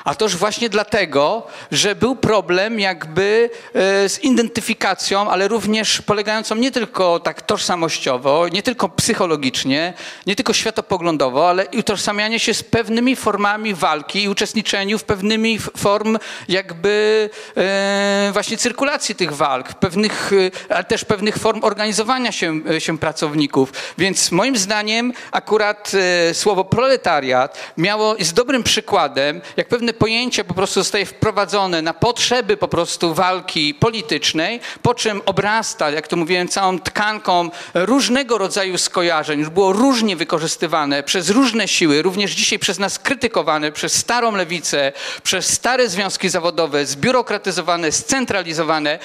[0.08, 6.72] A toż właśnie dlatego, że był problem jakby e, z identyfikacją, ale również polegającą nie
[6.72, 9.94] tylko tak tożsamościowo, nie tylko psychologicznie,
[10.26, 15.60] nie tylko światopoglądowo, ale i utożsamianie się z pewnymi formami walki i uczestniczeniu w pewnymi
[15.60, 16.18] form
[16.48, 20.32] jakby e, właśnie cyrkulacji tych walk, pewnych,
[20.70, 23.74] e, ale też pewnych form organizowania się, się pracowników.
[23.98, 25.92] Więc moim zdaniem akurat
[26.34, 32.58] słowo proletariat miało, jest dobrym przykładem, jak pewne pojęcie po prostu zostaje wprowadzone na potrzeby
[32.58, 39.40] po prostu walki politycznej, po czym obrasta, jak to mówiłem, całą tkanką różnego rodzaju skojarzeń,
[39.40, 44.92] już było różnie wykorzystywane przez różne siły, również dzisiaj przez nas krytykowane, przez starą lewicę,
[45.24, 49.00] przez stare związki zawodowe, zbiurokratyzowane, scentralizowane,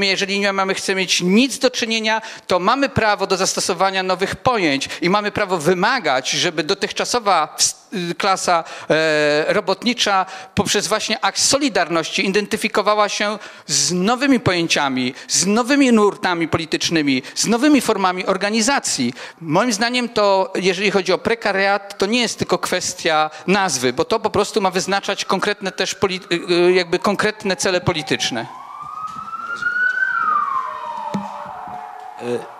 [0.00, 4.88] jeżeli nie mamy, chcemy mieć nic do czynienia, to mamy prawo do zastosowania nowych pojęć
[5.00, 7.75] i mamy prawo wymagać, żeby dotychczasowa ws- y,
[8.18, 16.48] klasa e, robotnicza poprzez właśnie akt solidarności identyfikowała się z nowymi pojęciami, z nowymi nurtami
[16.48, 19.14] politycznymi, z nowymi formami organizacji.
[19.40, 24.20] Moim zdaniem to, jeżeli chodzi o prekariat, to nie jest tylko kwestia nazwy, bo to
[24.20, 25.96] po prostu ma wyznaczać konkretne też y,
[26.34, 28.46] y, jakby konkretne cele polityczne.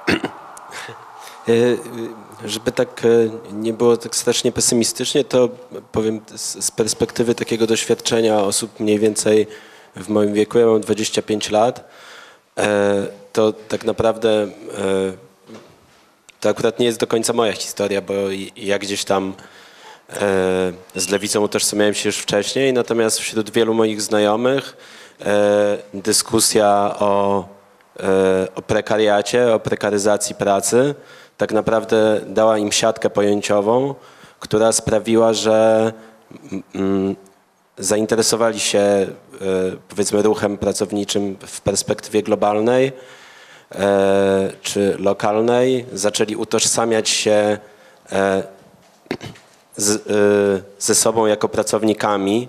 [2.45, 3.09] Żeby tak e,
[3.53, 5.49] nie było tak strasznie pesymistycznie, to
[5.93, 9.47] powiem z perspektywy takiego doświadczenia osób mniej więcej
[9.97, 11.91] w moim wieku, ja mam 25 lat,
[12.59, 14.49] e, to tak naprawdę e,
[16.41, 18.15] to akurat nie jest do końca moja historia, bo
[18.57, 19.35] ja gdzieś tam
[20.95, 24.77] z lewicą utożsamiałem się już wcześniej, natomiast wśród wielu moich znajomych
[25.95, 27.45] dyskusja o,
[28.55, 30.95] o prekariacie, o prekaryzacji pracy
[31.37, 33.95] tak naprawdę dała im siatkę pojęciową,
[34.41, 35.93] która sprawiła, że
[36.75, 37.17] mm,
[37.79, 39.07] zainteresowali się e,
[39.89, 42.93] powiedzmy ruchem pracowniczym w perspektywie globalnej
[43.75, 47.59] e, czy lokalnej, zaczęli utożsamiać się
[48.13, 48.43] e,
[49.77, 50.03] z,
[50.79, 52.49] ze sobą jako pracownikami,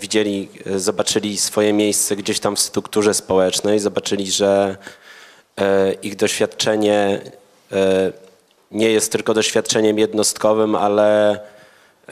[0.00, 4.76] widzieli, zobaczyli swoje miejsce gdzieś tam w strukturze społecznej, zobaczyli, że
[6.02, 7.20] ich doświadczenie
[8.74, 11.40] nie jest tylko doświadczeniem jednostkowym, ale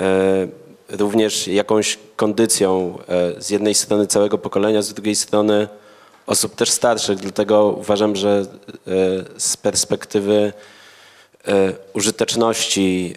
[0.00, 0.48] e,
[0.88, 5.68] również jakąś kondycją e, z jednej strony całego pokolenia, z drugiej strony
[6.26, 7.18] osób też starszych.
[7.18, 8.46] Dlatego uważam, że
[8.86, 8.90] e,
[9.40, 10.52] z perspektywy
[11.92, 13.14] użyteczności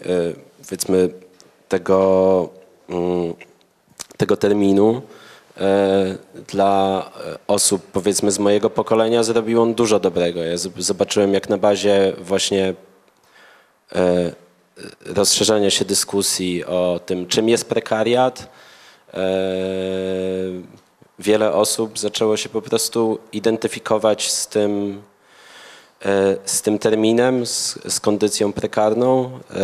[0.64, 1.10] powiedzmy
[1.70, 2.50] tego,
[2.90, 3.34] mm,
[4.18, 5.02] tego terminu
[6.48, 10.44] dla e, osób powiedzmy z mojego pokolenia zrobił on dużo dobrego.
[10.44, 12.74] Ja zobaczyłem jak na bazie właśnie
[13.96, 14.32] e,
[15.06, 18.50] rozszerzania się dyskusji o tym, czym jest prekariat,
[19.14, 19.18] e,
[21.20, 25.02] wiele osób zaczęło się po prostu identyfikować z tym,
[26.06, 29.60] e, z tym terminem, z, z kondycją prekarną e,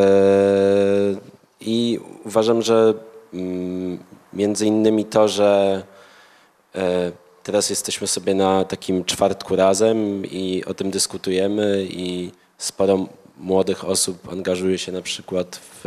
[1.62, 2.94] i uważam, że
[3.34, 4.00] mm,
[4.34, 5.84] między innymi to, że
[6.76, 7.12] e,
[7.44, 14.32] teraz jesteśmy sobie na takim czwartku razem i o tym dyskutujemy i sporo młodych osób
[14.32, 15.86] angażuje się na przykład w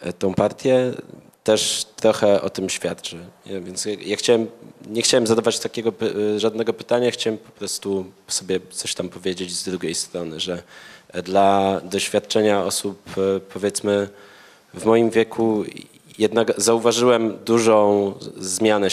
[0.00, 0.92] e, tą partię,
[1.44, 3.16] też trochę o tym świadczy.
[3.46, 4.46] Więc ja, chciałem,
[4.88, 9.64] nie chciałem zadawać takiego py- żadnego pytania, chciałem po prostu sobie coś tam powiedzieć z
[9.64, 10.62] drugiej strony, że
[11.08, 14.08] e, dla doświadczenia osób e, powiedzmy
[14.74, 15.64] w moim wieku
[16.18, 18.88] jednak zauważyłem dużą zmianę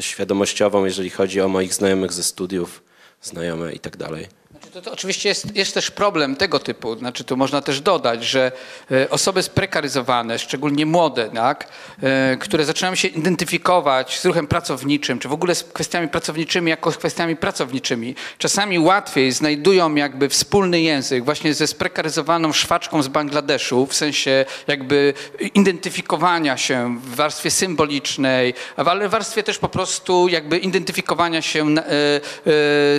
[0.00, 2.82] świadomościową, jeżeli chodzi o moich znajomych ze studiów,
[3.22, 4.39] znajome i tak dalej.
[4.72, 6.96] To, to oczywiście jest, jest też problem tego typu.
[6.96, 8.52] Znaczy, tu można też dodać, że
[8.90, 11.68] e, osoby sprekaryzowane, szczególnie młode, tak,
[12.02, 16.92] e, które zaczynają się identyfikować z ruchem pracowniczym, czy w ogóle z kwestiami pracowniczymi jako
[16.92, 23.86] z kwestiami pracowniczymi, czasami łatwiej znajdują jakby wspólny język właśnie ze sprekaryzowaną szwaczką z Bangladeszu,
[23.86, 25.14] w sensie jakby
[25.54, 31.82] identyfikowania się w warstwie symbolicznej, ale w warstwie też po prostu jakby identyfikowania się e,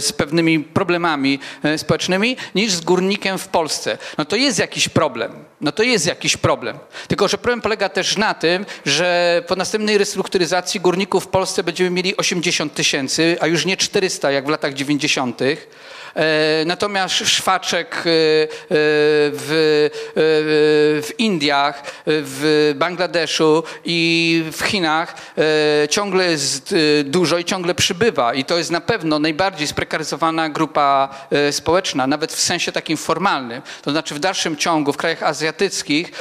[0.02, 1.39] z pewnymi problemami
[1.78, 3.98] społecznymi niż z górnikiem w Polsce.
[4.18, 5.46] No to jest jakiś problem.
[5.62, 6.80] No to jest jakiś problem.
[7.08, 11.90] Tylko, że problem polega też na tym, że po następnej restrukturyzacji górników w Polsce będziemy
[11.90, 15.40] mieli 80 tysięcy, a już nie 400 jak w latach 90.
[16.16, 18.06] E, Natomiast szwaczek e, e,
[19.34, 19.90] w,
[21.04, 25.16] w Indiach, w Bangladeszu i w Chinach
[25.90, 28.34] ciągle jest dużo i ciągle przybywa.
[28.34, 31.10] I to jest na pewno najbardziej sprekaryzowana grupa
[31.52, 33.62] społeczna, nawet w sensie takim formalnym.
[33.82, 36.12] To znaczy w dalszym ciągu w krajach azjatyckich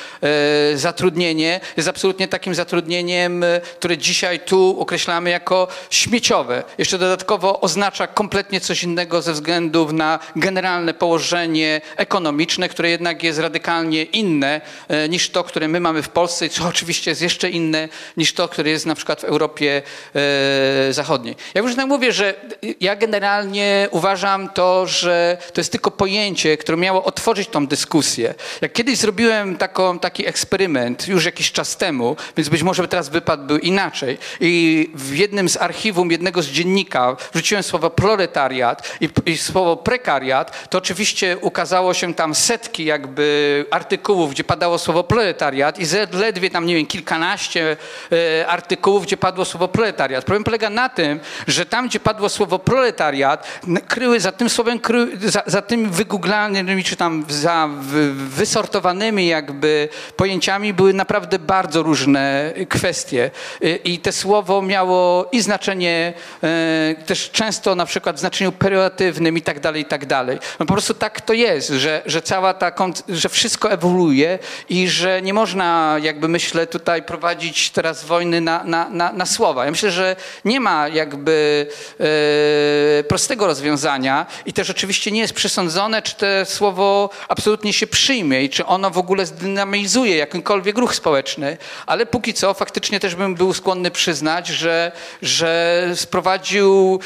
[0.75, 3.45] zatrudnienie jest absolutnie takim zatrudnieniem,
[3.79, 6.63] które dzisiaj tu określamy jako śmieciowe.
[6.79, 13.39] Jeszcze dodatkowo oznacza kompletnie coś innego ze względu na generalne położenie ekonomiczne, które jednak jest
[13.39, 17.89] radykalnie inne e, niż to, które my mamy w Polsce co oczywiście jest jeszcze inne
[18.17, 19.83] niż to, które jest na przykład w Europie
[20.15, 21.37] e, Zachodniej.
[21.55, 22.35] Ja już tak mówię, że
[22.81, 28.35] ja generalnie uważam to, że to jest tylko pojęcie, które miało otworzyć tą dyskusję.
[28.61, 33.47] Jak kiedyś zrobiłem taką, taki eksperyment już jakiś czas temu, więc być może teraz wypad
[33.47, 39.39] był inaczej i w jednym z archiwum jednego z dziennika wrzuciłem słowo proletariat i, i
[39.39, 45.85] słowo prekariat, to oczywiście ukazało się tam setki jakby artykułów, gdzie padało słowo proletariat i
[45.85, 47.77] zaledwie tam, nie wiem, kilkanaście
[48.13, 50.25] e, artykułów, gdzie padło słowo proletariat.
[50.25, 55.19] Problem polega na tym, że tam, gdzie padło słowo proletariat, kryły za tym słowem, kry,
[55.23, 62.53] za, za tymi wygooglanymi, czy tam za wy, wysortowanymi jakby pojęciami były naprawdę bardzo różne
[62.69, 63.31] kwestie.
[63.65, 69.39] Y, I te słowo miało i znaczenie e, też często na przykład w znaczeniu pejoratywnym
[69.39, 70.39] i tak dalej, i tak dalej.
[70.59, 72.73] No po prostu tak to jest, że, że cała ta,
[73.09, 74.39] że wszystko ewoluuje
[74.69, 79.65] i że nie można jakby myślę tutaj prowadzić teraz wojny na, na, na, na słowa.
[79.65, 81.67] Ja myślę, że nie ma jakby
[82.01, 88.43] e, prostego rozwiązania i też oczywiście nie jest przesądzone, czy to słowo absolutnie się przyjmie
[88.45, 91.57] i czy ono w ogóle zdynamizuje jakimkolwiek ruch społeczny,
[91.87, 94.93] ale póki co faktycznie też bym był skłonny przyznać, że,
[95.23, 97.01] że sprowadził,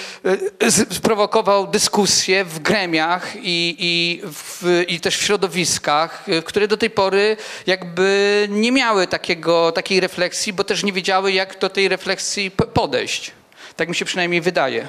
[0.60, 6.76] e, sprowokował dyskusję w gremiach i, i, w, i też w środowiskach, e, które do
[6.76, 11.88] tej pory jakby nie miały takiego, takiej refleksji, bo też nie wiedziały, jak do tej
[11.88, 13.32] refleksji podejść.
[13.76, 14.88] Tak mi się przynajmniej wydaje.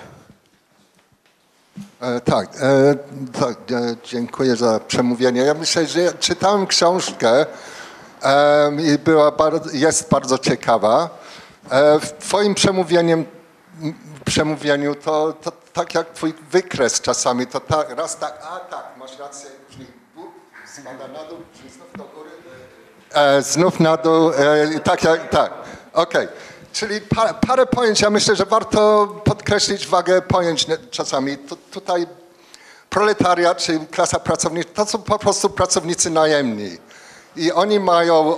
[2.01, 2.95] E, tak, e,
[3.39, 5.41] tak e, dziękuję za przemówienie.
[5.41, 7.45] Ja myślę, że ja czytałem książkę
[8.93, 11.09] i była bardzo, jest bardzo ciekawa.
[11.69, 13.25] E, w twoim przemówieniem,
[14.25, 19.19] przemówieniu to, to tak jak twój wykres czasami, to tak, raz tak, a tak, masz
[19.19, 20.31] rację, czyli bu-
[20.65, 22.29] spada na dół, czyli znów do góry.
[23.13, 25.53] E, znów na dół, e, tak, jak, tak,
[25.93, 26.27] okej.
[26.73, 31.37] Czyli pa, parę pojęć, ja myślę, że warto podkreślić wagę pojęć czasami.
[31.37, 32.07] Tu, tutaj
[32.89, 36.77] proletariat, czy klasa pracownicza, to są po prostu pracownicy najemni.
[37.35, 38.37] I oni mają,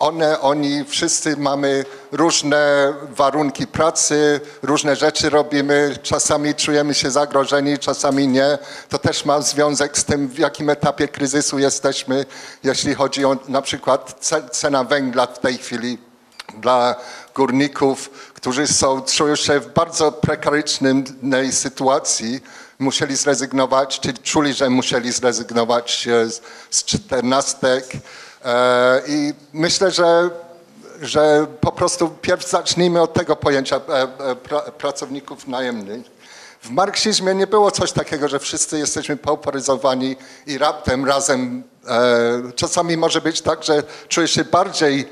[0.00, 8.28] one, oni, wszyscy mamy różne warunki pracy, różne rzeczy robimy, czasami czujemy się zagrożeni, czasami
[8.28, 8.58] nie.
[8.88, 12.24] To też ma związek z tym, w jakim etapie kryzysu jesteśmy,
[12.64, 15.98] jeśli chodzi o na przykład ce- cena węgla w tej chwili
[16.58, 16.94] dla
[17.34, 22.40] górników, którzy są, czują się w bardzo prekarycznej sytuacji,
[22.78, 27.84] musieli zrezygnować, czy czuli, że musieli zrezygnować z, z czternastek.
[28.44, 30.30] E, I myślę, że,
[31.00, 36.20] że po prostu pierw zacznijmy od tego pojęcia e, e, pra, pracowników najemnych.
[36.62, 41.62] W marksizmie nie było coś takiego, że wszyscy jesteśmy pauperyzowani i raptem razem.
[42.54, 45.08] Czasami może być tak, że czujesz się bardziej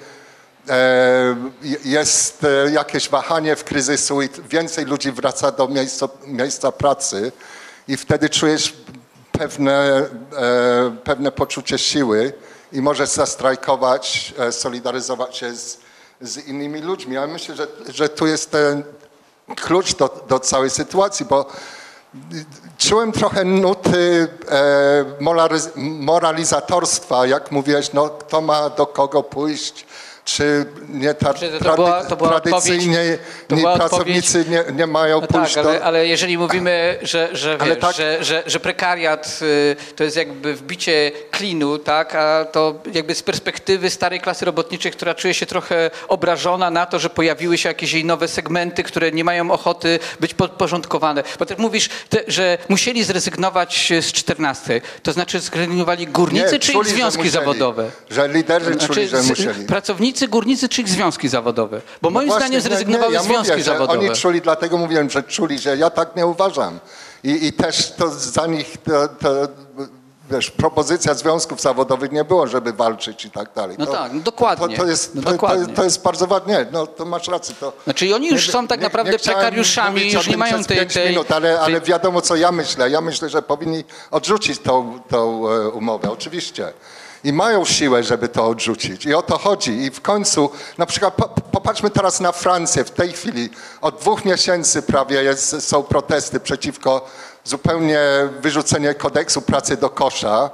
[1.85, 7.33] jest jakieś wahanie w kryzysu i więcej ludzi wraca do miejsca, miejsca pracy
[7.89, 8.77] i wtedy czujesz
[9.33, 10.07] pewne,
[11.05, 12.33] pewne poczucie siły
[12.73, 15.79] i możesz zastrajkować, e, solidaryzować się z,
[16.21, 17.15] z innymi ludźmi.
[17.15, 18.85] Ja myślę, że, że tu jest ten
[19.57, 21.47] klucz do, do całej sytuacji, bo
[22.79, 29.87] czułem trochę nuty e, moraliz- moralizatorstwa, jak mówiłeś, no kto ma do kogo pójść,
[30.29, 33.19] czy nie ta, Czy to była- to była tradycyjnie
[33.49, 35.71] to nie, pracownicy nie, nie mają No pójść tak, do...
[35.71, 40.17] ale, ale jeżeli mówimy, że, że, wiesz, tak- że, że, że prekariat y, to jest
[40.17, 45.47] jakby wbicie klinu, tak, a to jakby z perspektywy starej klasy robotniczej, która czuje się
[45.47, 49.99] trochę obrażona na to, że pojawiły się jakieś jej nowe segmenty, które nie mają ochoty
[50.21, 51.23] być podporządkowane.
[51.39, 56.73] Bo tak mówisz, te, że musieli zrezygnować z 14, to znaczy zrezygnowali górnicy Nie, czy
[56.73, 57.91] ich czuli, że związki zawodowe?
[58.11, 59.65] Że liderzy czuli, że z- musieli.
[59.67, 61.81] Pracownicy, górnicy czy ich związki zawodowe?
[62.03, 63.99] Bo moim No właśnie, zdaniem nie, zrezygnowały nie, ja związki mówię, zawodowe.
[63.99, 66.79] Oni czuli, dlatego mówiłem, że czuli, że ja tak nie uważam.
[67.25, 69.29] I, i też to za nich, to, to,
[70.31, 73.77] wiesz, propozycja związków zawodowych nie było, żeby walczyć i tak dalej.
[73.79, 74.77] No to, tak, no dokładnie.
[74.77, 75.67] To, to, jest, No to, dokładnie.
[75.67, 76.53] To, to jest bardzo ważne.
[76.53, 77.55] Nie, no to masz rację.
[77.61, 80.65] To, Znaczy oni już Nie- są tak nie- naprawdę nie chciałem prekariuszami, już nie mają
[80.65, 82.91] tej, tej, minut, ale, ale wiadomo, co ja myślę.
[82.91, 86.73] Ja myślę, że powinni odrzucić tą, tą e, umowę, oczywiście.
[87.25, 89.07] I mają siłę, żeby to odrzucić.
[89.07, 89.83] I o to chodzi.
[89.83, 92.85] I w końcu, na przykład po, popatrzmy teraz na Francję.
[92.85, 93.51] W tej chwili
[93.81, 97.09] od dwóch miesięcy prawie jest, są protesty przeciwko
[97.45, 98.01] zupełnie
[98.41, 100.51] wyrzucenie kodeksu pracy do kosza,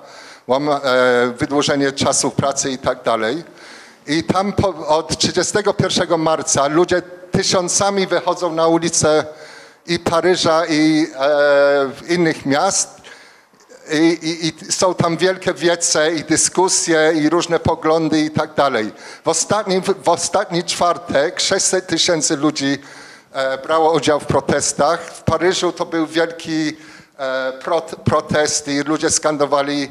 [0.48, 3.44] e, wydłużenie czasu pracy i tak dalej.
[4.06, 9.24] I tam po, od 31 marca ludzie tysiącami wychodzą na ulice
[9.86, 12.93] i Paryża, i e, innych miast.
[13.92, 18.92] I, i, I są tam wielkie wiece i dyskusje i różne poglądy i tak dalej.
[19.24, 22.78] W ostatni, w ostatni czwartek 600 tysięcy ludzi
[23.32, 25.00] e, brało udział w protestach.
[25.14, 26.76] W Paryżu to był wielki
[27.18, 29.90] e, prot, protest i ludzie skandowali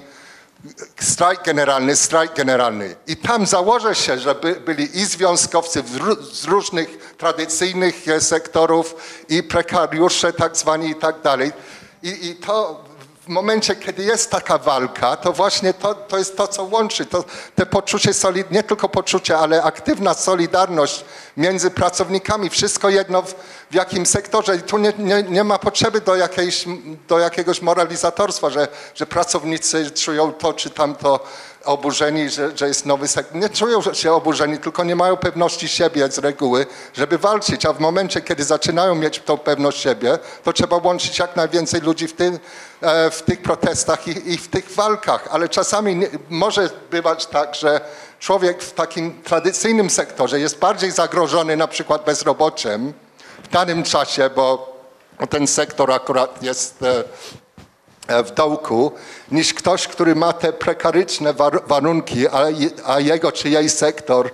[0.99, 2.95] strajk generalny, strajk generalny.
[3.07, 5.83] I tam założę się, że by, byli i związkowcy
[6.31, 8.95] z różnych tradycyjnych e, sektorów
[9.29, 11.51] i prekariusze tak zwani i tak dalej.
[12.03, 12.83] I, i to
[13.25, 17.05] w momencie, kiedy jest taka walka, to właśnie to, to jest to, co łączy.
[17.05, 17.23] To,
[17.55, 21.05] te poczucie, solid, nie tylko poczucie, ale aktywna solidarność
[21.37, 22.49] między pracownikami.
[22.49, 23.35] Wszystko jedno w,
[23.71, 24.55] w jakim sektorze.
[24.55, 26.65] I tu nie, nie, nie ma potrzeby do, jakiejś,
[27.07, 31.19] do jakiegoś moralizatorstwa, że, że pracownicy czują to czy tamto
[31.65, 33.37] oburzeni, że, że jest nowy sektor.
[33.37, 37.65] Nie czują się oburzeni, tylko nie mają pewności siebie z reguły, żeby walczyć.
[37.65, 42.07] A w momencie, kiedy zaczynają mieć tą pewność siebie, to trzeba łączyć jak najwięcej ludzi
[42.07, 45.27] w, e, w tych protestach i, i w tych walkach.
[45.31, 47.81] Ale czasami nie, może bywać tak, że
[48.19, 52.93] człowiek w takim tradycyjnym sektorze jest bardziej zagrożony na przykład bezrobociem
[53.43, 54.73] w danym czasie, bo
[55.29, 57.03] ten sektor akurat jest e,
[58.25, 58.91] w dołku
[59.31, 64.29] niż ktoś, który ma te prekaryczne war- warunki, a, je- a jego czy jej sektor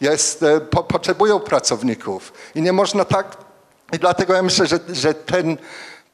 [0.00, 2.32] jest, e, po, potrzebują pracowników.
[2.54, 3.36] I nie można tak.
[3.92, 5.56] I dlatego ja myślę, że, że ten,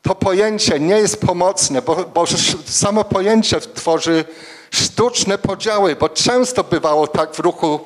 [0.02, 2.24] to pojęcie nie jest pomocne, bo, bo
[2.66, 4.24] samo pojęcie tworzy
[4.70, 7.80] sztuczne podziały, bo często bywało tak w ruchu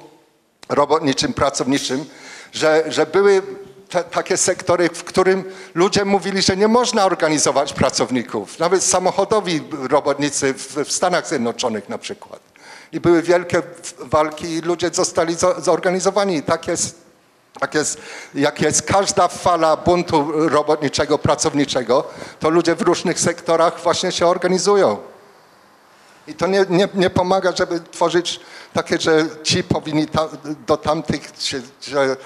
[0.69, 2.05] robotniczym, pracowniczym,
[2.53, 3.43] że, że były
[3.89, 5.45] te, takie sektory, w którym
[5.75, 8.59] ludzie mówili, że nie można organizować pracowników.
[8.59, 12.41] Nawet samochodowi robotnicy w, w Stanach Zjednoczonych na przykład.
[12.93, 13.63] I były wielkie
[14.01, 16.37] walki i ludzie zostali zo- zorganizowani.
[16.37, 16.99] I tak jest,
[17.61, 18.01] tak jest,
[18.35, 22.05] jak jest każda fala buntu robotniczego, pracowniczego,
[22.41, 24.99] to ludzie w różnych sektorach właśnie się organizują.
[26.27, 28.41] I to nie, nie, nie pomaga, żeby tworzyć
[28.73, 30.29] takie, że ci powinni ta,
[30.67, 31.33] do tamtych
[31.83, 32.17] że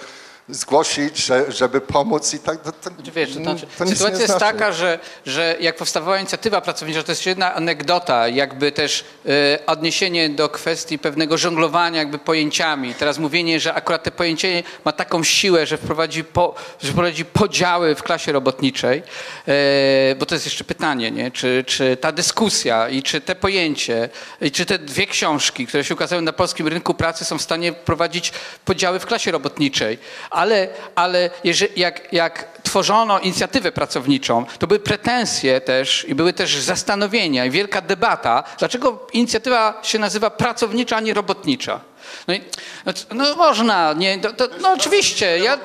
[0.49, 2.62] zgłosić, że, żeby pomóc i tak.
[2.62, 4.41] To, to, Znaczy, Wiesz, to znaczy, to sytuacja jest znaczy.
[4.41, 10.29] taka, że, że jak powstawała inicjatywa pracownicza, to jest jedna anegdota, jakby też e, odniesienie
[10.29, 12.95] do kwestii pewnego żonglowania jakby pojęciami.
[12.95, 17.95] Teraz mówienie, że akurat te pojęcie ma taką siłę, że wprowadzi, po, że wprowadzi podziały
[17.95, 19.03] w klasie robotniczej,
[19.49, 21.31] e, bo to jest jeszcze pytanie, nie?
[21.31, 24.09] Czy, czy ta dyskusja i czy te pojęcie,
[24.41, 27.73] i czy te dwie książki, które się ukazały na polskim rynku pracy są w stanie
[27.73, 28.33] wprowadzić
[28.65, 29.99] podziały w klasie robotniczej.
[30.39, 36.56] Ale, ale jeżeli, jak, jak tworzono inicjatywę pracowniczą, to były pretensje też i były też
[36.56, 41.81] zastanowienia i wielka debata, dlaczego inicjatywa się nazywa pracownicza, a nie robotnicza.
[42.28, 42.40] No, i,
[42.86, 45.56] no, no można, nie, to, to, no oczywiście, ja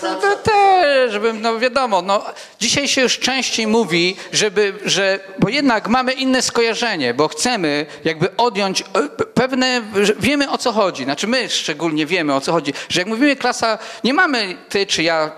[0.43, 2.23] też, żebym, no wiadomo, no,
[2.59, 8.35] dzisiaj się już częściej mówi, żeby, że, bo jednak mamy inne skojarzenie, bo chcemy jakby
[8.37, 9.81] odjąć e, pe- pewne,
[10.19, 13.77] wiemy o co chodzi, znaczy my szczególnie wiemy o co chodzi, że jak mówimy klasa,
[14.03, 15.31] nie mamy ty czy ja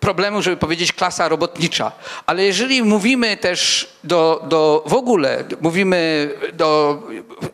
[0.00, 1.92] problemu, żeby powiedzieć klasa robotnicza.
[2.26, 7.02] Ale jeżeli mówimy też do, do w ogóle, mówimy do,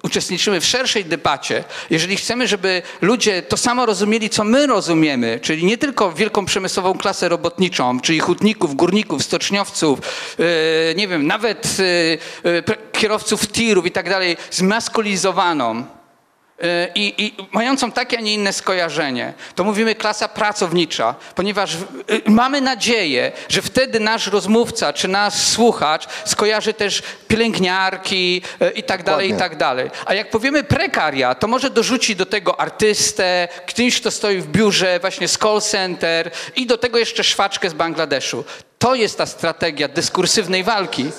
[0.03, 5.65] uczestniczymy w szerszej debacie, jeżeli chcemy, żeby ludzie to samo rozumieli, co my rozumiemy, czyli
[5.65, 9.99] nie tylko wielką przemysłową klasę robotniczą, czyli hutników, górników, stoczniowców,
[10.39, 11.77] e, nie wiem, nawet
[12.45, 15.96] e, pre- kierowców tirów i tak dalej, zmaskulizowaną,
[16.95, 21.79] i, i mającą takie, a nie inne skojarzenie, to mówimy klasa pracownicza, ponieważ y,
[22.27, 29.03] mamy nadzieję, że wtedy nasz rozmówca czy nasz słuchacz skojarzy też pielęgniarki y, i tak
[29.03, 29.91] dalej, i tak dalej.
[30.07, 35.01] A jak powiemy prekaria, to może dorzuci do tego artystę, ktoś, kto stoi w biurze
[35.01, 38.45] właśnie z call center i do tego jeszcze szwaczkę z Bangladeszu.
[38.79, 41.11] To jest ta strategia dyskursywnej walki.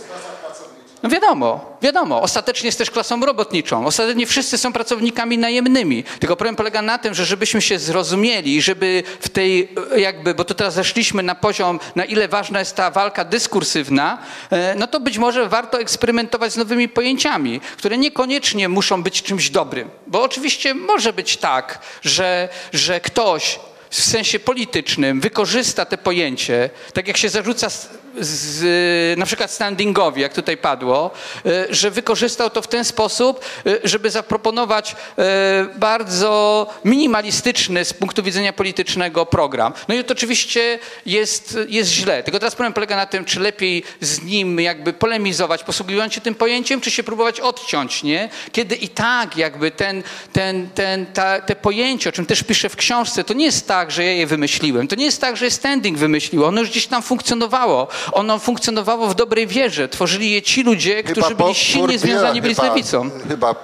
[1.03, 2.21] No wiadomo, wiadomo.
[2.21, 3.85] Ostatecznie jest też klasą robotniczą.
[3.85, 6.03] Ostatecznie wszyscy są pracownikami najemnymi.
[6.19, 10.53] Tylko problem polega na tym, że żebyśmy się zrozumieli, żeby w tej jakby, bo to
[10.53, 14.17] teraz zeszliśmy na poziom, na ile ważna jest ta walka dyskursywna,
[14.49, 19.49] e, no to być może warto eksperymentować z nowymi pojęciami, które niekoniecznie muszą być czymś
[19.49, 19.89] dobrym.
[20.07, 23.59] Bo oczywiście może być tak, że, że ktoś
[23.89, 27.67] w sensie politycznym wykorzysta te pojęcie, tak jak się zarzuca
[28.19, 31.11] z, na przykład standingowi, jak tutaj padło,
[31.45, 38.23] e, że wykorzystał to w ten sposób, e, żeby zaproponować e, bardzo minimalistyczny z punktu
[38.23, 39.73] widzenia politycznego program.
[39.87, 42.23] No i to oczywiście jest, jest źle.
[42.23, 46.35] Tylko teraz problem polega na tym, czy lepiej z nim jakby polemizować, posługując się tym
[46.35, 48.29] pojęciem, czy się próbować odciąć, nie?
[48.51, 50.03] Kiedy i tak jakby ten,
[50.33, 53.91] ten, ten, ta, te pojęcie, o czym też piszę w książce, to nie jest tak,
[53.91, 54.87] że ja je wymyśliłem.
[54.87, 56.45] To nie jest tak, że standing wymyślił.
[56.45, 57.87] Ono już gdzieś tam funkcjonowało.
[58.11, 59.89] Ono funkcjonowało w dobrej wierze.
[59.89, 63.09] Tworzyli je ci ludzie, którzy byli silnie związani byli z lewicą.
[63.29, 63.55] Chyba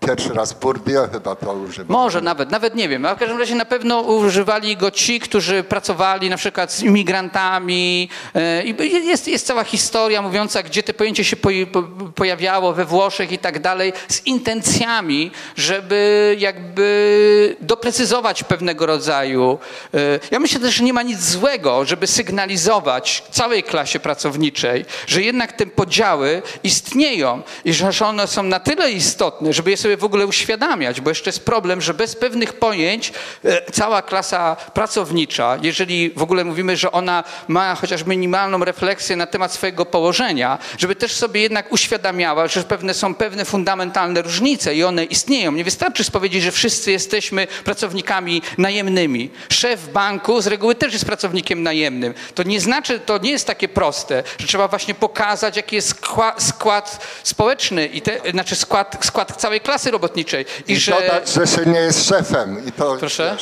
[0.00, 1.86] pierwszy raz Bourdieu chyba to używał.
[2.02, 3.06] Może nawet, nawet nie wiem.
[3.06, 8.08] A w każdym razie na pewno używali go ci, którzy pracowali na przykład z imigrantami.
[8.34, 11.82] e, jest, jest cała historia mówiąca, gdzie te pojęcie się poj- po-
[12.14, 19.58] pojawiało we Włoszech i tak dalej, z intencjami, żeby jakby doprecyzować pewnego rodzaju.
[19.94, 19.98] e,
[20.30, 25.52] Ja myślę też, że nie ma nic złego, żeby sygnalizować całej klasie pracowniczej, że jednak
[25.52, 30.26] te podziały istnieją i że one są na tyle istotne, żeby je sobie w ogóle
[30.26, 33.12] uświadamiać, bo jeszcze jest problem, że bez pewnych pojęć
[33.44, 39.26] e, cała klasa pracownicza, jeżeli w ogóle mówimy, że ona ma chociaż minimalną refleksję na
[39.26, 44.84] temat swojego położenia, żeby też sobie jednak uświadamiała, że pewne są pewne fundamentalne różnice i
[44.84, 45.52] one istnieją.
[45.52, 49.30] Nie wystarczy powiedzieć, że wszyscy jesteśmy pracownikami najemnymi.
[49.48, 52.14] Szef banku z reguły też jest pracownikiem najemnym.
[52.34, 56.00] To nie znaczy, to nie jest takie proste, że trzeba właśnie pokazać, jaki jest
[56.38, 60.46] skład, społeczny i te, znaczy skład, skład całej klasy robotniczej.
[60.68, 62.66] I, I że dodać, że się nie jest szefem.
[62.66, 63.36] I to, Proszę?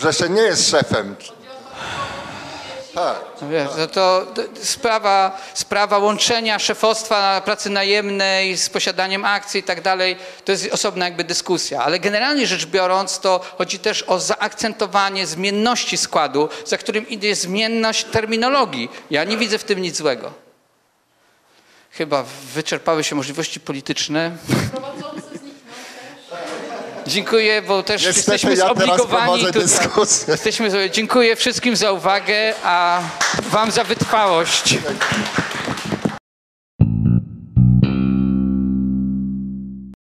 [0.00, 1.16] Że się nie jest szefem.
[2.94, 3.20] Tak.
[3.42, 4.26] No wiesz, no to
[4.62, 11.04] sprawa, sprawa łączenia szefostwa pracy najemnej z posiadaniem akcji i tak dalej, to jest osobna
[11.04, 11.82] jakby dyskusja.
[11.82, 18.04] Ale generalnie rzecz biorąc, to chodzi też o zaakcentowanie zmienności składu, za którym idzie zmienność
[18.04, 18.90] terminologii.
[19.10, 20.32] Ja nie widzę w tym nic złego.
[21.90, 22.24] Chyba
[22.54, 24.36] wyczerpały się możliwości polityczne.
[27.12, 29.62] Dziękuję, bo też Niestety jesteśmy ja zobligowani tutaj.
[29.62, 30.32] dyskusję.
[30.32, 33.00] Jesteśmy, dziękuję wszystkim za uwagę, a
[33.50, 34.78] wam za wytrwałość.